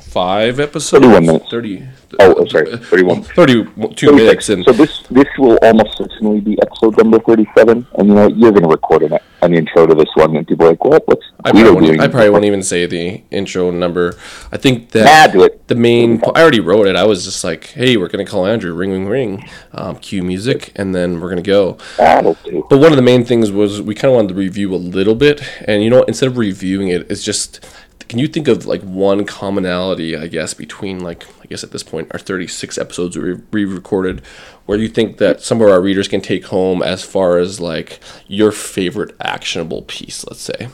35 0.09 0.59
episodes. 0.59 1.05
31 1.05 1.25
minutes. 1.25 1.49
30. 1.49 1.87
Oh, 2.19 2.45
sorry, 2.47 2.77
31. 2.77 3.23
32 3.23 4.15
minutes. 4.15 4.49
And 4.49 4.65
so 4.65 4.71
this 4.73 5.03
this 5.11 5.27
will 5.37 5.57
almost 5.61 5.97
certainly 5.97 6.39
be 6.39 6.57
episode 6.61 6.97
number 6.97 7.19
thirty-seven, 7.19 7.85
and 7.97 8.07
you 8.07 8.13
know 8.15 8.27
you're 8.27 8.51
going 8.51 8.63
to 8.63 8.69
record 8.69 9.03
an, 9.03 9.19
an 9.43 9.53
intro 9.53 9.85
to 9.85 9.93
this 9.93 10.09
one, 10.15 10.35
and 10.35 10.47
people 10.47 10.65
are 10.65 10.71
like, 10.71 10.83
"What? 10.83 11.07
What's 11.07 11.25
I 11.45 11.51
probably, 11.51 11.71
won't, 11.71 11.85
doing?" 11.85 11.99
I 12.01 12.07
probably 12.07 12.31
won't 12.31 12.45
even 12.45 12.63
say 12.63 12.87
the 12.87 13.21
intro 13.29 13.69
number. 13.69 14.15
I 14.51 14.57
think 14.57 14.89
that 14.91 15.35
Nah, 15.35 15.47
the 15.67 15.75
main. 15.75 16.21
I 16.35 16.41
already 16.41 16.59
wrote 16.59 16.87
it. 16.87 16.95
I 16.95 17.05
was 17.05 17.23
just 17.23 17.43
like, 17.43 17.67
"Hey, 17.67 17.95
we're 17.95 18.09
gonna 18.09 18.25
call 18.25 18.47
Andrew. 18.47 18.73
Ring, 18.73 18.91
ring, 18.91 19.07
ring. 19.07 19.49
Um, 19.73 19.97
cue 19.97 20.23
music, 20.23 20.71
and 20.75 20.95
then 20.95 21.19
we're 21.19 21.29
gonna 21.29 21.41
go." 21.43 21.77
That'll 21.97 22.33
do. 22.43 22.65
But 22.69 22.79
one 22.79 22.91
of 22.91 22.95
the 22.95 23.03
main 23.03 23.23
things 23.23 23.51
was 23.51 23.81
we 23.81 23.93
kind 23.93 24.11
of 24.11 24.15
wanted 24.15 24.29
to 24.29 24.33
review 24.33 24.73
a 24.73 24.77
little 24.77 25.15
bit, 25.15 25.41
and 25.65 25.83
you 25.83 25.91
know, 25.91 26.01
instead 26.03 26.27
of 26.27 26.37
reviewing 26.37 26.87
it, 26.87 27.09
it's 27.11 27.23
just. 27.23 27.59
Can 28.07 28.17
you 28.17 28.27
think 28.27 28.47
of 28.47 28.65
like 28.65 28.81
one 28.81 29.25
commonality, 29.25 30.15
I 30.15 30.27
guess, 30.27 30.53
between 30.53 30.99
like 30.99 31.25
I 31.41 31.45
guess 31.45 31.63
at 31.63 31.71
this 31.71 31.83
point 31.83 32.09
our 32.11 32.19
36 32.19 32.77
episodes 32.77 33.17
we 33.17 33.33
re-recorded, 33.51 34.21
where 34.65 34.77
you 34.77 34.87
think 34.87 35.17
that 35.17 35.41
some 35.41 35.61
of 35.61 35.69
our 35.69 35.81
readers 35.81 36.07
can 36.07 36.21
take 36.21 36.45
home 36.45 36.81
as 36.81 37.03
far 37.03 37.37
as 37.37 37.59
like 37.59 37.99
your 38.27 38.51
favorite 38.51 39.15
actionable 39.21 39.83
piece, 39.83 40.25
let's 40.25 40.41
say. 40.41 40.69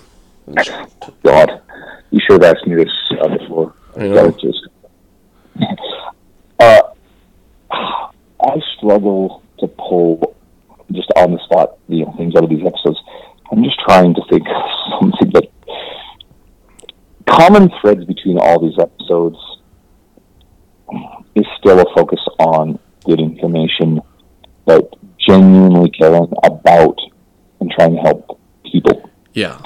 God, 1.24 1.62
you 2.12 2.20
should 2.20 2.44
have 2.44 2.56
asked 2.56 2.68
me 2.68 2.76
this 2.76 2.92
uh, 3.20 3.28
before. 3.38 3.74
I 3.98 4.08
know. 4.08 4.32
Just. 4.32 4.68
Uh, 6.60 6.82
I 7.72 8.62
struggle 8.78 9.44
to 9.60 9.68
pull 9.68 10.36
just 10.92 11.12
on 11.16 11.32
the 11.32 11.40
spot, 11.46 11.78
you 11.88 12.06
know, 12.06 12.14
things 12.18 12.36
out 12.36 12.44
of 12.44 12.50
these 12.50 12.66
episodes. 12.66 13.00
I'm 13.52 13.64
just 13.64 13.80
trying 13.80 14.14
to 14.14 14.22
think 14.30 14.48
of 14.48 15.00
something 15.00 15.32
that 15.32 15.50
common 17.28 17.70
threads 17.82 18.06
between 18.06 18.38
all 18.38 18.60
these 18.60 18.78
episodes 18.80 19.38
is 21.36 21.46
still 21.60 21.80
a 21.80 21.86
focus 21.96 22.20
on 22.40 22.80
good 23.04 23.20
information, 23.20 24.02
but 24.66 24.94
genuinely 25.20 25.90
caring 25.92 26.32
about 26.44 26.98
and 27.60 27.72
trying 27.72 27.96
to 27.96 28.02
help 28.02 28.40
people. 28.72 29.10
Yeah. 29.34 29.62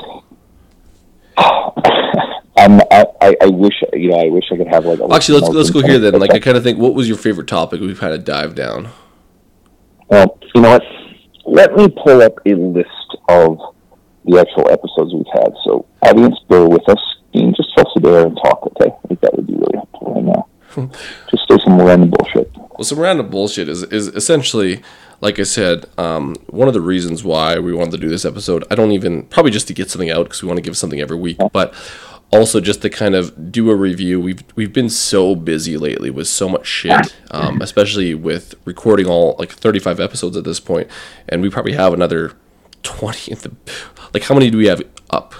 Um, 2.57 2.81
I, 2.91 3.05
I, 3.21 3.35
I 3.43 3.47
wish 3.47 3.75
you 3.93 4.09
know 4.09 4.17
I 4.17 4.27
wish 4.27 4.43
I 4.51 4.57
could 4.57 4.67
have 4.67 4.83
like 4.83 4.99
a 4.99 5.13
Actually, 5.13 5.39
let's 5.39 5.55
let's 5.55 5.69
go 5.69 5.81
here 5.81 5.97
then. 5.97 6.19
Like 6.19 6.31
I 6.31 6.39
kind 6.39 6.57
of 6.57 6.63
think, 6.63 6.77
what 6.77 6.93
was 6.93 7.07
your 7.07 7.15
favorite 7.15 7.47
topic 7.47 7.79
we've 7.79 7.97
kind 7.97 8.13
of 8.13 8.25
dived 8.25 8.57
down? 8.57 8.89
Well, 10.09 10.37
you 10.53 10.59
know 10.59 10.71
what? 10.71 10.83
Let 11.45 11.73
me 11.75 11.87
pull 11.87 12.21
up 12.21 12.33
a 12.45 12.55
list 12.55 12.89
of 13.29 13.59
the 14.25 14.39
actual 14.39 14.69
episodes 14.69 15.13
we've 15.13 15.25
had. 15.33 15.53
So, 15.65 15.85
audience, 16.01 16.35
bear 16.49 16.67
with 16.67 16.87
us. 16.89 16.99
Dean, 17.33 17.53
just 17.55 17.73
trust 17.73 17.89
it 17.95 18.03
there 18.03 18.25
and 18.25 18.37
talk. 18.37 18.65
Okay, 18.67 18.91
I 18.91 19.07
think 19.07 19.19
that 19.21 19.35
would 19.35 19.47
be 19.47 19.53
really 19.53 19.75
helpful 19.75 20.13
right 20.13 20.23
now. 20.23 20.47
just 21.31 21.47
say 21.49 21.57
some 21.63 21.81
random 21.81 22.11
bullshit. 22.11 22.51
Well, 22.55 22.83
some 22.83 22.99
random 22.99 23.29
bullshit 23.29 23.67
is 23.67 23.83
is 23.83 24.07
essentially, 24.07 24.81
like 25.21 25.39
I 25.39 25.43
said, 25.43 25.85
um, 25.97 26.35
one 26.47 26.67
of 26.67 26.73
the 26.73 26.81
reasons 26.81 27.23
why 27.23 27.59
we 27.59 27.73
wanted 27.73 27.91
to 27.91 27.97
do 27.97 28.09
this 28.09 28.25
episode. 28.25 28.63
I 28.71 28.75
don't 28.75 28.91
even 28.91 29.23
probably 29.23 29.51
just 29.51 29.67
to 29.67 29.73
get 29.73 29.89
something 29.89 30.09
out 30.09 30.23
because 30.25 30.41
we 30.41 30.47
want 30.47 30.57
to 30.57 30.63
give 30.63 30.77
something 30.77 30.99
every 31.01 31.17
week, 31.17 31.37
but 31.51 31.73
also 32.31 32.59
just 32.59 32.81
to 32.83 32.89
kind 32.89 33.15
of 33.15 33.51
do 33.51 33.69
a 33.69 33.75
review. 33.75 34.19
We've 34.19 34.43
we've 34.55 34.73
been 34.73 34.89
so 34.89 35.35
busy 35.35 35.77
lately 35.77 36.09
with 36.09 36.27
so 36.27 36.47
much 36.47 36.67
shit, 36.67 37.15
um, 37.31 37.61
especially 37.61 38.13
with 38.15 38.55
recording 38.65 39.07
all 39.07 39.35
like 39.39 39.51
35 39.51 39.99
episodes 39.99 40.37
at 40.37 40.43
this 40.43 40.59
point, 40.59 40.87
and 41.27 41.41
we 41.41 41.49
probably 41.49 41.73
have 41.73 41.93
another 41.93 42.33
20. 42.83 43.31
At 43.31 43.39
the, 43.39 43.55
like 44.13 44.23
how 44.23 44.35
many 44.35 44.49
do 44.49 44.57
we 44.57 44.67
have 44.67 44.81
up? 45.09 45.33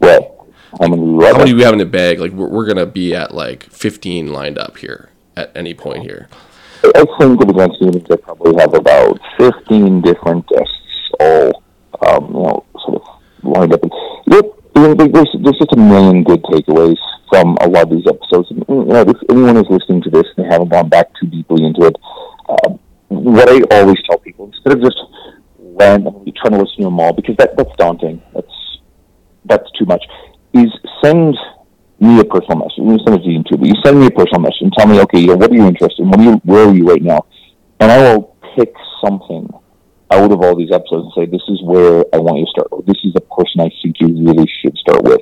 Well, 0.00 0.46
how 0.78 0.88
many? 0.88 0.96
do 0.96 1.16
we 1.16 1.24
How 1.24 1.30
have? 1.32 1.38
many 1.38 1.54
we 1.54 1.62
have 1.62 1.72
in 1.72 1.78
the 1.78 1.86
bag? 1.86 2.18
Like 2.18 2.32
we're, 2.32 2.48
we're 2.48 2.66
gonna 2.66 2.86
be 2.86 3.14
at 3.14 3.34
like 3.34 3.64
15 3.64 4.32
lined 4.32 4.58
up 4.58 4.78
here 4.78 5.10
at 5.36 5.50
any 5.56 5.74
point 5.74 6.02
here. 6.02 6.28
I 6.84 7.04
think 7.18 7.40
with 7.40 7.50
advanced 7.50 7.80
meetings, 7.80 8.06
I 8.10 8.16
probably 8.16 8.54
have 8.60 8.74
about 8.74 9.20
15 9.38 10.00
different 10.02 10.46
guests 10.48 10.74
all, 11.20 11.62
um, 12.06 12.26
you 12.26 12.32
know, 12.32 12.64
sort 12.84 13.02
of 13.02 13.08
lined 13.42 13.72
up. 13.72 13.80
Yep, 14.26 14.44
there's, 14.74 15.28
there's 15.42 15.58
just 15.58 15.72
a 15.72 15.76
million 15.76 16.22
good 16.22 16.42
takeaways 16.44 16.96
from 17.28 17.56
a 17.60 17.68
lot 17.68 17.84
of 17.84 17.90
these 17.90 18.06
episodes. 18.06 18.50
And, 18.50 18.64
you 18.68 18.84
know, 18.84 19.00
if 19.00 19.16
anyone 19.28 19.56
is 19.56 19.66
listening 19.68 20.02
to 20.02 20.10
this 20.10 20.24
and 20.36 20.44
they 20.44 20.48
haven't 20.48 20.68
gone 20.70 20.88
back 20.88 21.08
too 21.20 21.26
deeply 21.26 21.64
into 21.64 21.86
it, 21.86 21.96
um, 22.48 22.78
what 23.08 23.48
I 23.48 23.60
always 23.76 23.96
tell 24.08 24.18
people, 24.18 24.46
instead 24.46 24.74
of 24.74 24.82
just 24.82 24.98
randomly 25.58 26.32
trying 26.32 26.52
to 26.52 26.58
listen 26.58 26.76
to 26.78 26.84
them 26.84 27.00
all, 27.00 27.12
because 27.12 27.36
that, 27.36 27.56
that's 27.56 27.74
daunting, 27.76 28.22
that's, 28.34 28.78
that's 29.44 29.70
too 29.78 29.84
much, 29.84 30.04
is 30.54 30.70
send 31.02 31.36
me 32.00 32.20
a 32.20 32.24
personal 32.24 32.58
message. 32.58 32.78
You 32.78 32.98
send 33.04 33.20
it 33.20 33.24
to 33.24 33.30
you 33.30 33.42
too, 33.44 33.56
but 33.56 33.66
you 33.66 33.74
send 33.84 34.00
me 34.00 34.06
a 34.06 34.10
personal 34.10 34.40
message 34.40 34.62
and 34.62 34.72
tell 34.72 34.86
me, 34.86 35.00
okay, 35.00 35.20
you 35.20 35.28
know, 35.28 35.36
what 35.36 35.50
are 35.50 35.54
you 35.54 35.66
interested 35.66 36.02
in? 36.02 36.10
What 36.10 36.20
are 36.20 36.24
you, 36.24 36.32
where 36.44 36.68
are 36.68 36.74
you 36.74 36.84
right 36.84 37.02
now? 37.02 37.26
And 37.80 37.90
I 37.90 37.98
will 38.14 38.36
pick 38.56 38.72
something 39.04 39.48
out 40.10 40.32
of 40.32 40.40
all 40.40 40.56
these 40.56 40.72
episodes 40.72 41.04
and 41.04 41.12
say, 41.14 41.30
this 41.30 41.42
is 41.48 41.62
where 41.62 42.04
I 42.12 42.18
want 42.18 42.38
you 42.38 42.46
to 42.46 42.50
start. 42.50 42.68
Or 42.70 42.82
this 42.82 42.96
is 43.04 43.12
the 43.12 43.20
person 43.20 43.60
I 43.60 43.70
think 43.82 43.96
you 44.00 44.08
really 44.08 44.48
should 44.62 44.76
start 44.78 45.02
with. 45.02 45.20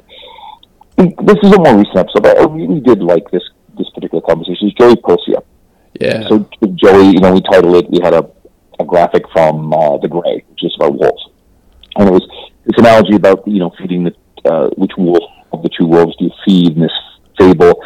This 0.97 1.37
is 1.43 1.53
a 1.53 1.59
more 1.59 1.77
recent 1.77 1.97
episode, 1.97 2.23
but 2.23 2.39
I 2.39 2.45
really 2.45 2.81
did 2.81 3.03
like 3.03 3.31
this 3.31 3.43
this 3.77 3.91
particular 3.91 4.23
conversation. 4.23 4.69
It's 4.69 4.79
Joey 4.79 4.97
Percia. 4.97 5.43
Yeah. 6.01 6.27
So 6.29 6.49
Joey, 6.75 7.09
you 7.09 7.21
know, 7.21 7.33
we 7.35 7.43
titled 7.43 7.77
it. 7.77 7.91
We 7.91 8.01
had 8.03 8.15
a, 8.15 8.27
a 8.81 8.85
graphic 8.85 9.25
from 9.33 9.75
uh, 9.75 9.99
The 9.99 10.09
Grey, 10.09 10.43
which 10.49 10.65
is 10.65 10.75
about 10.77 10.99
wolves, 10.99 11.29
and 11.97 12.09
it 12.09 12.13
was 12.13 12.27
this 12.65 12.79
analogy 12.79 13.17
about 13.17 13.47
you 13.47 13.59
know 13.59 13.75
feeding 13.79 14.05
the 14.05 14.15
uh, 14.47 14.69
which 14.77 14.93
wolf 14.97 15.25
of 15.53 15.63
the 15.63 15.71
two 15.79 15.87
wolves 15.87 16.17
do 16.17 16.27
you 16.27 16.31
feed 16.45 16.77
in 16.77 16.83
this 16.83 16.93
fable 17.39 17.83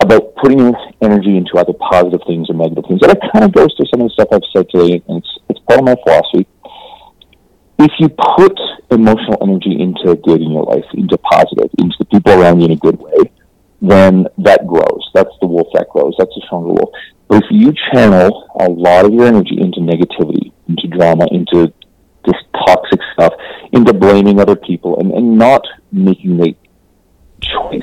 about 0.00 0.34
putting 0.36 0.58
your 0.58 0.74
energy 1.02 1.36
into 1.36 1.56
either 1.56 1.72
positive 1.72 2.20
things 2.26 2.50
or 2.50 2.54
negative 2.54 2.84
things. 2.86 3.00
And 3.02 3.12
it 3.12 3.20
kind 3.32 3.44
of 3.44 3.52
goes 3.52 3.74
to 3.76 3.86
some 3.90 4.02
of 4.02 4.08
the 4.08 4.14
stuff 4.14 4.28
I've 4.32 4.48
said 4.54 4.68
today, 4.70 5.02
and 5.08 5.18
it's 5.18 5.38
it's 5.48 5.60
part 5.60 5.80
of 5.80 5.86
my 5.86 5.96
philosophy. 6.04 6.46
If 7.78 7.92
you 7.98 8.08
put 8.08 8.58
emotional 8.90 9.38
energy 9.42 9.76
into 9.80 10.16
good 10.16 10.40
in 10.40 10.50
your 10.50 10.64
life, 10.64 10.84
into 10.94 11.18
positive, 11.18 11.70
into 11.78 11.94
the 11.98 12.06
people 12.06 12.32
around 12.32 12.60
you 12.60 12.66
in 12.66 12.72
a 12.72 12.76
good 12.76 12.98
way, 12.98 13.30
then 13.82 14.26
that 14.38 14.66
grows. 14.66 15.04
That's 15.14 15.34
the 15.40 15.46
wolf 15.46 15.68
that 15.74 15.88
grows. 15.90 16.14
That's 16.18 16.34
a 16.36 16.46
stronger 16.46 16.72
wolf. 16.72 16.90
But 17.28 17.44
if 17.44 17.50
you 17.50 17.74
channel 17.92 18.48
a 18.60 18.68
lot 18.68 19.04
of 19.04 19.12
your 19.12 19.26
energy 19.26 19.58
into 19.60 19.80
negativity, 19.80 20.52
into 20.68 20.88
drama, 20.88 21.26
into 21.30 21.72
this 22.26 22.36
toxic 22.66 23.00
stuff, 23.12 23.32
into 23.72 23.92
blaming 23.92 24.40
other 24.40 24.56
people, 24.56 24.98
and, 24.98 25.12
and 25.12 25.38
not 25.38 25.62
making 25.92 26.36
the 26.36 26.54
choice 27.40 27.82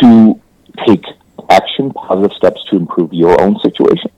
to 0.00 0.40
take 0.86 1.04
action, 1.50 1.92
positive 1.92 2.32
steps 2.36 2.62
to 2.70 2.76
improve 2.76 3.12
your 3.12 3.40
own 3.40 3.58
situation, 3.60 4.10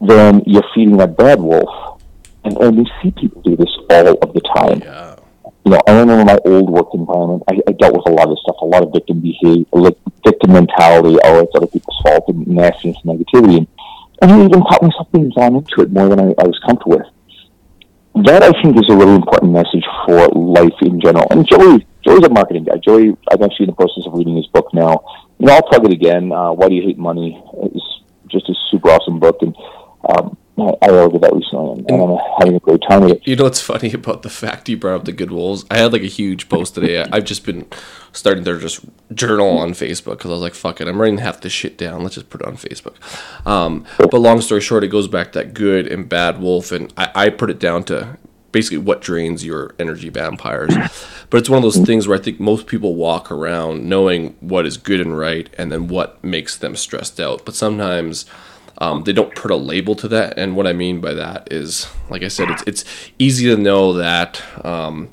then 0.00 0.42
you're 0.46 0.64
feeding 0.74 0.96
that 0.96 1.16
bad 1.16 1.40
wolf. 1.40 2.00
And, 2.44 2.56
and 2.58 2.78
we 2.78 2.86
see 3.02 3.10
people 3.10 3.42
do 3.42 3.56
this 3.56 3.74
all 3.90 4.08
of 4.08 4.32
the 4.32 4.40
time. 4.54 4.80
Yeah. 4.80 5.16
You 5.64 5.72
know, 5.72 5.80
I 5.88 5.98
remember 5.98 6.24
my 6.24 6.38
old 6.44 6.70
work 6.70 6.88
environment. 6.94 7.42
I, 7.50 7.58
I 7.66 7.72
dealt 7.72 7.96
with 7.96 8.06
a 8.06 8.12
lot 8.12 8.28
of 8.28 8.38
stuff, 8.38 8.56
a 8.60 8.64
lot 8.64 8.84
of 8.84 8.92
victim 8.92 9.20
behavior, 9.20 9.64
like 9.72 9.98
victim 10.24 10.52
mentality. 10.52 11.18
Oh, 11.24 11.40
it's 11.40 11.52
other 11.56 11.66
people's 11.66 12.00
fault 12.04 12.24
and 12.28 12.46
nastiness 12.46 12.96
and 13.02 13.18
negativity. 13.18 13.58
And, 13.58 13.68
and 14.22 14.30
I 14.32 14.44
even 14.44 14.62
caught 14.62 14.82
myself 14.82 15.10
being 15.10 15.30
drawn 15.30 15.56
into 15.56 15.82
it 15.82 15.90
more 15.90 16.08
than 16.08 16.20
I, 16.20 16.34
I 16.38 16.46
was 16.46 16.58
comfortable 16.64 16.98
with. 16.98 17.06
That 18.24 18.42
I 18.42 18.50
think 18.62 18.78
is 18.78 18.88
a 18.88 18.96
really 18.96 19.14
important 19.14 19.52
message 19.52 19.84
for 20.06 20.28
life 20.28 20.72
in 20.80 20.98
general. 21.00 21.26
And 21.30 21.46
Joey, 21.46 21.86
Joey's 22.02 22.24
a 22.24 22.30
marketing 22.30 22.64
guy. 22.64 22.78
Joey, 22.78 23.14
I'm 23.30 23.42
actually 23.42 23.64
in 23.64 23.70
the 23.70 23.76
process 23.76 24.06
of 24.06 24.14
reading 24.14 24.36
his 24.36 24.46
book 24.46 24.72
now. 24.72 25.04
You 25.38 25.46
know, 25.46 25.54
I'll 25.54 25.62
plug 25.62 25.84
it 25.84 25.92
again. 25.92 26.32
Uh, 26.32 26.52
Why 26.52 26.68
Do 26.68 26.74
You 26.74 26.82
Hate 26.82 26.96
Money? 26.96 27.42
It's 27.62 28.00
just 28.28 28.48
a 28.48 28.54
super 28.70 28.88
awesome 28.88 29.20
book, 29.20 29.36
and 29.42 29.54
um, 30.08 30.36
I, 30.58 30.88
ordered 30.88 31.20
that 31.20 31.34
recently, 31.34 31.80
and, 31.80 31.90
and 31.90 32.02
I'm 32.02 32.18
having 32.38 32.54
a 32.56 32.60
great 32.60 32.80
time 32.88 33.02
with 33.02 33.12
it. 33.12 33.26
You 33.26 33.36
know 33.36 33.44
what's 33.44 33.60
funny 33.60 33.92
about 33.92 34.22
the 34.22 34.30
fact 34.30 34.68
you 34.68 34.76
brought 34.78 34.94
up 34.94 35.04
the 35.04 35.12
good 35.12 35.30
wolves? 35.30 35.66
I 35.70 35.78
had 35.78 35.92
like 35.92 36.02
a 36.02 36.06
huge 36.06 36.48
post 36.48 36.74
today. 36.74 37.02
I've 37.12 37.24
just 37.24 37.44
been 37.44 37.66
starting 38.12 38.44
to 38.44 38.58
just 38.58 38.80
journal 39.12 39.58
on 39.58 39.72
Facebook 39.72 40.12
because 40.12 40.30
I 40.30 40.34
was 40.34 40.40
like, 40.40 40.54
fuck 40.54 40.80
it, 40.80 40.88
I'm 40.88 41.00
writing 41.00 41.18
half 41.18 41.42
this 41.42 41.52
shit 41.52 41.76
down. 41.76 42.02
Let's 42.02 42.14
just 42.14 42.30
put 42.30 42.40
it 42.40 42.46
on 42.46 42.56
Facebook. 42.56 42.94
Um, 43.46 43.84
but 43.98 44.14
long 44.14 44.40
story 44.40 44.62
short, 44.62 44.82
it 44.82 44.88
goes 44.88 45.08
back 45.08 45.32
to 45.32 45.40
that 45.40 45.52
good 45.52 45.86
and 45.86 46.08
bad 46.08 46.40
wolf, 46.40 46.72
and 46.72 46.92
I, 46.96 47.10
I 47.14 47.28
put 47.28 47.50
it 47.50 47.58
down 47.58 47.84
to 47.84 48.16
basically 48.52 48.78
what 48.78 49.02
drains 49.02 49.44
your 49.44 49.74
energy 49.78 50.08
vampires. 50.08 50.74
But 51.28 51.38
it's 51.38 51.50
one 51.50 51.58
of 51.58 51.62
those 51.62 51.84
things 51.84 52.08
where 52.08 52.18
I 52.18 52.22
think 52.22 52.40
most 52.40 52.66
people 52.66 52.94
walk 52.94 53.30
around 53.30 53.86
knowing 53.86 54.36
what 54.40 54.64
is 54.64 54.78
good 54.78 55.00
and 55.00 55.18
right, 55.18 55.50
and 55.58 55.70
then 55.70 55.88
what 55.88 56.24
makes 56.24 56.56
them 56.56 56.76
stressed 56.76 57.20
out. 57.20 57.44
But 57.44 57.54
sometimes 57.54 58.24
um, 58.78 59.04
they 59.04 59.12
don't 59.12 59.34
put 59.34 59.50
a 59.50 59.56
label 59.56 59.94
to 59.96 60.08
that. 60.08 60.38
And 60.38 60.56
what 60.56 60.66
I 60.66 60.72
mean 60.72 61.00
by 61.00 61.14
that 61.14 61.52
is, 61.52 61.88
like 62.10 62.22
I 62.22 62.28
said, 62.28 62.50
it's 62.50 62.62
it's 62.66 62.84
easy 63.18 63.46
to 63.46 63.56
know 63.56 63.92
that 63.94 64.42
um, 64.64 65.10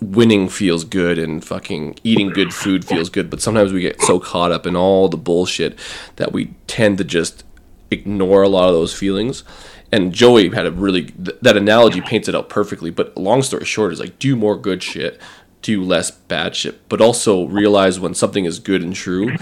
winning 0.00 0.48
feels 0.48 0.84
good 0.84 1.18
and 1.18 1.44
fucking 1.44 1.98
eating 2.04 2.30
good 2.30 2.54
food 2.54 2.84
feels 2.84 3.10
good, 3.10 3.28
but 3.30 3.42
sometimes 3.42 3.72
we 3.72 3.80
get 3.80 4.00
so 4.00 4.18
caught 4.18 4.52
up 4.52 4.66
in 4.66 4.76
all 4.76 5.08
the 5.08 5.16
bullshit 5.16 5.78
that 6.16 6.32
we 6.32 6.54
tend 6.66 6.98
to 6.98 7.04
just 7.04 7.44
ignore 7.90 8.42
a 8.42 8.48
lot 8.48 8.68
of 8.68 8.74
those 8.74 8.94
feelings. 8.94 9.44
And 9.92 10.12
Joey 10.12 10.48
had 10.50 10.66
a 10.66 10.70
really 10.70 11.06
th- 11.06 11.36
that 11.42 11.56
analogy 11.56 12.00
paints 12.00 12.28
it 12.28 12.34
out 12.34 12.48
perfectly. 12.48 12.90
But 12.90 13.16
long 13.16 13.42
story 13.42 13.64
short 13.64 13.92
is 13.92 14.00
like 14.00 14.18
do 14.18 14.36
more 14.36 14.56
good 14.56 14.82
shit, 14.82 15.20
do 15.62 15.82
less 15.82 16.10
bad 16.10 16.56
shit, 16.56 16.88
but 16.88 17.00
also 17.00 17.46
realize 17.46 18.00
when 18.00 18.14
something 18.14 18.44
is 18.44 18.58
good 18.58 18.82
and 18.82 18.94
true 18.94 19.36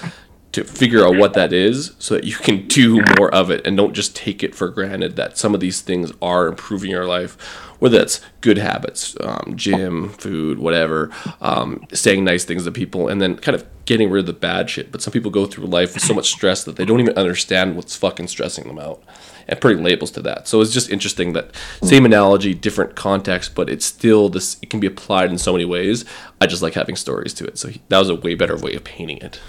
to 0.52 0.64
figure 0.64 1.06
out 1.06 1.16
what 1.16 1.34
that 1.34 1.52
is 1.52 1.94
so 1.98 2.14
that 2.14 2.24
you 2.24 2.34
can 2.34 2.66
do 2.68 3.02
more 3.18 3.32
of 3.34 3.50
it 3.50 3.66
and 3.66 3.76
don't 3.76 3.94
just 3.94 4.16
take 4.16 4.42
it 4.42 4.54
for 4.54 4.68
granted 4.68 5.16
that 5.16 5.36
some 5.36 5.54
of 5.54 5.60
these 5.60 5.80
things 5.80 6.12
are 6.22 6.46
improving 6.46 6.90
your 6.90 7.06
life 7.06 7.34
whether 7.78 7.98
that's 7.98 8.20
good 8.40 8.58
habits 8.58 9.16
um, 9.20 9.52
gym 9.56 10.08
food 10.10 10.58
whatever 10.58 11.10
um, 11.40 11.86
saying 11.92 12.24
nice 12.24 12.44
things 12.44 12.64
to 12.64 12.72
people 12.72 13.08
and 13.08 13.20
then 13.20 13.36
kind 13.36 13.54
of 13.54 13.66
getting 13.88 14.10
rid 14.10 14.20
of 14.20 14.26
the 14.26 14.34
bad 14.34 14.68
shit. 14.68 14.92
But 14.92 15.00
some 15.00 15.14
people 15.14 15.30
go 15.30 15.46
through 15.46 15.64
life 15.64 15.94
with 15.94 16.02
so 16.02 16.12
much 16.12 16.28
stress 16.28 16.62
that 16.64 16.76
they 16.76 16.84
don't 16.84 17.00
even 17.00 17.16
understand 17.16 17.74
what's 17.74 17.96
fucking 17.96 18.28
stressing 18.28 18.68
them 18.68 18.78
out 18.78 19.02
and 19.48 19.58
putting 19.62 19.82
labels 19.82 20.10
to 20.10 20.20
that. 20.20 20.46
So 20.46 20.60
it's 20.60 20.74
just 20.74 20.90
interesting 20.90 21.32
that 21.32 21.52
same 21.82 22.04
analogy 22.04 22.52
different 22.52 22.96
context 22.96 23.54
but 23.54 23.70
it's 23.70 23.86
still 23.86 24.28
this 24.28 24.58
it 24.60 24.68
can 24.68 24.78
be 24.78 24.86
applied 24.86 25.30
in 25.30 25.38
so 25.38 25.52
many 25.52 25.64
ways. 25.64 26.04
I 26.38 26.46
just 26.46 26.60
like 26.60 26.74
having 26.74 26.96
stories 26.96 27.32
to 27.34 27.46
it. 27.46 27.56
So 27.56 27.70
that 27.88 27.98
was 27.98 28.10
a 28.10 28.14
way 28.14 28.34
better 28.34 28.58
way 28.58 28.74
of 28.74 28.84
painting 28.84 29.16
it 29.18 29.40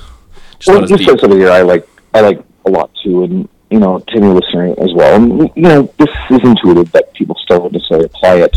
just 0.60 0.68
Well, 0.68 0.89
you 0.89 0.97
deep. 0.97 1.07
said 1.07 1.20
something 1.20 1.39
here 1.39 1.51
I 1.51 1.62
like. 1.62 1.88
I 2.14 2.22
like 2.22 2.41
a 2.66 2.70
lot 2.70 2.91
too, 3.03 3.24
and 3.24 3.49
you 3.70 3.80
know, 3.80 3.99
to 3.99 4.20
your 4.20 4.34
listener 4.36 4.74
as 4.80 4.91
well. 4.93 5.16
And 5.16 5.49
you 5.55 5.64
know, 5.64 5.93
this 5.97 6.10
is 6.30 6.39
intuitive 6.43 6.91
that 6.91 7.14
people 7.14 7.36
still 7.43 7.60
don't 7.60 7.74
necessarily 7.74 8.05
apply 8.05 8.36
it. 8.38 8.55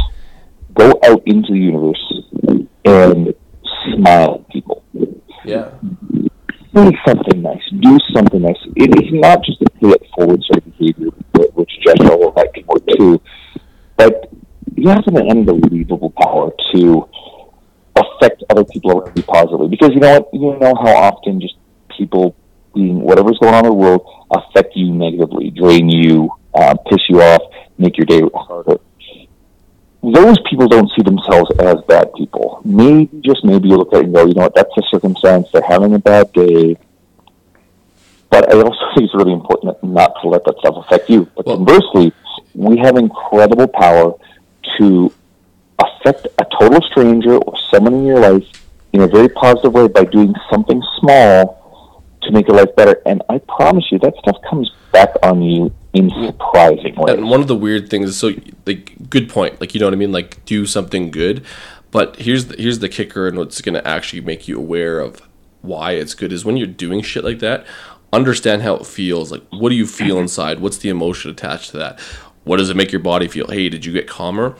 Go 0.75 0.99
out 1.05 1.23
into 1.27 1.53
the 1.53 1.59
universe 1.59 2.23
and 2.85 3.35
smile 3.95 4.35
at 4.41 4.49
people. 4.49 4.83
Yeah. 5.45 5.71
Say 6.75 6.91
something 7.07 7.43
nice. 7.43 7.61
Do 7.81 7.99
something 8.15 8.41
nice. 8.41 8.57
It 8.77 8.91
is 9.05 9.13
not 9.13 9.45
just 9.45 9.61
a 9.61 9.69
pay 9.71 9.89
it 9.89 10.07
forward 10.17 10.43
sort 10.45 10.65
of 10.67 10.79
behavior, 10.79 11.09
which 11.55 11.71
Jethro 11.85 12.17
will 12.17 12.33
like 12.35 12.55
to 12.55 12.63
work 12.63 12.83
too, 12.97 13.21
but 13.97 14.31
you 14.77 14.89
have 14.89 15.07
an 15.09 15.31
unbelievable 15.31 16.11
power 16.19 16.51
to 16.75 17.07
affect 17.95 18.43
other 18.49 18.65
people 18.65 18.99
around 18.99 19.13
you 19.15 19.23
positively. 19.23 19.69
Because 19.69 19.91
you 19.93 20.01
know 20.01 20.21
what? 20.21 20.31
You 20.33 20.41
know 20.59 20.75
how 20.75 20.97
often 20.97 21.41
just 21.41 21.55
people 22.03 22.35
being 22.75 23.01
whatever's 23.01 23.39
going 23.39 23.55
on 23.55 23.65
in 23.65 23.71
the 23.71 23.75
world 23.85 24.03
affect 24.31 24.75
you 24.75 24.93
negatively, 24.93 25.51
drain 25.51 25.89
you, 25.89 26.31
uh, 26.55 26.75
piss 26.89 27.01
you 27.09 27.21
off, 27.23 27.43
make 27.79 27.97
your 27.97 28.07
day 28.07 28.23
harder. 28.35 28.79
Those 30.03 30.37
people 30.51 30.67
don't 30.67 30.91
see 30.97 31.03
themselves 31.03 31.51
as 31.61 31.77
bad 31.87 32.13
people. 32.15 32.61
Maybe, 32.65 33.09
just 33.25 33.45
maybe 33.45 33.69
you 33.69 33.77
look 33.77 33.93
at 33.93 34.01
it 34.01 34.07
and 34.07 34.15
go, 34.15 34.27
you 34.27 34.35
know 34.35 34.43
what, 34.43 34.55
that's 34.55 34.77
a 34.77 34.83
circumstance, 34.91 35.47
they're 35.53 35.63
having 35.63 35.95
a 35.95 35.99
bad 35.99 36.33
day. 36.33 36.77
But 38.31 38.53
I 38.53 38.57
also 38.57 38.85
think 38.95 39.05
it's 39.07 39.15
really 39.15 39.33
important 39.33 39.83
not 39.85 40.13
to 40.23 40.29
let 40.29 40.45
that 40.45 40.57
stuff 40.59 40.75
affect 40.85 41.09
you. 41.09 41.29
But 41.37 41.47
Well- 41.47 41.57
conversely, 41.59 42.13
we 42.55 42.79
have 42.79 42.97
incredible 42.97 43.69
power 43.69 44.15
to 44.79 45.13
affect 45.79 46.27
a 46.39 46.47
total 46.59 46.81
stranger 46.91 47.37
or 47.37 47.55
someone 47.71 47.95
in 47.95 48.07
your 48.07 48.19
life 48.19 48.45
in 48.93 49.03
a 49.03 49.07
very 49.07 49.29
positive 49.29 49.73
way 49.73 49.89
by 49.89 50.05
doing 50.05 50.35
something 50.51 50.83
small 50.99 51.62
to 52.25 52.33
make 52.33 52.49
your 52.49 52.57
life 52.57 52.75
better. 52.77 53.01
And 53.07 53.23
I 53.29 53.39
promise 53.39 53.85
you, 53.91 53.99
that 54.01 54.15
stuff 54.19 54.37
comes 54.49 54.71
back 54.93 55.11
on 55.23 55.43
you 55.43 55.73
in 55.93 56.11
surprising 56.11 56.95
ways. 56.97 57.17
And 57.17 57.29
one 57.29 57.41
of 57.41 57.49
the 57.49 57.57
weird 57.57 57.91
things 57.91 58.09
is 58.11 58.17
so 58.17 58.33
like 58.67 59.11
good 59.11 59.29
point. 59.29 59.61
Like 59.61 59.75
you 59.75 59.81
know 59.81 59.87
what 59.87 59.95
I 59.95 59.97
mean? 59.97 60.13
Like 60.13 60.45
do 60.45 60.67
something 60.67 61.11
good. 61.11 61.45
But 61.91 62.17
here's 62.17 62.47
the 62.47 62.57
here's 62.57 62.79
the 62.79 62.89
kicker 62.89 63.29
and 63.29 63.37
what's 63.37 63.61
gonna 63.61 63.83
actually 63.85 64.23
make 64.23 64.49
you 64.49 64.59
aware 64.59 65.01
of 65.01 65.21
why 65.61 65.93
it's 65.93 66.15
good 66.15 66.33
is 66.33 66.45
when 66.45 66.57
you're 66.57 66.67
doing 66.67 67.03
shit 67.03 67.25
like 67.25 67.39
that, 67.41 67.67
understand 68.13 68.63
how 68.63 68.75
it 68.77 68.87
feels. 68.87 69.31
Like 69.31 69.43
what 69.51 69.69
do 69.69 69.75
you 69.75 69.87
feel 69.87 70.17
mm-hmm. 70.17 70.23
inside? 70.23 70.61
What's 70.61 70.79
the 70.79 70.89
emotion 70.89 71.31
attached 71.31 71.71
to 71.71 71.79
that? 71.79 72.01
What 72.45 72.57
does 72.57 72.71
it 72.71 72.77
make 72.77 72.91
your 72.91 73.01
body 73.01 73.29
feel? 73.29 73.47
Hey, 73.49 73.69
did 73.69 73.85
you 73.85 73.93
get 73.93 74.09
calmer? 74.09 74.57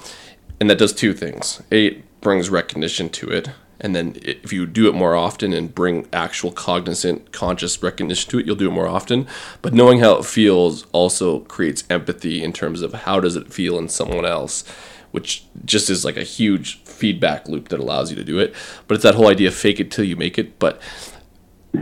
And 0.61 0.71
that 0.71 0.79
does 0.79 0.93
two 0.93 1.13
things. 1.13 1.61
A, 1.73 1.87
it 1.87 2.21
brings 2.21 2.49
recognition 2.49 3.09
to 3.11 3.29
it. 3.31 3.51
And 3.83 3.97
then 3.97 4.17
if 4.23 4.53
you 4.53 4.65
do 4.65 4.89
it 4.89 4.95
more 4.95 5.17
often 5.17 5.53
and 5.53 5.75
bring 5.75 6.07
actual 6.13 6.53
cognizant, 6.53 7.33
conscious 7.33 7.83
recognition 7.83 8.31
to 8.31 8.39
it, 8.39 8.47
you'll 8.47 8.57
do 8.57 8.69
it 8.69 8.73
more 8.73 8.87
often. 8.87 9.27
But 9.61 9.75
knowing 9.75 9.99
how 9.99 10.17
it 10.19 10.25
feels 10.25 10.87
also 10.93 11.41
creates 11.41 11.83
empathy 11.91 12.43
in 12.43 12.53
terms 12.53 12.81
of 12.81 12.93
how 12.93 13.19
does 13.19 13.35
it 13.35 13.53
feel 13.53 13.77
in 13.79 13.89
someone 13.89 14.25
else, 14.25 14.65
which 15.11 15.45
just 15.65 15.91
is 15.91 16.05
like 16.05 16.17
a 16.17 16.23
huge 16.23 16.83
feedback 16.85 17.49
loop 17.49 17.69
that 17.71 17.81
allows 17.81 18.11
you 18.11 18.17
to 18.17 18.25
do 18.25 18.39
it. 18.39 18.55
But 18.87 18.95
it's 18.95 19.05
that 19.05 19.17
whole 19.17 19.29
idea 19.29 19.51
fake 19.51 19.81
it 19.81 19.91
till 19.91 20.05
you 20.05 20.15
make 20.15 20.39
it. 20.39 20.61
But 20.61 20.81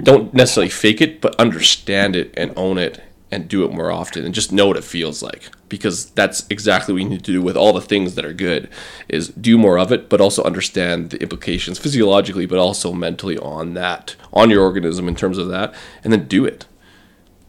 don't 0.02 0.32
necessarily 0.32 0.70
fake 0.70 1.02
it, 1.02 1.20
but 1.20 1.36
understand 1.36 2.16
it 2.16 2.32
and 2.36 2.52
own 2.56 2.78
it 2.78 3.02
and 3.32 3.48
do 3.48 3.64
it 3.64 3.72
more 3.72 3.90
often 3.90 4.24
and 4.24 4.34
just 4.34 4.52
know 4.52 4.66
what 4.66 4.76
it 4.76 4.84
feels 4.84 5.22
like. 5.22 5.50
Because 5.68 6.06
that's 6.10 6.46
exactly 6.50 6.92
what 6.92 7.02
you 7.02 7.08
need 7.08 7.24
to 7.24 7.32
do 7.32 7.42
with 7.42 7.56
all 7.56 7.72
the 7.72 7.80
things 7.80 8.14
that 8.16 8.24
are 8.24 8.32
good 8.32 8.68
is 9.08 9.28
do 9.28 9.56
more 9.56 9.78
of 9.78 9.92
it 9.92 10.08
but 10.08 10.20
also 10.20 10.42
understand 10.42 11.10
the 11.10 11.22
implications 11.22 11.78
physiologically 11.78 12.46
but 12.46 12.58
also 12.58 12.92
mentally 12.92 13.38
on 13.38 13.74
that 13.74 14.16
on 14.32 14.50
your 14.50 14.62
organism 14.62 15.08
in 15.08 15.14
terms 15.14 15.38
of 15.38 15.48
that 15.48 15.72
and 16.02 16.12
then 16.12 16.26
do 16.26 16.44
it. 16.44 16.66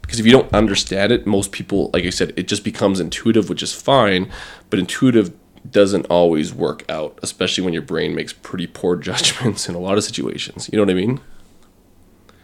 Because 0.02 0.20
if 0.20 0.26
you 0.26 0.32
don't 0.32 0.54
understand 0.54 1.12
it 1.12 1.26
most 1.26 1.52
people 1.52 1.90
like 1.94 2.04
i 2.04 2.10
said 2.10 2.34
it 2.36 2.48
just 2.48 2.66
becomes 2.66 3.00
intuitive 3.00 3.50
which 3.50 3.64
is 3.64 3.74
fine 3.74 4.30
but 4.70 4.78
intuitive 4.78 5.34
doesn't 5.70 6.06
always 6.08 6.54
work 6.54 6.84
out 6.90 7.18
especially 7.24 7.64
when 7.64 7.72
your 7.72 7.82
brain 7.82 8.14
makes 8.14 8.34
pretty 8.34 8.68
poor 8.68 8.96
judgments 9.10 9.70
in 9.70 9.76
a 9.76 9.80
lot 9.80 9.98
of 9.98 10.04
situations. 10.04 10.70
You 10.72 10.78
know 10.78 10.84
what 10.84 10.92
i 10.92 10.96
mean? 10.96 11.22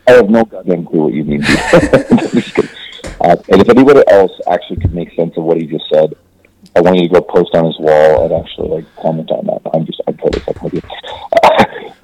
I 0.08 0.12
have 0.14 0.30
no 0.30 0.46
goddamn 0.46 0.86
clue 0.86 1.04
what 1.04 1.14
you 1.14 1.26
mean. 1.26 1.44
Uh, 3.22 3.36
and 3.50 3.62
if 3.62 3.70
anybody 3.70 4.04
else 4.10 4.32
actually 4.50 4.78
could 4.78 4.94
make 4.94 5.14
sense 5.16 5.36
of 5.38 5.44
what 5.44 5.58
he 5.58 5.66
just 5.66 5.86
said, 5.92 6.14
I 6.76 6.82
want 6.82 6.98
you 6.98 7.08
to 7.08 7.14
go 7.14 7.22
post 7.22 7.56
on 7.56 7.66
his 7.66 7.80
wall 7.80 8.26
and 8.26 8.34
actually 8.46 8.70
like 8.70 8.96
comment 8.98 9.32
on 9.32 9.46
that. 9.48 9.62
I'm 9.74 9.86
just 9.86 10.02
I'm 10.08 10.18
totally 10.18 10.44
fucking 10.44 10.64
with 10.64 10.74
you. 10.76 10.82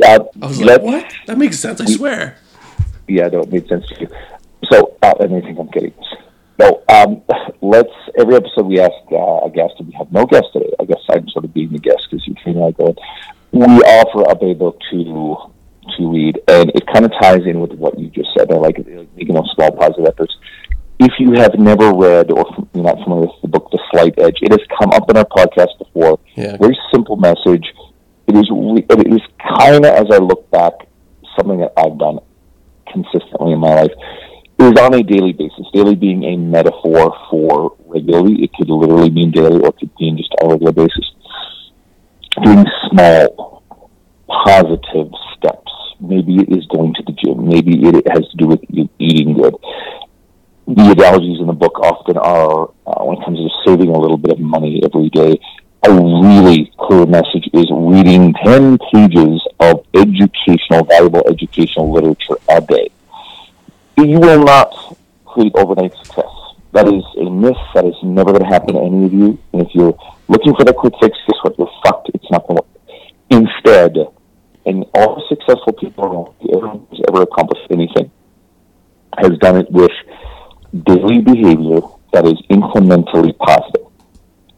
Uh, 0.04 0.20
i 0.42 0.48
was 0.48 0.62
like 0.62 0.82
what 0.82 1.14
that 1.28 1.38
makes 1.38 1.58
sense 1.58 1.80
i 1.80 1.86
swear 1.86 2.38
Yeah, 3.08 3.28
no, 3.28 3.42
it 3.42 3.52
made 3.52 3.68
sense 3.68 3.88
to 3.88 4.02
you. 4.02 4.08
So, 4.72 4.98
uh, 5.02 5.14
and 5.20 5.44
think 5.44 5.60
I'm 5.60 5.68
kidding. 5.70 5.94
No, 6.60 6.84
um, 6.90 7.22
let's, 7.62 7.92
every 8.18 8.36
episode 8.36 8.68
we 8.68 8.80
ask 8.80 8.94
uh, 9.12 9.46
a 9.46 9.50
guest, 9.50 9.74
and 9.80 9.88
we 9.88 9.94
have 9.94 10.12
no 10.12 10.26
guest 10.26 10.46
today. 10.54 10.72
I 10.80 10.86
guess 10.86 11.00
I'm 11.10 11.28
sort 11.30 11.46
of 11.46 11.54
being 11.54 11.72
the 11.72 11.80
guest 11.80 12.08
because 12.10 12.26
you 12.28 12.36
and 12.46 12.64
I 12.64 12.72
go. 12.72 12.96
We 13.52 13.66
offer 13.66 14.30
up 14.30 14.42
a 14.42 14.54
book 14.54 14.80
to 14.92 15.38
to 15.98 16.12
read, 16.12 16.40
and 16.48 16.70
it 16.74 16.88
kind 16.88 17.06
of 17.06 17.12
ties 17.22 17.46
in 17.46 17.60
with 17.60 17.74
what 17.74 18.00
you 18.00 18.10
just 18.10 18.30
said. 18.38 18.52
I 18.52 18.56
like 18.56 18.80
it, 18.80 18.88
making 19.16 19.36
those 19.36 19.52
small 19.54 19.72
positive 19.72 20.06
efforts. 20.08 20.36
If 21.00 21.12
you 21.20 21.34
have 21.34 21.56
never 21.56 21.94
read 21.94 22.32
or 22.32 22.46
you're 22.74 22.84
not 22.84 23.04
familiar 23.04 23.28
with 23.28 23.42
the 23.42 23.48
book 23.48 23.70
The 23.72 23.80
Slight 23.92 24.14
Edge, 24.18 24.38
it 24.42 24.52
has 24.52 24.62
come 24.80 24.92
up 24.92 25.10
in 25.10 25.18
our 25.18 25.26
podcast 25.26 25.78
before. 25.78 26.20
Yeah. 26.36 26.58
Very 26.58 26.78
simple 26.94 27.18
message. 27.18 27.66
It 28.28 28.36
is, 28.36 28.50
re- 28.50 28.86
it 28.90 29.14
is 29.14 29.22
kind 29.60 29.86
of, 29.86 29.92
as 29.92 30.06
I 30.12 30.18
look 30.18 30.50
back, 30.52 30.74
something 31.38 31.60
that 31.60 31.74
I've 31.78 31.98
done 31.98 32.20
consistently 32.92 33.54
in 33.54 33.60
my 33.60 33.74
life 33.74 33.92
is 34.60 34.74
on 34.80 34.94
a 34.94 35.04
daily 35.04 35.34
basis. 35.34 35.66
Daily 35.74 35.96
being 35.96 36.24
a 36.24 36.38
metaphor 36.38 37.18
for 37.30 37.76
regularly. 37.86 38.44
It 38.44 38.54
could 38.54 38.70
literally 38.70 39.10
mean 39.10 39.32
daily 39.32 39.60
or 39.60 39.70
it 39.70 39.78
could 39.80 39.92
mean 40.00 40.18
just 40.18 40.34
on 40.42 40.52
a 40.52 40.54
regular 40.54 40.72
basis. 40.72 41.12
Doing 42.44 42.66
small, 42.90 43.64
positive 44.28 45.12
steps. 45.38 45.72
Maybe 46.00 46.38
it 46.38 46.50
is 46.50 46.66
going 46.68 46.94
to 46.96 47.04
the 47.04 47.14
gym. 47.14 47.48
Maybe 47.48 47.82
it 47.88 48.08
has 48.10 48.28
to 48.30 48.38
do 48.38 48.48
with 48.48 48.62
you 48.70 48.90
eating 49.00 49.34
good. 49.34 49.56
The 50.68 50.92
analogies 50.92 51.40
in 51.40 51.48
the 51.48 51.54
book 51.54 51.80
often 51.80 52.18
are, 52.18 52.70
uh, 52.88 53.04
when 53.04 53.18
it 53.18 53.26
comes 53.26 53.40
to 53.40 53.50
saving 53.66 53.90
a 53.90 54.00
little 54.00 54.18
bit 54.18 54.32
of 54.32 54.40
money 54.40 54.82
every 54.84 55.10
day, 55.10 55.40
a 55.86 55.92
really 55.92 56.72
clear 56.80 57.06
message 57.06 57.50
is 57.54 57.68
reading 57.70 58.34
10 58.46 58.78
pages 58.94 59.46
of 59.60 59.86
educational, 59.94 60.86
valuable 60.86 61.24
educational 61.28 61.92
literature 61.92 62.38
a 62.50 62.62
day 62.62 62.90
you 63.98 64.20
will 64.20 64.44
not 64.44 64.98
create 65.26 65.54
overnight 65.56 65.94
success. 65.98 66.30
That 66.72 66.88
is 66.88 67.04
a 67.18 67.30
myth. 67.30 67.58
That 67.76 67.86
is 67.86 67.96
never 68.04 68.32
going 68.32 68.44
to 68.44 68.48
happen 68.48 68.74
to 68.74 68.82
any 68.82 69.06
of 69.06 69.14
you. 69.14 69.40
And 69.54 69.62
if 69.62 69.70
you're 69.74 69.98
looking 70.28 70.56
for 70.56 70.64
that 70.66 70.76
quick 70.76 70.94
fix, 71.00 71.18
guess 71.28 71.38
what? 71.44 71.58
You're 71.58 71.70
fucked. 71.86 72.10
It's 72.14 72.32
not 72.32 72.48
going 72.48 72.58
to 72.58 72.64
work. 72.64 72.98
Instead, 73.30 73.98
and 74.66 74.86
all 74.96 75.24
successful 75.30 75.74
people, 75.74 76.36
everyone 76.42 76.88
who's 76.90 77.02
ever 77.10 77.24
accomplished 77.24 77.68
anything, 77.70 78.12
has 79.18 79.38
done 79.40 79.58
it 79.58 79.70
with 79.70 79.92
daily 80.74 81.22
behavior 81.22 81.82
that 82.14 82.26
is 82.26 82.42
incrementally 82.50 83.38
positive. 83.38 83.88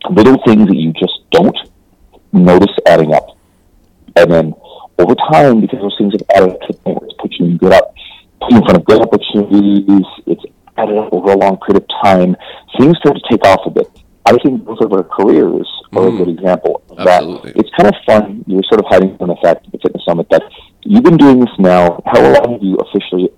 Little 0.10 0.42
things 0.46 0.68
that 0.68 0.76
you 0.76 0.94
just 0.94 1.20
don't 1.32 1.58
notice 2.32 2.72
adding 2.86 3.14
up. 3.14 3.38
And 4.16 4.32
then 4.32 4.54
over 4.98 5.16
time, 5.32 5.62
because 5.62 5.80
those 5.80 5.96
things 5.98 6.14
have 6.14 6.24
added 6.36 6.54
up 6.54 6.62
to 6.62 6.68
the 6.68 6.80
point 6.80 7.02
where 7.02 7.10
it's 7.10 7.18
put 7.20 7.34
you 7.34 7.46
in 7.46 7.58
good 7.58 7.74
up, 7.74 7.94
put 8.42 8.52
you 8.52 8.58
in 8.58 8.64
front 8.64 8.78
of 8.78 8.86
good 8.86 9.02
opportunities, 9.02 10.06
it's 10.28 10.44
added 10.78 10.98
up 10.98 11.12
over 11.12 11.32
a 11.32 11.38
long 11.38 11.58
period 11.58 11.84
of 11.84 11.90
time, 12.04 12.36
things 12.78 12.98
start 12.98 13.16
to 13.16 13.24
take 13.30 13.44
off 13.46 13.66
a 13.66 13.72
bit. 13.72 13.90
I 14.26 14.38
think 14.38 14.64
both 14.66 14.82
of 14.82 14.92
our 14.92 15.04
careers 15.04 15.70
are 15.94 16.08
a 16.08 16.12
hmm. 16.12 16.18
good 16.18 16.30
example 16.30 16.82
of 16.90 17.00
Absolutely. 17.00 17.52
that. 17.52 17.60
It's 17.60 17.70
kind 17.78 17.88
of 17.88 17.96
fun. 18.06 18.44
You're 18.48 18.64
sort 18.64 18.80
of 18.80 18.86
hiding 18.90 19.18
from 19.18 19.30
the 19.30 19.38
fact 19.42 19.68
at 19.68 19.72
the 19.72 19.80
Fitness 19.80 20.04
Summit 20.06 20.28
that 20.30 20.44
you've 20.82 21.04
been 21.04 21.18
doing 21.18 21.40
this 21.40 21.54
now. 21.60 22.02
How 22.06 22.22
long 22.22 22.54
have 22.54 22.64
you 22.64 22.76
officially 22.78 23.30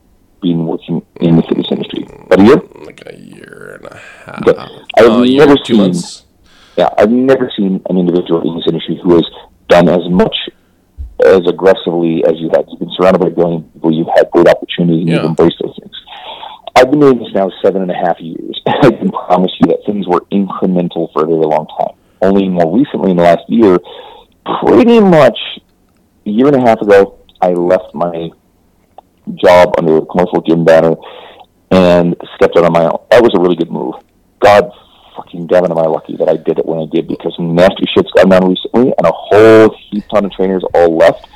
been 0.41 0.65
working 0.65 1.05
in 1.19 1.35
the 1.35 1.41
fitness 1.43 1.67
industry? 1.71 1.86
About 2.27 2.39
a 2.39 2.43
year? 2.45 2.61
like 2.85 3.01
a 3.05 3.17
year 3.17 3.79
and 3.81 3.85
a 3.91 3.97
half 4.25 4.47
Okay. 4.47 4.65
I've 4.97 5.11
Uh, 5.11 5.21
year, 5.23 5.45
never 5.45 5.55
two 5.57 5.73
seen- 5.73 5.77
months 5.77 6.23
Yeah, 6.77 6.89
I've 6.97 7.09
never 7.11 7.51
seen 7.57 7.81
an 7.89 7.97
individual 7.97 8.41
in 8.47 8.55
this 8.57 8.65
industry 8.67 8.99
who 9.01 9.15
has 9.15 9.25
done 9.67 9.89
as 9.89 10.07
much 10.09 10.35
as 11.25 11.41
aggressively 11.47 12.23
as 12.25 12.33
you 12.39 12.49
have. 12.53 12.65
You've 12.69 12.79
been 12.79 12.91
surrounded 12.95 13.19
by 13.19 13.29
brilliant 13.29 13.73
people. 13.73 13.91
You've 13.91 14.13
had 14.15 14.29
great 14.31 14.47
opportunities. 14.47 14.99
and 15.01 15.09
Yeah. 15.09 15.15
You've 15.15 15.25
embraced 15.25 15.57
those 15.63 15.75
things. 15.81 15.95
I've 16.75 16.91
been 16.91 16.99
doing 16.99 17.17
this 17.17 17.33
now 17.33 17.49
seven 17.63 17.81
and 17.81 17.89
a 17.89 17.95
half 17.95 18.19
years. 18.19 18.61
And 18.67 18.75
I 18.85 18.91
can 18.91 19.09
promise 19.09 19.51
you 19.59 19.67
that 19.69 19.79
things 19.87 20.05
were 20.07 20.21
incremental 20.31 21.11
for 21.13 21.23
a 21.23 21.27
very 21.27 21.45
long 21.47 21.65
time. 21.79 21.95
Only 22.21 22.47
more 22.49 22.71
recently, 22.77 23.09
in 23.11 23.17
the 23.17 23.23
last 23.23 23.43
year, 23.49 23.79
pretty 24.61 24.99
much 24.99 25.39
a 26.25 26.29
year 26.29 26.47
and 26.47 26.55
a 26.57 26.61
half 26.61 26.79
ago, 26.81 27.15
I 27.41 27.53
left 27.53 27.95
my 27.95 28.29
job 29.43 29.73
under 29.79 29.97
a 29.97 30.05
commercial 30.05 30.41
gym 30.47 30.63
banner 30.63 30.95
and 31.77 32.15
stepped 32.35 32.57
out 32.57 32.65
on 32.65 32.73
my 32.73 32.85
own. 32.85 32.99
That 33.11 33.21
was 33.21 33.31
a 33.35 33.39
really 33.39 33.55
good 33.55 33.69
move. 33.69 33.95
God 34.39 34.71
fucking 35.15 35.47
damn 35.47 35.65
it, 35.65 35.71
am 35.71 35.77
I 35.77 35.85
lucky 35.85 36.15
that 36.17 36.29
I 36.29 36.37
did 36.37 36.59
it 36.59 36.65
when 36.65 36.79
I 36.79 36.85
did 36.91 37.07
because 37.07 37.35
nasty 37.39 37.85
shit's 37.93 38.11
gone 38.11 38.29
down 38.29 38.49
recently 38.49 38.93
and 38.97 39.05
a 39.05 39.11
whole 39.11 39.75
heap 39.89 40.03
ton 40.09 40.25
of 40.25 40.31
trainers 40.31 40.63
all 40.73 40.95
left 40.95 41.27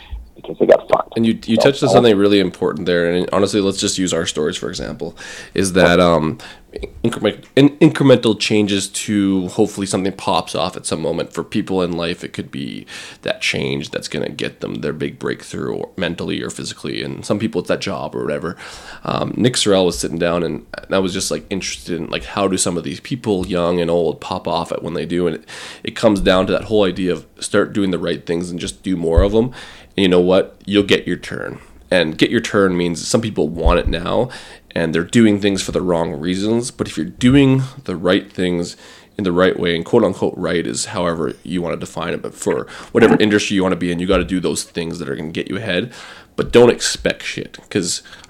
because 0.52 0.68
they 0.68 0.74
got 0.74 0.88
fucked. 0.90 1.18
And 1.18 1.26
you 1.26 1.40
you 1.46 1.56
So, 1.56 1.64
touched 1.64 1.84
on 1.84 1.90
uh, 1.90 1.94
something 1.94 2.18
really 2.18 2.40
important 2.40 2.86
there. 2.86 3.12
And 3.12 3.30
honestly, 3.32 3.62
let's 3.62 3.80
just 3.80 3.98
use 3.98 4.14
our 4.14 4.26
stories 4.26 4.58
for 4.58 4.70
example. 4.70 5.16
Is 5.54 5.74
that 5.74 6.00
um, 6.00 6.40
increment, 7.04 7.46
in, 7.56 7.70
incremental 7.80 8.40
changes 8.40 8.88
to 8.88 9.48
hopefully 9.50 9.86
something 9.86 10.14
pops 10.14 10.56
off 10.56 10.78
at 10.78 10.86
some 10.86 11.02
moment 11.02 11.34
for 11.34 11.44
people 11.44 11.82
in 11.82 11.92
life. 11.92 12.24
It 12.24 12.34
could 12.34 12.52
be 12.52 12.86
that 13.24 13.42
change 13.42 13.92
that's 13.92 14.08
going 14.08 14.26
to 14.26 14.32
get 14.32 14.62
them 14.62 14.76
their 14.76 14.94
big 14.94 15.20
breakthrough, 15.20 15.76
or 15.76 15.90
mentally 15.98 16.42
or 16.42 16.50
physically. 16.50 17.04
And 17.04 17.26
some 17.26 17.40
people 17.40 17.62
it's 17.62 17.68
that 17.68 17.82
job 17.82 18.16
or 18.16 18.24
whatever. 18.24 18.58
Um, 19.04 19.34
Nick 19.36 19.54
Sorrell 19.54 19.86
was 19.86 20.00
sitting 20.00 20.20
down, 20.20 20.44
and 20.44 20.66
I 20.90 21.00
was 21.00 21.14
just 21.14 21.32
like 21.32 21.46
interested 21.50 22.00
in 22.00 22.10
like 22.10 22.24
how 22.24 22.48
do 22.48 22.58
some 22.58 22.78
of 22.78 22.84
these 22.84 23.00
people, 23.00 23.46
young 23.46 23.80
and 23.80 23.92
old, 23.92 24.22
pop 24.22 24.48
off 24.48 24.72
at 24.72 24.84
when 24.84 24.94
they 24.94 25.06
do. 25.06 25.28
And 25.28 25.38
it, 25.38 25.50
it 25.84 25.96
comes 25.96 26.22
down 26.22 26.48
to 26.48 26.54
that 26.54 26.66
whole 26.66 26.84
idea 26.84 27.12
of 27.14 27.26
start 27.40 27.74
doing 27.74 27.92
the 27.92 28.00
right 28.00 28.26
things 28.26 28.50
and 28.50 28.60
just 28.60 28.84
do 28.84 28.96
more 28.96 29.22
of 29.24 29.32
them. 29.32 29.54
And 29.98 30.04
you 30.04 30.08
know 30.08 30.22
what? 30.22 30.62
You'll 30.66 30.84
get 30.84 31.08
your 31.08 31.18
turn. 31.18 31.60
And 31.90 32.18
get 32.18 32.32
your 32.32 32.40
turn 32.40 32.78
means 32.78 33.06
some 33.06 33.22
people 33.22 33.50
want 33.50 33.80
it 33.80 33.88
now 33.88 34.30
and 34.76 34.94
they're 34.96 35.04
doing 35.04 35.40
things 35.40 35.62
for 35.62 35.72
the 35.72 35.82
wrong 35.82 36.14
reasons. 36.14 36.72
But 36.72 36.88
if 36.88 36.98
you're 36.98 37.06
doing 37.06 37.64
the 37.84 37.96
right 37.96 38.32
things 38.32 38.78
in 39.18 39.24
the 39.24 39.32
right 39.32 39.60
way, 39.60 39.76
and 39.76 39.86
quote 39.86 40.04
unquote 40.04 40.34
right 40.38 40.66
is 40.66 40.86
however 40.86 41.34
you 41.44 41.62
want 41.62 41.74
to 41.74 41.80
define 41.80 42.14
it, 42.14 42.22
but 42.22 42.34
for 42.34 42.68
whatever 42.92 43.22
industry 43.22 43.56
you 43.56 43.62
want 43.62 43.74
to 43.74 43.78
be 43.78 43.92
in, 43.92 44.00
you 44.00 44.08
got 44.08 44.18
to 44.18 44.24
do 44.24 44.40
those 44.40 44.64
things 44.64 45.00
that 45.00 45.10
are 45.10 45.16
going 45.16 45.32
to 45.32 45.34
get 45.34 45.50
you 45.50 45.58
ahead. 45.58 45.94
But 46.38 46.54
don't 46.54 46.70
expect 46.70 47.24
shit 47.24 47.54
because 47.54 48.02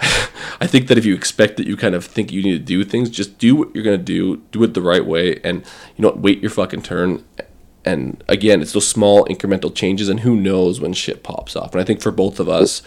I 0.59 0.68
think 0.68 0.88
that 0.88 0.97
if 0.97 1.05
you 1.05 1.14
expect 1.14 1.57
that 1.57 1.68
you 1.68 1.78
kind 1.78 1.95
of 1.95 2.03
think 2.03 2.32
you 2.32 2.41
need 2.41 2.53
to 2.53 2.59
do 2.59 2.84
things, 2.84 3.09
just 3.09 3.38
do 3.38 3.55
what 3.55 3.74
you're 3.74 3.84
going 3.84 3.99
to 3.99 4.03
do, 4.03 4.38
do 4.51 4.64
it 4.64 4.74
the 4.74 4.82
right 4.82 5.05
way, 5.05 5.39
and 5.43 5.64
you 5.95 6.01
know, 6.01 6.12
wait 6.12 6.41
your 6.41 6.49
fucking 6.49 6.82
turn 6.82 7.24
and 7.84 8.24
again, 8.28 8.62
it's 8.62 8.74
those 8.74 8.88
small 8.88 9.26
incremental 9.26 9.74
changes, 9.74 10.10
and 10.10 10.22
who 10.22 10.36
knows 10.36 10.80
when 10.80 10.94
shit 10.94 11.24
pops 11.24 11.56
off. 11.56 11.74
And 11.74 11.82
I 11.82 11.84
think 11.84 12.02
for 12.02 12.12
both 12.12 12.40
of 12.40 12.48
us, 12.48 12.82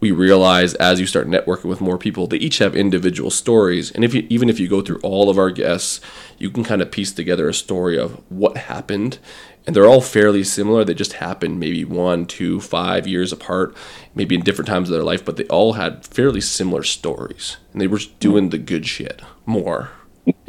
we 0.00 0.10
realize 0.10 0.74
as 0.74 1.00
you 1.00 1.06
start 1.06 1.28
networking 1.28 1.64
with 1.64 1.80
more 1.80 1.96
people, 1.96 2.26
they 2.26 2.36
each 2.36 2.58
have 2.58 2.76
individual 2.76 3.30
stories. 3.30 3.90
And 3.90 4.04
if 4.04 4.12
you, 4.12 4.26
even 4.28 4.50
if 4.50 4.60
you 4.60 4.68
go 4.68 4.82
through 4.82 5.00
all 5.02 5.30
of 5.30 5.38
our 5.38 5.50
guests, 5.50 6.00
you 6.36 6.50
can 6.50 6.64
kind 6.64 6.82
of 6.82 6.90
piece 6.90 7.12
together 7.12 7.48
a 7.48 7.54
story 7.54 7.98
of 7.98 8.20
what 8.28 8.56
happened. 8.56 9.18
And 9.66 9.74
they're 9.74 9.86
all 9.86 10.02
fairly 10.02 10.44
similar. 10.44 10.84
They 10.84 10.92
just 10.92 11.14
happened 11.14 11.58
maybe 11.58 11.86
one, 11.86 12.26
two, 12.26 12.60
five 12.60 13.06
years 13.06 13.32
apart, 13.32 13.74
maybe 14.14 14.34
in 14.34 14.42
different 14.42 14.68
times 14.68 14.90
of 14.90 14.94
their 14.94 15.02
life, 15.02 15.24
but 15.24 15.38
they 15.38 15.46
all 15.46 15.74
had 15.74 16.04
fairly 16.04 16.42
similar 16.42 16.82
stories. 16.82 17.56
And 17.72 17.80
they 17.80 17.86
were 17.86 17.96
just 17.96 18.18
doing 18.18 18.50
the 18.50 18.58
good 18.58 18.86
shit 18.86 19.22
more 19.46 19.92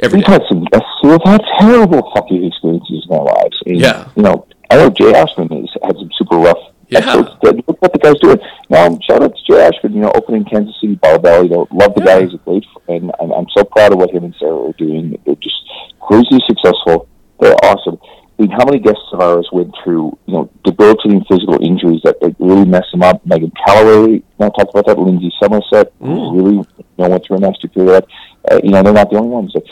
every 0.00 0.18
We've 0.18 0.26
day. 0.26 0.32
had 0.32 0.42
some, 0.50 0.66
we've 1.02 1.20
had 1.24 1.40
terrible 1.58 2.12
fucking 2.14 2.44
experiences 2.44 3.06
in 3.08 3.16
our 3.16 3.24
lives. 3.24 3.55
And, 3.66 3.80
Yeah. 3.80 4.08
You 4.16 4.22
know, 4.22 4.46
I 4.70 4.76
know 4.76 4.90
Jay 4.90 5.12
Ashman 5.12 5.48
has 5.48 5.70
had 5.82 5.96
some 5.96 6.10
super 6.18 6.36
rough 6.36 6.58
Yeah. 6.88 7.00
Good. 7.42 7.64
Look 7.66 7.82
what 7.82 7.92
the 7.92 7.98
guy's 7.98 8.18
doing. 8.20 8.38
Now, 8.70 8.98
shout 9.02 9.22
out 9.22 9.34
to 9.36 9.42
Jay 9.52 9.60
Ashman, 9.60 9.92
you 9.94 10.00
know, 10.00 10.12
opening 10.14 10.44
Kansas 10.44 10.74
City 10.80 10.94
Barbell. 10.94 11.44
You 11.44 11.50
know, 11.50 11.68
love 11.72 11.94
the 11.94 12.00
guy. 12.00 12.22
He's 12.22 12.34
a 12.34 12.38
great 12.38 12.64
friend. 12.86 13.10
I'm, 13.20 13.32
I'm 13.32 13.46
so 13.56 13.64
proud 13.64 13.92
of 13.92 13.98
what 13.98 14.10
him 14.10 14.24
and 14.24 14.34
Sarah 14.38 14.68
are 14.68 14.72
doing. 14.72 15.18
They're 15.26 15.34
just 15.36 15.56
crazy 16.00 16.38
successful. 16.46 17.08
They're 17.40 17.56
awesome. 17.64 17.98
I 18.38 18.42
mean, 18.42 18.50
how 18.50 18.64
many 18.66 18.78
guests 18.78 19.02
of 19.12 19.20
ours 19.20 19.48
went 19.50 19.74
through, 19.82 20.16
you 20.26 20.34
know, 20.34 20.50
debilitating 20.62 21.24
physical 21.24 21.58
injuries 21.64 22.02
that 22.04 22.20
like, 22.22 22.36
really 22.38 22.66
messed 22.66 22.92
them 22.92 23.02
up? 23.02 23.24
Meghan 23.24 23.50
Callaway, 23.64 24.12
you 24.12 24.22
know, 24.38 24.50
talked 24.50 24.70
about 24.70 24.86
that. 24.86 24.98
Lindsay 24.98 25.32
Somerset 25.42 25.92
really, 26.00 26.56
you 26.56 26.66
know, 26.98 27.08
went 27.08 27.24
through 27.24 27.38
a 27.38 27.40
nasty 27.40 27.68
period. 27.68 28.04
Uh, 28.50 28.60
you 28.62 28.70
know, 28.70 28.82
they're 28.82 28.92
not 28.92 29.10
the 29.10 29.16
only 29.16 29.30
ones. 29.30 29.52
So 29.54 29.62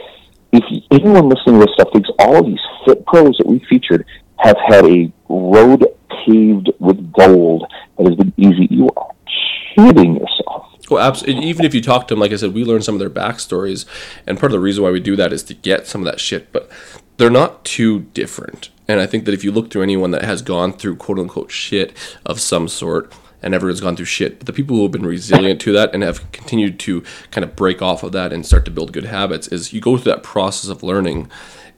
if 0.55 0.85
anyone 0.91 1.29
listening 1.29 1.61
to 1.61 1.67
this 1.67 1.75
stuff 1.75 1.89
thinks 1.93 2.09
all 2.19 2.37
of 2.37 2.47
these 2.47 2.61
fit 2.85 3.05
pros 3.07 3.37
that 3.39 3.47
we 3.47 3.65
featured 3.69 4.07
have 4.39 4.57
had 4.69 4.85
a 4.85 5.13
road 5.29 5.85
paved 6.25 6.71
with 6.79 7.13
gold 7.13 7.71
that 7.97 8.07
has 8.07 8.17
been 8.17 8.33
easy, 8.37 8.67
you 8.71 8.91
are 8.97 9.11
kidding 9.75 10.15
yourself. 10.15 10.67
Well, 10.91 11.03
absolutely. 11.03 11.47
Even 11.47 11.65
if 11.65 11.75
you 11.75 11.81
talk 11.81 12.09
to 12.09 12.15
them, 12.15 12.21
like 12.21 12.33
I 12.33 12.37
said, 12.37 12.53
we 12.53 12.65
learn 12.65 12.83
some 12.83 12.95
of 12.95 12.99
their 12.99 13.11
backstories, 13.11 13.87
and 14.27 14.39
part 14.39 14.53
of 14.53 14.57
the 14.57 14.61
reason 14.61 14.85
why 14.85 14.91
we 14.91 15.01
do 15.01 15.17
that 15.17 15.33
is 15.33 15.43
to 15.45 15.55
get 15.55 15.87
some 15.87 16.03
of 16.03 16.05
that 16.07 16.21
shit. 16.21 16.53
But 16.53 16.71
they're 17.17 17.31
not 17.31 17.65
too 17.65 18.01
different, 18.13 18.71
and 18.87 19.01
I 19.01 19.07
think 19.07 19.25
that 19.25 19.35
if 19.35 19.45
you 19.45 19.53
look 19.53 19.71
through 19.71 19.83
anyone 19.83 20.11
that 20.11 20.25
has 20.25 20.43
gone 20.43 20.73
through 20.73 20.97
quote 20.97 21.19
unquote 21.19 21.51
shit 21.51 21.97
of 22.27 22.41
some 22.41 22.69
sort, 22.69 23.13
and 23.45 23.55
everyone's 23.55 23.81
gone 23.81 23.95
through 23.95 24.07
shit, 24.07 24.39
but 24.39 24.47
the 24.47 24.53
people 24.53 24.75
who 24.75 24.83
have 24.83 24.91
been 24.91 25.07
resilient 25.07 25.61
to 25.61 25.73
that 25.73 25.95
and 25.95 26.03
have 26.03 26.33
continued 26.33 26.81
to 26.81 27.03
kind 27.31 27.45
of 27.45 27.55
break 27.55 27.83
off 27.83 28.03
of 28.03 28.11
that 28.13 28.33
and 28.33 28.45
start 28.45 28.65
to 28.65 28.71
build 28.71 28.93
good 28.93 29.05
habits, 29.05 29.47
is 29.49 29.73
you 29.73 29.81
go 29.81 29.97
through 29.97 30.13
that 30.13 30.23
process 30.23 30.71
of 30.71 30.83
learning, 30.83 31.31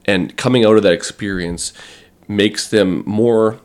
and 0.06 0.36
coming 0.36 0.64
out 0.64 0.76
of 0.76 0.84
that 0.84 0.92
experience 0.92 1.72
makes 2.28 2.68
them 2.68 3.02
more, 3.04 3.60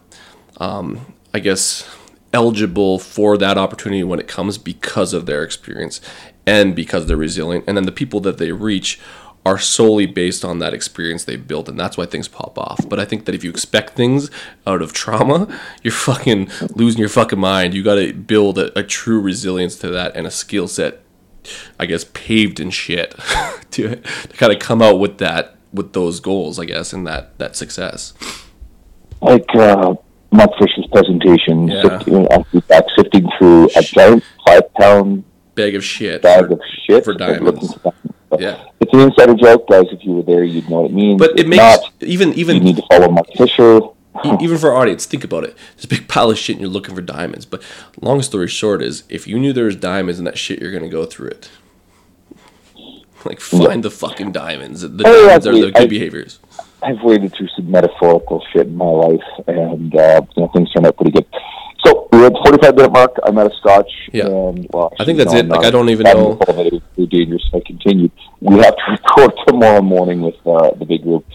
um, 0.58 1.14
I 1.34 1.40
guess 1.40 1.88
eligible 2.34 2.98
for 2.98 3.38
that 3.38 3.58
opportunity 3.58 4.04
when 4.04 4.20
it 4.20 4.28
comes 4.28 4.58
because 4.58 5.14
of 5.14 5.26
their 5.26 5.44
experience 5.44 6.02
and 6.46 6.76
because 6.76 7.06
they're 7.06 7.18
resilient. 7.18 7.66
And 7.68 7.78
then 7.78 7.86
the 7.86 7.92
people 7.92 8.20
that 8.22 8.38
they 8.38 8.52
reach 8.52 9.00
are 9.46 9.58
solely 9.58 10.06
based 10.06 10.46
on 10.46 10.60
that 10.60 10.74
experience 10.74 11.24
they've 11.26 11.48
built, 11.48 11.68
and 11.68 11.80
that's 11.80 11.98
why 11.98 12.06
things 12.06 12.28
pop 12.28 12.58
off. 12.60 12.88
But 12.88 13.00
I 13.00 13.06
think 13.06 13.26
that 13.26 13.34
if 13.34 13.44
you 13.44 13.50
expect 13.50 13.94
things 13.96 14.30
out 14.68 14.82
of 14.84 14.94
trauma, 14.94 15.48
you're 15.84 15.92
fucking 15.92 16.50
losing 16.76 17.00
your 17.00 17.10
fucking 17.10 17.40
mind. 17.40 17.74
You 17.74 17.82
got 17.84 17.96
to 17.96 18.14
build 18.14 18.60
a, 18.60 18.78
a 18.78 18.84
true 18.84 19.20
resilience 19.20 19.76
to 19.78 19.90
that 19.90 20.16
and 20.16 20.28
a 20.28 20.32
skill 20.32 20.68
set, 20.68 21.02
I 21.80 21.88
guess, 21.88 22.04
paved 22.14 22.60
in 22.60 22.70
shit 22.70 23.16
to, 23.72 23.96
to 23.96 24.28
kind 24.38 24.54
of 24.54 24.60
come 24.60 24.82
out 24.82 25.00
with 25.00 25.18
that 25.18 25.56
with 25.74 25.94
those 25.94 26.20
goals, 26.20 26.60
I 26.60 26.66
guess, 26.66 26.94
and 26.94 27.08
that 27.08 27.38
that 27.40 27.56
success. 27.56 28.14
Like 29.22 29.46
uh, 29.56 29.96
Mark 30.32 30.52
Fisher's 30.60 30.88
presentation, 30.92 31.68
Yeah. 31.68 31.82
sifting, 32.00 32.28
back 32.68 32.84
sifting 32.96 33.28
through 33.40 33.70
a 33.76 33.82
giant 33.82 34.24
five 34.46 34.74
pound 34.76 35.24
Bag 35.56 35.76
of 35.76 35.84
shit. 35.84 36.22
bag 36.22 36.48
for- 36.48 36.54
of 36.54 36.62
shit 36.86 37.04
for 37.06 37.14
diamonds. 37.14 37.74
for 37.74 37.80
diamonds. 37.80 37.98
But 38.30 38.40
Yeah. 38.42 38.64
It's 38.92 38.94
an 38.94 39.00
insider 39.02 39.36
joke, 39.36 39.68
guys. 39.70 39.86
If 39.92 40.04
you 40.04 40.12
were 40.14 40.24
there, 40.24 40.44
you'd 40.44 40.70
know 40.70 40.82
what 40.82 40.92
it 40.92 40.94
means. 40.94 41.20
But 41.20 41.32
If 41.32 41.46
it 41.46 41.48
makes 41.48 41.62
not, 41.62 41.94
even 42.02 42.34
you 42.34 42.60
need 42.60 42.76
to 42.78 42.84
follow 42.92 43.10
Mark 43.10 43.28
Fisher. 43.38 43.80
Even 44.42 44.58
for 44.58 44.72
our 44.72 44.78
audience, 44.78 45.06
think 45.06 45.24
about 45.24 45.46
it. 45.46 45.56
There's 45.76 45.86
a 45.86 45.88
big 45.88 46.08
pile 46.10 46.30
of 46.30 46.38
shit 46.38 46.56
and 46.58 46.62
you're 46.62 46.70
looking 46.70 46.94
for 46.94 47.02
diamonds. 47.02 47.46
But 47.46 47.64
long 48.02 48.22
story 48.22 48.48
short 48.50 48.82
is, 48.82 49.04
if 49.08 49.26
you 49.26 49.40
knew 49.40 49.54
there 49.54 49.66
was 49.66 49.78
diamonds 49.78 50.20
in 50.20 50.26
that 50.26 50.38
shit, 50.38 50.60
you're 50.60 50.72
gonna 50.74 50.90
go 50.90 51.06
through 51.06 51.30
it. 51.30 51.50
Like 53.24 53.40
find 53.40 53.84
the 53.84 53.92
fucking 53.92 54.32
diamonds. 54.32 54.82
The 54.82 55.04
Oh, 55.06 55.28
diamonds 55.28 55.46
are 55.48 55.54
yeah, 55.54 55.62
the 55.62 55.78
I- 55.78 55.80
good 55.82 55.90
behaviors. 55.92 56.40
I've 56.82 57.02
waded 57.04 57.34
through 57.36 57.50
some 57.56 57.70
metaphorical 57.70 58.44
shit 58.52 58.66
in 58.66 58.76
my 58.76 58.86
life, 58.86 59.22
and 59.48 59.96
uh, 59.96 60.22
you 60.36 60.42
know 60.42 60.48
things 60.50 60.72
turned 60.72 60.88
out 60.88 60.98
pretty 60.98 61.12
good. 61.12 61.28
So 61.86 62.08
we're 62.12 62.28
at 62.28 62.34
the 62.34 62.42
45 62.46 62.76
minute 62.76 62.92
mark. 62.92 63.16
I'm 63.24 63.38
at 63.38 63.52
a 63.52 63.56
scotch. 63.58 63.92
Yeah. 64.14 64.28
And, 64.28 64.68
well, 64.72 64.94
I 65.00 65.06
think 65.06 65.18
that's 65.18 65.34
no, 65.34 65.40
it. 65.40 65.48
Like, 65.48 65.60
I'm 65.62 65.66
I 65.66 65.72
don't 65.72 65.90
even 65.90 66.04
know- 66.04 66.36
told 66.36 66.66
it 66.68 66.74
was 66.74 66.82
too 66.96 67.08
dangerous. 67.08 67.44
I 67.54 67.62
continued. 67.66 68.12
We 68.40 68.60
have 68.60 68.76
to 68.76 68.84
record 68.92 69.34
tomorrow 69.48 69.82
morning 69.82 70.22
with 70.22 70.36
uh, 70.46 70.72
the 70.76 70.86
big 70.86 71.04
group. 71.04 71.26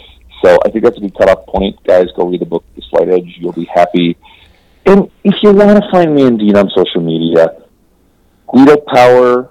So 0.44 0.58
I 0.64 0.70
think 0.70 0.84
that's 0.84 0.96
a 0.98 1.00
good 1.00 1.16
cutoff 1.16 1.46
point. 1.46 1.82
Guys, 1.84 2.06
go 2.16 2.28
read 2.28 2.40
the 2.40 2.46
book, 2.46 2.64
The 2.76 2.82
Slight 2.90 3.08
Edge. 3.08 3.36
You'll 3.38 3.52
be 3.52 3.64
happy. 3.64 4.16
And 4.84 5.10
if 5.24 5.34
you 5.42 5.52
want 5.52 5.82
to 5.82 5.90
find 5.90 6.14
me 6.14 6.22
and 6.26 6.38
Dean 6.38 6.56
on 6.56 6.70
social 6.70 7.00
media, 7.00 7.56
Guido 8.46 8.76
Power, 8.76 9.50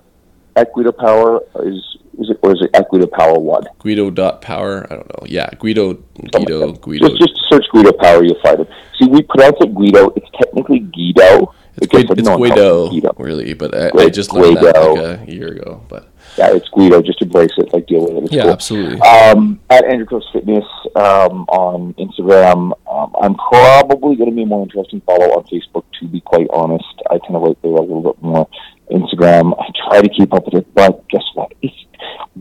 at 0.56 0.72
Guido 0.74 0.94
Power 0.94 1.42
is 1.66 1.98
is 2.20 2.30
it 2.30 2.40
or 2.42 2.52
is 2.54 2.62
it 2.62 2.70
at 2.74 2.90
Guido 2.90 3.08
Power 3.08 3.40
One? 3.40 3.64
Guido 3.80 4.10
dot 4.10 4.42
power. 4.42 4.86
I 4.92 4.96
don't 4.96 5.08
know. 5.10 5.26
Yeah, 5.28 5.50
Guido. 5.60 5.94
Guido. 5.94 6.72
Just, 6.72 6.82
Guido. 6.82 7.10
just 7.18 7.34
search 7.50 7.66
Guido 7.72 7.92
Power, 7.94 8.24
you'll 8.24 8.40
find 8.42 8.60
it. 8.62 8.70
See, 9.00 9.08
we 9.08 9.22
pronounce 9.24 9.58
it 9.62 9.74
Guido. 9.74 10.10
It's 10.16 10.30
technically 10.40 10.80
Guido. 10.80 11.54
It's, 11.78 11.88
Guido, 11.88 12.14
it's 12.14 12.30
Guido, 12.30 12.90
Guido. 12.90 13.14
really. 13.18 13.54
But 13.54 13.76
I, 13.76 13.92
I 14.04 14.10
just 14.10 14.32
learned 14.34 14.58
that 14.58 14.76
Guido. 14.76 14.94
like 14.94 15.28
a 15.28 15.32
year 15.32 15.50
ago. 15.50 15.84
But 15.90 16.08
Yeah, 16.38 16.54
it's 16.54 16.70
Guido. 16.70 17.02
Just 17.02 17.22
embrace 17.22 17.52
it. 17.58 17.74
Like 17.74 17.88
deal 17.88 18.02
with 18.02 18.12
it. 18.12 18.24
It's 18.26 18.34
yeah, 18.34 18.44
cool. 18.44 18.52
absolutely. 18.52 19.02
Um, 19.02 19.60
at 19.70 19.84
Andrew 19.84 20.06
Coast 20.06 20.28
Fitness 20.32 20.64
um, 20.96 21.44
on 21.50 21.94
Instagram. 21.96 22.72
Um, 22.90 23.14
I'm 23.22 23.36
probably 23.36 24.16
going 24.16 24.30
to 24.30 24.36
be 24.36 24.44
a 24.44 24.46
more 24.46 24.64
interesting 24.64 25.02
follow 25.02 25.26
on 25.36 25.44
Facebook. 25.46 25.84
To 26.00 26.08
be 26.08 26.22
quite 26.22 26.48
honest, 26.54 26.86
I 27.10 27.20
kind 27.20 27.36
of 27.36 27.44
like 27.44 27.62
the 27.62 27.68
a 27.68 27.70
little 27.70 28.14
bit 28.14 28.22
more. 28.22 28.48
Instagram. 28.92 29.54
I 29.60 29.66
try 29.90 30.02
to 30.02 30.10
keep 30.10 30.34
up 30.34 30.46
with 30.46 30.54
it, 30.62 30.74
but 30.76 31.08
guess 31.10 31.24
what? 31.34 31.52
It's, 31.62 31.74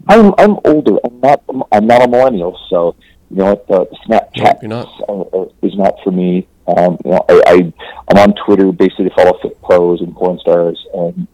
I'm 0.08 0.34
I'm 0.38 0.58
older. 0.64 0.98
I'm 1.04 1.20
not 1.20 1.42
I'm 1.72 1.86
not 1.86 2.02
a 2.04 2.08
millennial, 2.08 2.58
so 2.68 2.94
you 3.30 3.36
know 3.38 3.54
what? 3.54 3.66
The, 3.68 3.86
Snapchat 4.06 4.70
uh, 5.08 5.12
uh, 5.12 5.48
is 5.62 5.76
not 5.76 5.94
for 6.04 6.10
me. 6.10 6.46
Um, 6.66 6.96
you 7.04 7.10
know, 7.10 7.24
I, 7.28 7.42
I 7.46 7.72
I'm 8.08 8.18
on 8.18 8.34
Twitter 8.46 8.70
basically 8.72 9.08
to 9.10 9.14
follow 9.14 9.38
fit 9.42 9.60
pros 9.62 10.00
and 10.00 10.14
porn 10.14 10.38
stars, 10.40 10.84
and 10.94 11.26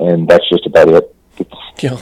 and 0.00 0.28
that's 0.28 0.48
just 0.48 0.66
about 0.66 0.88
it. 0.90 1.10
Yeah, 1.82 1.96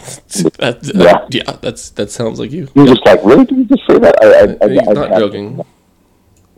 that, 0.59 0.91
Yeah. 0.95 1.27
yeah. 1.31 1.57
That's 1.63 1.89
that 1.91 2.11
sounds 2.11 2.39
like 2.39 2.53
you. 2.53 2.69
you're 2.75 2.87
just 2.87 3.01
like, 3.07 3.25
really? 3.25 3.47
Did 3.47 3.57
you 3.57 3.65
just 3.65 3.83
say 3.89 3.99
that? 3.99 4.15
I, 4.23 4.27
I, 4.27 4.67
I, 4.67 4.69
He's 4.71 4.87
I, 4.89 4.93
not 4.93 5.09
have- 5.09 5.19
joking. 5.19 5.61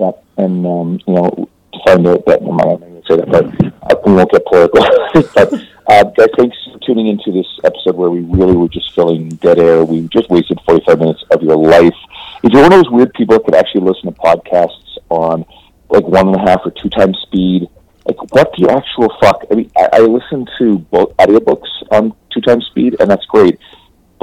Yeah, 0.01 0.11
and 0.39 0.67
um, 0.67 0.99
you 1.07 1.15
know, 1.15 1.49
to 1.73 1.79
find 1.87 2.05
out 2.09 2.27
that, 2.27 2.41
I'm 2.43 2.57
not 2.57 2.81
going 2.81 3.01
to 3.01 3.07
say 3.09 3.17
that, 3.17 3.31
but 3.31 3.45
I 3.85 3.95
we 4.05 4.15
won't 4.15 4.31
get 4.33 4.45
political. 4.47 4.83
but 5.37 5.53
uh, 5.87 6.27
thanks 6.37 6.57
tuning 6.85 7.07
into 7.07 7.33
this 7.33 7.47
episode 7.65 7.97
where 7.97 8.11
we 8.11 8.21
really 8.21 8.57
were 8.57 8.69
just 8.69 8.95
filling 8.95 9.29
dead 9.29 9.59
air. 9.59 9.85
We 9.85 10.09
just 10.09 10.31
wasted 10.31 10.61
45 10.67 10.99
minutes 10.99 11.25
of 11.31 11.43
your 11.43 11.57
life. 11.57 11.95
If 12.43 12.53
you're 12.53 12.63
one 12.63 12.73
of 12.73 12.79
those 12.85 12.91
weird 12.91 13.13
people 13.15 13.37
that 13.37 13.45
could 13.45 13.55
actually 13.55 13.83
listen 13.83 14.13
to 14.13 14.21
podcasts 14.21 14.99
on 15.11 15.45
like 15.89 16.07
one 16.07 16.29
and 16.29 16.37
a 16.37 16.41
half 16.41 16.61
or 16.65 16.71
two 16.71 16.91
times 16.91 17.19
speed, 17.23 17.69
like 18.07 18.21
what 18.33 18.53
the 18.59 18.71
actual 18.71 19.15
fuck? 19.21 19.45
I 19.51 19.55
mean, 19.55 19.71
I, 19.77 19.89
I 19.95 19.99
listen 20.01 20.47
to 20.59 20.79
both 20.79 21.17
audiobooks 21.17 21.69
on 21.91 22.15
two 22.33 22.41
times 22.41 22.67
speed, 22.67 22.97
and 23.01 23.11
that's 23.11 23.25
great. 23.27 23.59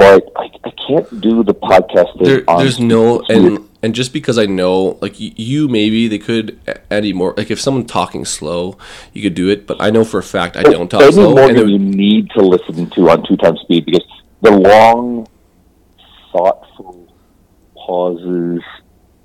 But 0.02 0.32
I, 0.36 0.49
I 0.64 0.72
can't 0.72 1.22
do 1.22 1.43
the 1.43 1.54
podcast. 1.54 2.24
There, 2.24 2.41
there's 2.58 2.80
no 2.80 3.22
and 3.30 3.70
and 3.84 3.93
just 3.93 4.14
because 4.14 4.39
I 4.39 4.47
know 4.47 4.97
like 4.99 5.16
you 5.18 5.68
maybe 5.68 6.08
they 6.08 6.18
could 6.18 6.60
Eddie 6.89 7.14
more 7.14 7.36
like 7.38 7.52
if 7.52 7.62
someone 7.62 7.86
talking 7.86 8.26
slow 8.26 8.80
you 9.14 9.22
could 9.22 9.36
do 9.36 9.49
it 9.49 9.68
but 9.68 9.78
I 9.80 9.91
know 9.91 10.04
for 10.04 10.18
a 10.20 10.24
fact 10.24 10.58
I 10.58 10.64
don't 10.64 10.89
talk 10.89 11.02
Eddie 11.02 11.14
slow 11.14 11.30
and 11.30 11.36
Morgan 11.38 11.70
you 11.70 11.74
would, 11.74 11.95
need 11.95 12.32
to 12.32 12.41
listen 12.41 12.89
to 12.89 13.10
on 13.12 13.24
two 13.28 13.38
times 13.38 13.60
speed 13.62 13.86
because 13.86 14.04
the 14.41 14.49
long, 14.49 15.28
thoughtful 16.32 17.08
pauses 17.76 18.64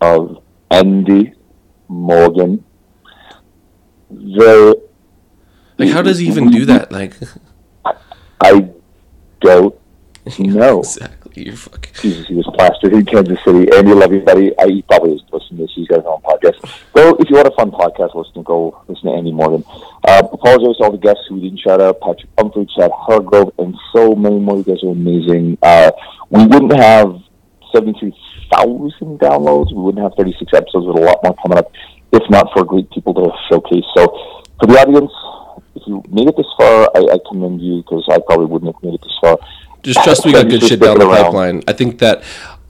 of 0.03 0.43
Andy 0.71 1.33
Morgan. 1.89 2.63
The 4.11 4.83
like 5.79 5.89
how 5.89 6.03
does 6.03 6.19
he 6.19 6.27
even 6.29 6.51
do 6.51 6.67
that 6.67 6.93
like 6.93 7.15
I 8.43 8.71
don't 9.41 9.81
know. 10.39 10.81
exactly 10.81 11.45
you're 11.45 11.57
fucking 11.57 11.93
Jesus, 12.01 12.27
he 12.27 12.35
was 12.35 12.49
plastered 12.55 12.95
in 12.95 13.05
Kansas 13.05 13.39
City. 13.45 13.71
Andy, 13.77 13.93
love 13.93 14.13
you, 14.13 14.21
buddy. 14.21 14.59
I, 14.59 14.67
he 14.69 14.83
probably 14.83 15.15
is 15.15 15.23
listening 15.31 15.59
to 15.59 15.63
this. 15.65 15.73
He's 15.75 15.87
got 15.87 15.97
his 15.97 16.07
own 16.07 16.23
podcast. 16.23 16.61
Go, 16.95 17.15
if 17.21 17.29
you 17.29 17.37
want 17.37 17.49
a 17.49 17.51
fun 17.51 17.71
podcast, 17.71 18.15
listen, 18.15 18.43
go 18.43 18.83
listen 18.89 19.11
to 19.11 19.17
Andy 19.17 19.33
Morgan. 19.33 19.63
Uh, 20.07 20.23
apologize 20.33 20.79
to 20.79 20.85
all 20.85 20.93
the 20.93 20.99
guests 20.99 21.25
who 21.29 21.37
we 21.37 21.43
didn't 21.43 21.61
shout 21.61 21.81
out. 21.81 22.01
Patrick 22.01 22.35
Pumphrey, 22.37 22.67
Chad 22.75 22.91
Hargrove, 22.95 23.53
and 23.59 23.75
so 23.95 24.15
many 24.15 24.39
more. 24.39 24.57
You 24.57 24.65
guys 24.65 24.83
are 24.83 24.93
amazing. 24.93 25.59
Uh, 25.63 25.91
we 26.31 26.47
wouldn't 26.47 26.77
have 26.77 27.21
73,000 27.75 29.21
downloads. 29.21 29.75
We 29.75 29.83
wouldn't 29.83 30.03
have 30.03 30.15
36 30.17 30.53
episodes 30.55 30.87
with 30.87 30.97
a 30.97 31.01
lot 31.01 31.21
more 31.23 31.37
coming 31.43 31.59
up 31.59 31.71
if 32.13 32.23
not 32.31 32.49
for 32.53 32.65
great 32.65 32.91
people 32.91 33.15
to 33.15 33.31
showcase. 33.51 33.85
So 33.97 34.09
for 34.59 34.67
the 34.67 34.79
audience, 34.79 35.13
if 35.75 35.83
you 35.87 36.03
made 36.11 36.29
it 36.29 36.37
this 36.37 36.47
far, 36.57 36.91
I, 36.97 37.15
I 37.15 37.19
commend 37.29 37.61
you 37.61 37.83
because 37.83 38.05
I 38.11 38.19
probably 38.27 38.47
wouldn't 38.47 38.75
have 38.75 38.83
made 38.83 38.95
it 38.95 39.03
this 39.03 39.19
far. 39.21 39.39
Just 39.93 40.05
trust 40.05 40.25
we 40.25 40.33
got 40.33 40.49
good 40.49 40.63
shit 40.63 40.81
down 40.81 40.99
the 40.99 41.07
around. 41.07 41.25
pipeline 41.25 41.63
I 41.67 41.73
think 41.73 41.99
that 41.99 42.23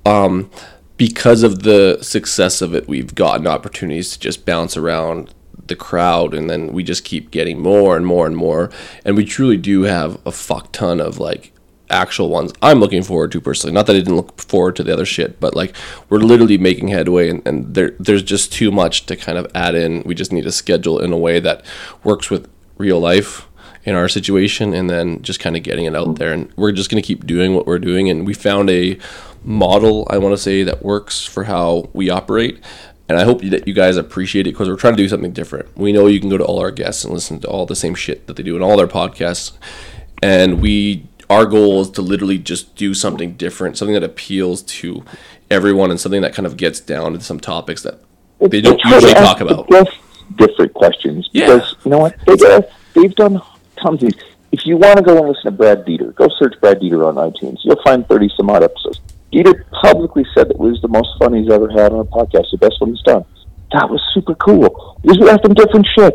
um 0.04 0.50
because 0.96 1.42
of 1.42 1.62
the 1.62 1.98
success 2.02 2.62
of 2.62 2.74
it 2.74 2.88
we've 2.88 3.14
gotten 3.14 3.46
opportunities 3.46 4.12
to 4.12 4.18
just 4.18 4.46
bounce 4.46 4.76
around 4.76 5.34
the 5.66 5.76
crowd 5.76 6.32
and 6.34 6.48
then 6.48 6.72
we 6.72 6.82
just 6.82 7.04
keep 7.04 7.30
getting 7.30 7.60
more 7.60 7.96
and 7.96 8.06
more 8.06 8.26
and 8.26 8.36
more 8.36 8.70
and 9.04 9.16
we 9.16 9.24
truly 9.24 9.56
do 9.56 9.82
have 9.82 10.18
a 10.24 10.32
fuck 10.32 10.70
ton 10.72 11.00
of 11.00 11.18
like 11.18 11.52
actual 11.90 12.28
ones 12.28 12.52
I'm 12.62 12.80
looking 12.80 13.02
forward 13.02 13.32
to 13.32 13.40
personally. 13.40 13.72
Not 13.72 13.86
that 13.86 13.94
I 13.94 14.00
didn't 14.00 14.16
look 14.16 14.40
forward 14.40 14.76
to 14.76 14.82
the 14.82 14.92
other 14.92 15.06
shit, 15.06 15.40
but 15.40 15.54
like 15.54 15.74
we're 16.08 16.18
literally 16.18 16.58
making 16.58 16.88
headway, 16.88 17.30
and, 17.30 17.46
and 17.46 17.74
there 17.74 17.92
there's 17.98 18.22
just 18.22 18.52
too 18.52 18.70
much 18.70 19.06
to 19.06 19.16
kind 19.16 19.38
of 19.38 19.46
add 19.54 19.74
in. 19.74 20.02
We 20.02 20.14
just 20.14 20.32
need 20.32 20.44
to 20.44 20.52
schedule 20.52 20.98
in 20.98 21.12
a 21.12 21.18
way 21.18 21.40
that 21.40 21.64
works 22.02 22.30
with 22.30 22.48
real 22.78 23.00
life 23.00 23.46
in 23.86 23.94
our 23.94 24.08
situation, 24.08 24.74
and 24.74 24.90
then 24.90 25.22
just 25.22 25.40
kind 25.40 25.56
of 25.56 25.62
getting 25.62 25.84
it 25.86 25.94
out 25.96 26.16
there. 26.18 26.32
And 26.32 26.52
we're 26.56 26.72
just 26.72 26.90
gonna 26.90 27.00
keep 27.02 27.24
doing 27.26 27.54
what 27.54 27.66
we're 27.66 27.78
doing, 27.78 28.10
and 28.10 28.26
we 28.26 28.34
found 28.34 28.68
a 28.68 28.98
model 29.44 30.06
I 30.10 30.18
want 30.18 30.32
to 30.32 30.38
say 30.38 30.64
that 30.64 30.84
works 30.84 31.24
for 31.24 31.44
how 31.44 31.88
we 31.92 32.10
operate. 32.10 32.58
And 33.08 33.16
I 33.16 33.22
hope 33.24 33.40
that 33.42 33.68
you 33.68 33.72
guys 33.72 33.96
appreciate 33.96 34.48
it 34.48 34.50
because 34.50 34.68
we're 34.68 34.74
trying 34.76 34.96
to 34.96 35.02
do 35.02 35.08
something 35.08 35.30
different. 35.32 35.68
We 35.78 35.92
know 35.92 36.08
you 36.08 36.18
can 36.18 36.28
go 36.28 36.36
to 36.36 36.44
all 36.44 36.58
our 36.58 36.72
guests 36.72 37.04
and 37.04 37.14
listen 37.14 37.38
to 37.40 37.48
all 37.48 37.64
the 37.64 37.76
same 37.76 37.94
shit 37.94 38.26
that 38.26 38.34
they 38.34 38.42
do 38.42 38.56
in 38.56 38.62
all 38.62 38.76
their 38.76 38.88
podcasts, 38.88 39.52
and 40.22 40.60
we 40.60 41.06
our 41.30 41.46
goal 41.46 41.80
is 41.82 41.90
to 41.90 42.02
literally 42.02 42.38
just 42.38 42.74
do 42.76 42.94
something 42.94 43.32
different, 43.34 43.76
something 43.76 43.94
that 43.94 44.04
appeals 44.04 44.62
to 44.62 45.04
everyone, 45.50 45.90
and 45.90 46.00
something 46.00 46.22
that 46.22 46.34
kind 46.34 46.46
of 46.46 46.56
gets 46.56 46.80
down 46.80 47.12
to 47.12 47.20
some 47.20 47.38
topics 47.40 47.82
that 47.82 48.00
they 48.40 48.60
don't 48.60 48.80
usually 48.84 49.14
talk 49.14 49.40
about. 49.40 49.68
different 50.36 50.74
questions 50.74 51.28
Yeah. 51.32 51.46
because 51.46 51.76
you 51.84 51.90
know 51.92 51.98
what 51.98 52.16
they 52.26 52.36
they've 52.94 53.14
done 53.14 53.40
tons. 53.82 54.02
If 54.52 54.64
you 54.64 54.76
want 54.76 54.98
to 54.98 55.02
go 55.02 55.16
and 55.18 55.28
listen 55.28 55.44
to 55.44 55.50
Brad 55.50 55.84
Dieter, 55.84 56.14
go 56.14 56.28
search 56.38 56.54
Brad 56.60 56.80
Dieter 56.80 57.06
on 57.06 57.16
iTunes. 57.16 57.58
You'll 57.62 57.82
find 57.84 58.06
thirty 58.08 58.30
some 58.36 58.50
odd 58.50 58.62
episodes. 58.62 59.00
Dieter 59.32 59.64
publicly 59.82 60.24
said 60.34 60.48
that 60.48 60.54
it 60.54 60.58
was 60.58 60.80
the 60.82 60.88
most 60.88 61.08
fun 61.18 61.34
he's 61.34 61.50
ever 61.50 61.68
had 61.68 61.92
on 61.92 62.00
a 62.00 62.04
podcast, 62.04 62.50
the 62.52 62.58
best 62.58 62.80
one 62.80 62.90
he's 62.90 63.02
done. 63.02 63.24
That 63.72 63.90
was 63.90 64.00
super 64.14 64.34
cool. 64.36 64.98
Because 65.02 65.18
we're 65.18 65.30
asking 65.30 65.54
different 65.54 65.86
shit. 65.96 66.14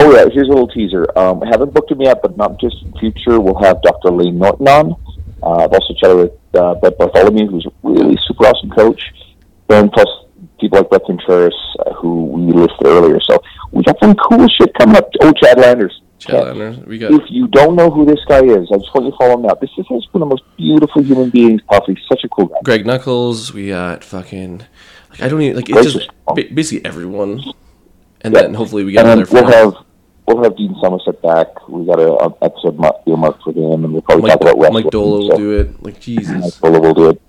Oh 0.00 0.12
yeah, 0.14 0.26
here's 0.32 0.48
a 0.48 0.50
little 0.50 0.68
teaser. 0.68 1.06
Um, 1.16 1.42
I 1.42 1.46
haven't 1.46 1.72
booked 1.72 1.90
him 1.90 2.00
yet, 2.00 2.20
but 2.22 2.36
not 2.36 2.58
just 2.58 2.76
in 2.82 2.92
future. 2.98 3.40
We'll 3.40 3.62
have 3.62 3.80
Dr. 3.82 4.10
Layne 4.10 4.38
Norton 4.38 4.66
on. 4.68 4.96
Uh, 5.42 5.64
I've 5.64 5.72
also 5.72 5.94
chatted 6.00 6.16
with 6.16 6.32
uh, 6.54 6.74
Brett 6.76 6.98
Bartholomew, 6.98 7.48
who's 7.48 7.66
a 7.66 7.72
really 7.82 8.16
super 8.26 8.46
awesome 8.46 8.70
coach, 8.70 9.12
and 9.68 9.92
plus 9.92 10.08
people 10.58 10.78
like 10.78 10.90
Bret 10.90 11.04
Contreras, 11.04 11.54
uh, 11.86 11.92
who 11.94 12.24
we 12.26 12.52
listed 12.52 12.86
earlier. 12.86 13.20
So 13.20 13.42
we 13.70 13.82
got 13.82 13.98
some 14.00 14.14
cool 14.14 14.46
shit 14.48 14.72
coming 14.74 14.96
up. 14.96 15.08
Oh, 15.20 15.32
Chad 15.32 15.58
Landers. 15.58 16.00
We 16.86 16.98
got 16.98 17.12
If 17.12 17.30
you 17.30 17.48
don't 17.48 17.76
know 17.76 17.90
who 17.90 18.04
this 18.04 18.20
guy 18.26 18.44
is, 18.44 18.68
I 18.72 18.78
just 18.78 18.94
want 18.94 19.04
you 19.04 19.10
to 19.10 19.16
follow 19.16 19.34
him 19.34 19.42
now. 19.42 19.54
This 19.54 19.70
is 19.76 19.86
one 19.88 20.00
of 20.14 20.20
the 20.20 20.26
most 20.26 20.44
beautiful 20.56 21.02
human 21.02 21.30
beings 21.30 21.60
possibly. 21.68 22.00
Such 22.08 22.24
a 22.24 22.28
cool 22.28 22.46
guy. 22.46 22.56
Greg 22.64 22.86
Nuckols, 22.86 23.52
we 23.52 23.68
got 23.68 24.04
fucking 24.04 24.64
like 25.10 25.22
I 25.22 25.28
don't 25.28 25.42
even 25.42 25.56
like 25.56 25.68
it's 25.68 25.92
just 25.92 26.10
ba- 26.26 26.48
basically 26.52 26.84
everyone, 26.84 27.42
and 28.22 28.34
then 28.34 28.54
hopefully 28.54 28.84
we 28.84 28.92
get 28.92 29.06
And 29.06 29.20
another 29.20 29.32
we'll 29.32 29.46
have 29.52 29.84
we'll 30.26 30.42
have 30.42 30.56
Dean 30.56 30.74
Somerset 30.80 31.20
back. 31.22 31.68
We 31.68 31.84
got 31.86 32.00
a, 32.00 32.12
a 32.12 32.34
episode 32.42 32.78
mar- 32.78 32.98
earmarked 33.06 33.42
for 33.42 33.52
him, 33.52 33.84
and 33.84 33.92
we'll 33.92 34.02
probably 34.02 34.22
Mike, 34.22 34.32
talk 34.32 34.42
about 34.42 34.56
Mike 34.56 34.84
wrestling. 34.84 34.90
Doehla 34.90 35.18
will 35.18 35.30
so 35.30 35.36
do 35.36 35.58
it. 35.58 35.82
Like 35.82 36.00
Jesus. 36.00 36.28
Mike 36.30 36.52
Doehla 36.54 36.80
will 36.82 36.94
do 36.94 37.08
it. 37.10 37.22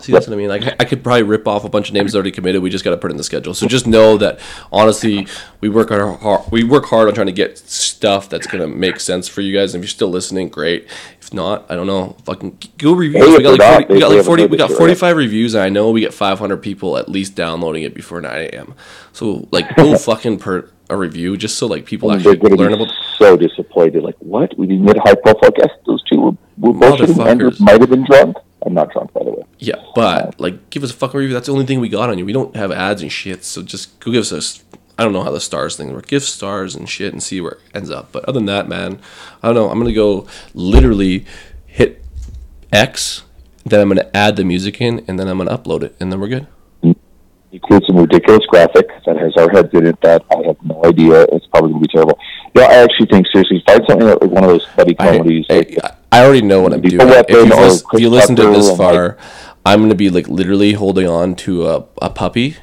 See, 0.00 0.12
that's 0.12 0.26
what 0.26 0.34
I 0.34 0.36
mean. 0.36 0.48
Like, 0.48 0.62
I- 0.80 0.84
could 0.84 1.02
probably 1.02 1.22
rip 1.24 1.46
off 1.46 1.64
a 1.64 1.68
bunch 1.68 1.88
of 1.88 1.94
names 1.94 2.14
already 2.14 2.30
committed. 2.30 2.62
We 2.62 2.70
just 2.70 2.84
got 2.84 2.90
to 2.90 2.96
put 2.96 3.10
in 3.10 3.16
the 3.16 3.24
schedule. 3.24 3.52
So 3.52 3.66
just 3.66 3.86
know 3.86 4.16
that 4.18 4.40
honestly, 4.72 5.26
we 5.60 5.68
work 5.68 5.90
our 5.90 6.12
hard. 6.12 6.50
We 6.50 6.64
work 6.64 6.86
hard 6.86 7.08
on 7.08 7.14
trying 7.14 7.26
to 7.26 7.32
get 7.32 7.58
stuff 7.58 8.28
that's 8.28 8.46
gonna 8.46 8.68
make 8.68 9.00
sense 9.00 9.28
for 9.28 9.40
you 9.40 9.52
guys. 9.56 9.74
And 9.74 9.82
if 9.82 9.86
you're 9.88 9.90
still 9.94 10.08
listening, 10.08 10.48
great. 10.48 10.86
If 11.20 11.34
not, 11.34 11.66
I 11.70 11.74
don't 11.74 11.86
know. 11.86 12.16
Fucking 12.24 12.56
go 12.78 12.92
reviews. 12.94 13.22
Hey, 13.24 13.36
we 13.36 13.42
got 13.42 13.58
like 13.58 13.86
40, 13.88 13.92
we 13.94 14.00
got 14.00 14.10
like 14.10 14.24
40 14.24 14.46
we 14.46 14.56
got 14.56 14.70
45 14.70 15.16
reviews, 15.16 15.54
and 15.54 15.62
I 15.64 15.68
know 15.68 15.90
we 15.90 16.00
get 16.00 16.14
500 16.14 16.56
people 16.58 16.96
at 16.96 17.08
least 17.08 17.34
downloading 17.34 17.82
it 17.82 17.92
before 17.94 18.20
9 18.20 18.32
a.m. 18.52 18.74
So 19.12 19.46
like, 19.50 19.74
go 19.76 19.96
fucking 19.98 20.38
per 20.38 20.70
a 20.90 20.96
review 20.96 21.36
just 21.36 21.58
so 21.58 21.66
like 21.66 21.84
people 21.84 22.10
And 22.10 22.18
actually 22.26 22.38
learn 22.56 22.72
about. 22.72 22.88
so 23.18 23.36
disappointed. 23.36 24.02
Like, 24.02 24.16
what? 24.20 24.56
We 24.56 24.66
didn't 24.66 24.86
get 24.86 24.96
a 24.96 25.00
high 25.00 25.16
profile 25.16 25.50
guest. 25.50 25.72
Those 25.84 26.02
two 26.04 26.18
were, 26.18 26.30
were 26.56 26.72
bullshitting. 26.72 27.60
Might 27.60 27.80
have 27.80 27.90
been 27.90 28.04
drunk. 28.06 28.36
I'm 28.64 28.74
not 28.74 28.92
drunk, 28.92 29.12
by 29.12 29.24
the 29.24 29.30
way. 29.30 29.42
Yeah, 29.58 29.76
but 29.94 30.38
like, 30.40 30.70
give 30.70 30.82
us 30.82 30.90
a 30.90 30.94
fucking 30.94 31.18
review. 31.18 31.34
That's 31.34 31.46
the 31.46 31.52
only 31.52 31.66
thing 31.66 31.80
we 31.80 31.88
got 31.88 32.10
on 32.10 32.18
you. 32.18 32.24
We 32.24 32.32
don't 32.32 32.54
have 32.56 32.72
ads 32.72 33.02
and 33.02 33.10
shit. 33.10 33.44
So 33.44 33.62
just 33.62 33.98
go 34.00 34.12
give 34.12 34.22
us 34.30 34.32
a. 34.32 34.62
I 35.00 35.04
don't 35.04 35.12
know 35.12 35.22
how 35.22 35.30
the 35.30 35.40
stars 35.40 35.76
thing 35.76 35.92
works. 35.92 36.08
Give 36.08 36.22
stars 36.22 36.74
and 36.74 36.88
shit 36.88 37.12
and 37.12 37.22
see 37.22 37.40
where 37.40 37.52
it 37.52 37.60
ends 37.72 37.90
up. 37.90 38.10
But 38.10 38.24
other 38.24 38.38
than 38.38 38.46
that, 38.46 38.68
man, 38.68 38.98
I 39.42 39.48
don't 39.48 39.54
know. 39.54 39.70
I'm 39.70 39.78
gonna 39.78 39.92
go 39.92 40.26
literally 40.54 41.24
hit 41.66 42.04
X, 42.72 43.22
then 43.64 43.80
I'm 43.80 43.88
gonna 43.88 44.10
add 44.12 44.36
the 44.36 44.44
music 44.44 44.80
in, 44.80 45.04
and 45.06 45.18
then 45.18 45.28
I'm 45.28 45.38
gonna 45.38 45.56
upload 45.56 45.82
it, 45.84 45.94
and 46.00 46.10
then 46.10 46.20
we're 46.20 46.28
good. 46.28 46.46
include 47.52 47.84
some 47.86 47.96
ridiculous 47.96 48.44
graphic 48.46 48.88
that 49.06 49.16
has 49.16 49.36
our 49.36 49.48
heads 49.50 49.72
in 49.72 49.86
it 49.86 50.00
that 50.02 50.24
I 50.30 50.46
have 50.46 50.56
no 50.62 50.84
idea. 50.84 51.22
It's 51.32 51.46
probably 51.46 51.70
going 51.70 51.82
to 51.82 51.88
be 51.88 51.92
terrible. 51.92 52.18
Yeah, 52.54 52.64
I 52.64 52.74
actually 52.74 53.06
think 53.06 53.26
seriously, 53.32 53.62
find 53.66 53.82
something 53.88 54.06
like 54.06 54.20
one 54.20 54.44
of 54.44 54.50
those 54.50 54.66
buddy 54.76 54.94
I, 54.98 55.18
comedies. 55.18 55.46
like, 55.48 55.78
I, 55.82 55.88
I 55.88 55.94
already 56.12 56.42
know 56.42 56.62
what 56.62 56.72
I'm 56.72 56.80
doing. 56.80 56.94
If 57.00 57.02
you 57.02 57.06
weapon 57.44 57.48
lis- 57.50 57.84
if 57.92 58.00
you 58.00 58.08
listen 58.10 58.36
to 58.36 58.46
this 58.50 58.74
far, 58.76 59.16
I'm 59.66 59.80
gonna 59.80 59.94
be 59.94 60.10
like 60.10 60.28
literally 60.28 60.72
holding 60.72 61.06
on 61.08 61.34
to 61.36 61.66
a, 61.68 61.84
a 62.00 62.10
puppy, 62.10 62.56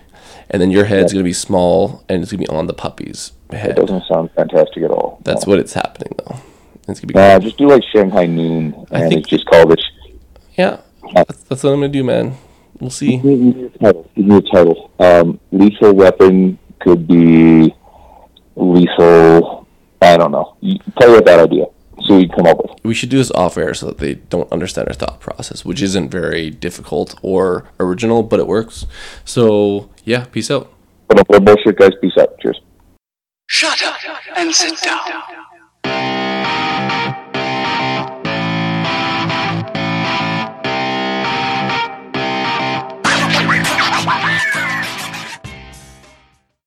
and 0.49 0.61
then 0.61 0.71
your 0.71 0.85
head's 0.85 1.13
gonna 1.13 1.23
be 1.23 1.33
small, 1.33 2.03
and 2.09 2.23
it's 2.23 2.31
gonna 2.31 2.43
be 2.43 2.47
on 2.49 2.67
the 2.67 2.73
puppy's 2.73 3.31
head. 3.51 3.71
it 3.71 3.75
doesn't 3.81 4.03
sound 4.07 4.31
fantastic 4.35 4.83
at 4.83 4.89
all. 4.91 5.19
That's 5.23 5.45
what 5.45 5.59
it's 5.59 5.73
happening 5.73 6.13
though. 6.17 6.37
It's 6.87 6.99
gonna 6.99 7.13
be 7.13 7.19
Uh, 7.19 7.39
just 7.39 7.57
do 7.57 7.67
like 7.67 7.83
Shanghai 7.93 8.25
Noon, 8.25 8.73
I 8.91 8.99
and 9.01 9.09
think- 9.09 9.21
it's 9.21 9.29
just 9.29 9.45
called 9.45 9.71
it. 9.71 9.81
yeah. 10.55 10.77
That's, 11.13 11.43
that's 11.43 11.63
what 11.63 11.69
I'm 11.71 11.75
gonna 11.81 11.89
do, 11.89 12.03
man. 12.03 12.33
We'll 12.79 12.89
see. 12.89 13.17
Give 13.17 13.25
me 13.25 13.65
a 13.73 13.77
title. 13.77 14.09
Give 14.15 14.25
me 14.25 14.37
a 14.37 14.41
title. 14.41 14.91
Um, 14.99 15.39
lethal 15.51 15.93
weapon 15.93 16.57
could 16.79 17.07
be 17.07 17.73
lethal. 18.55 19.67
I 20.01 20.17
don't 20.17 20.31
know. 20.31 20.55
Tell 20.61 20.69
you 20.69 20.79
play 20.97 21.09
with 21.11 21.25
that 21.25 21.39
idea 21.39 21.65
so 22.03 22.17
we 22.17 22.27
come 22.27 22.45
up 22.45 22.57
with. 22.57 22.71
We 22.83 22.93
should 22.93 23.09
do 23.09 23.17
this 23.17 23.31
off 23.31 23.57
air 23.57 23.73
so 23.73 23.87
that 23.87 23.97
they 23.97 24.15
don't 24.15 24.51
understand 24.51 24.87
our 24.87 24.93
thought 24.93 25.19
process, 25.19 25.65
which 25.65 25.81
isn't 25.81 26.09
very 26.09 26.49
difficult 26.49 27.15
or 27.21 27.67
original, 27.79 28.23
but 28.23 28.39
it 28.39 28.47
works. 28.47 28.85
So 29.23 29.89
yeah, 30.03 30.25
peace 30.25 30.51
out. 30.51 30.71
But 31.07 31.29
no 31.29 31.39
bullshit, 31.39 31.77
guys. 31.77 31.91
Peace 32.01 32.17
out. 32.19 32.37
Cheers. 32.39 32.61
Shut 33.47 33.81
up 33.83 33.97
and 34.35 34.53
sit 34.53 34.79
down. 34.81 35.21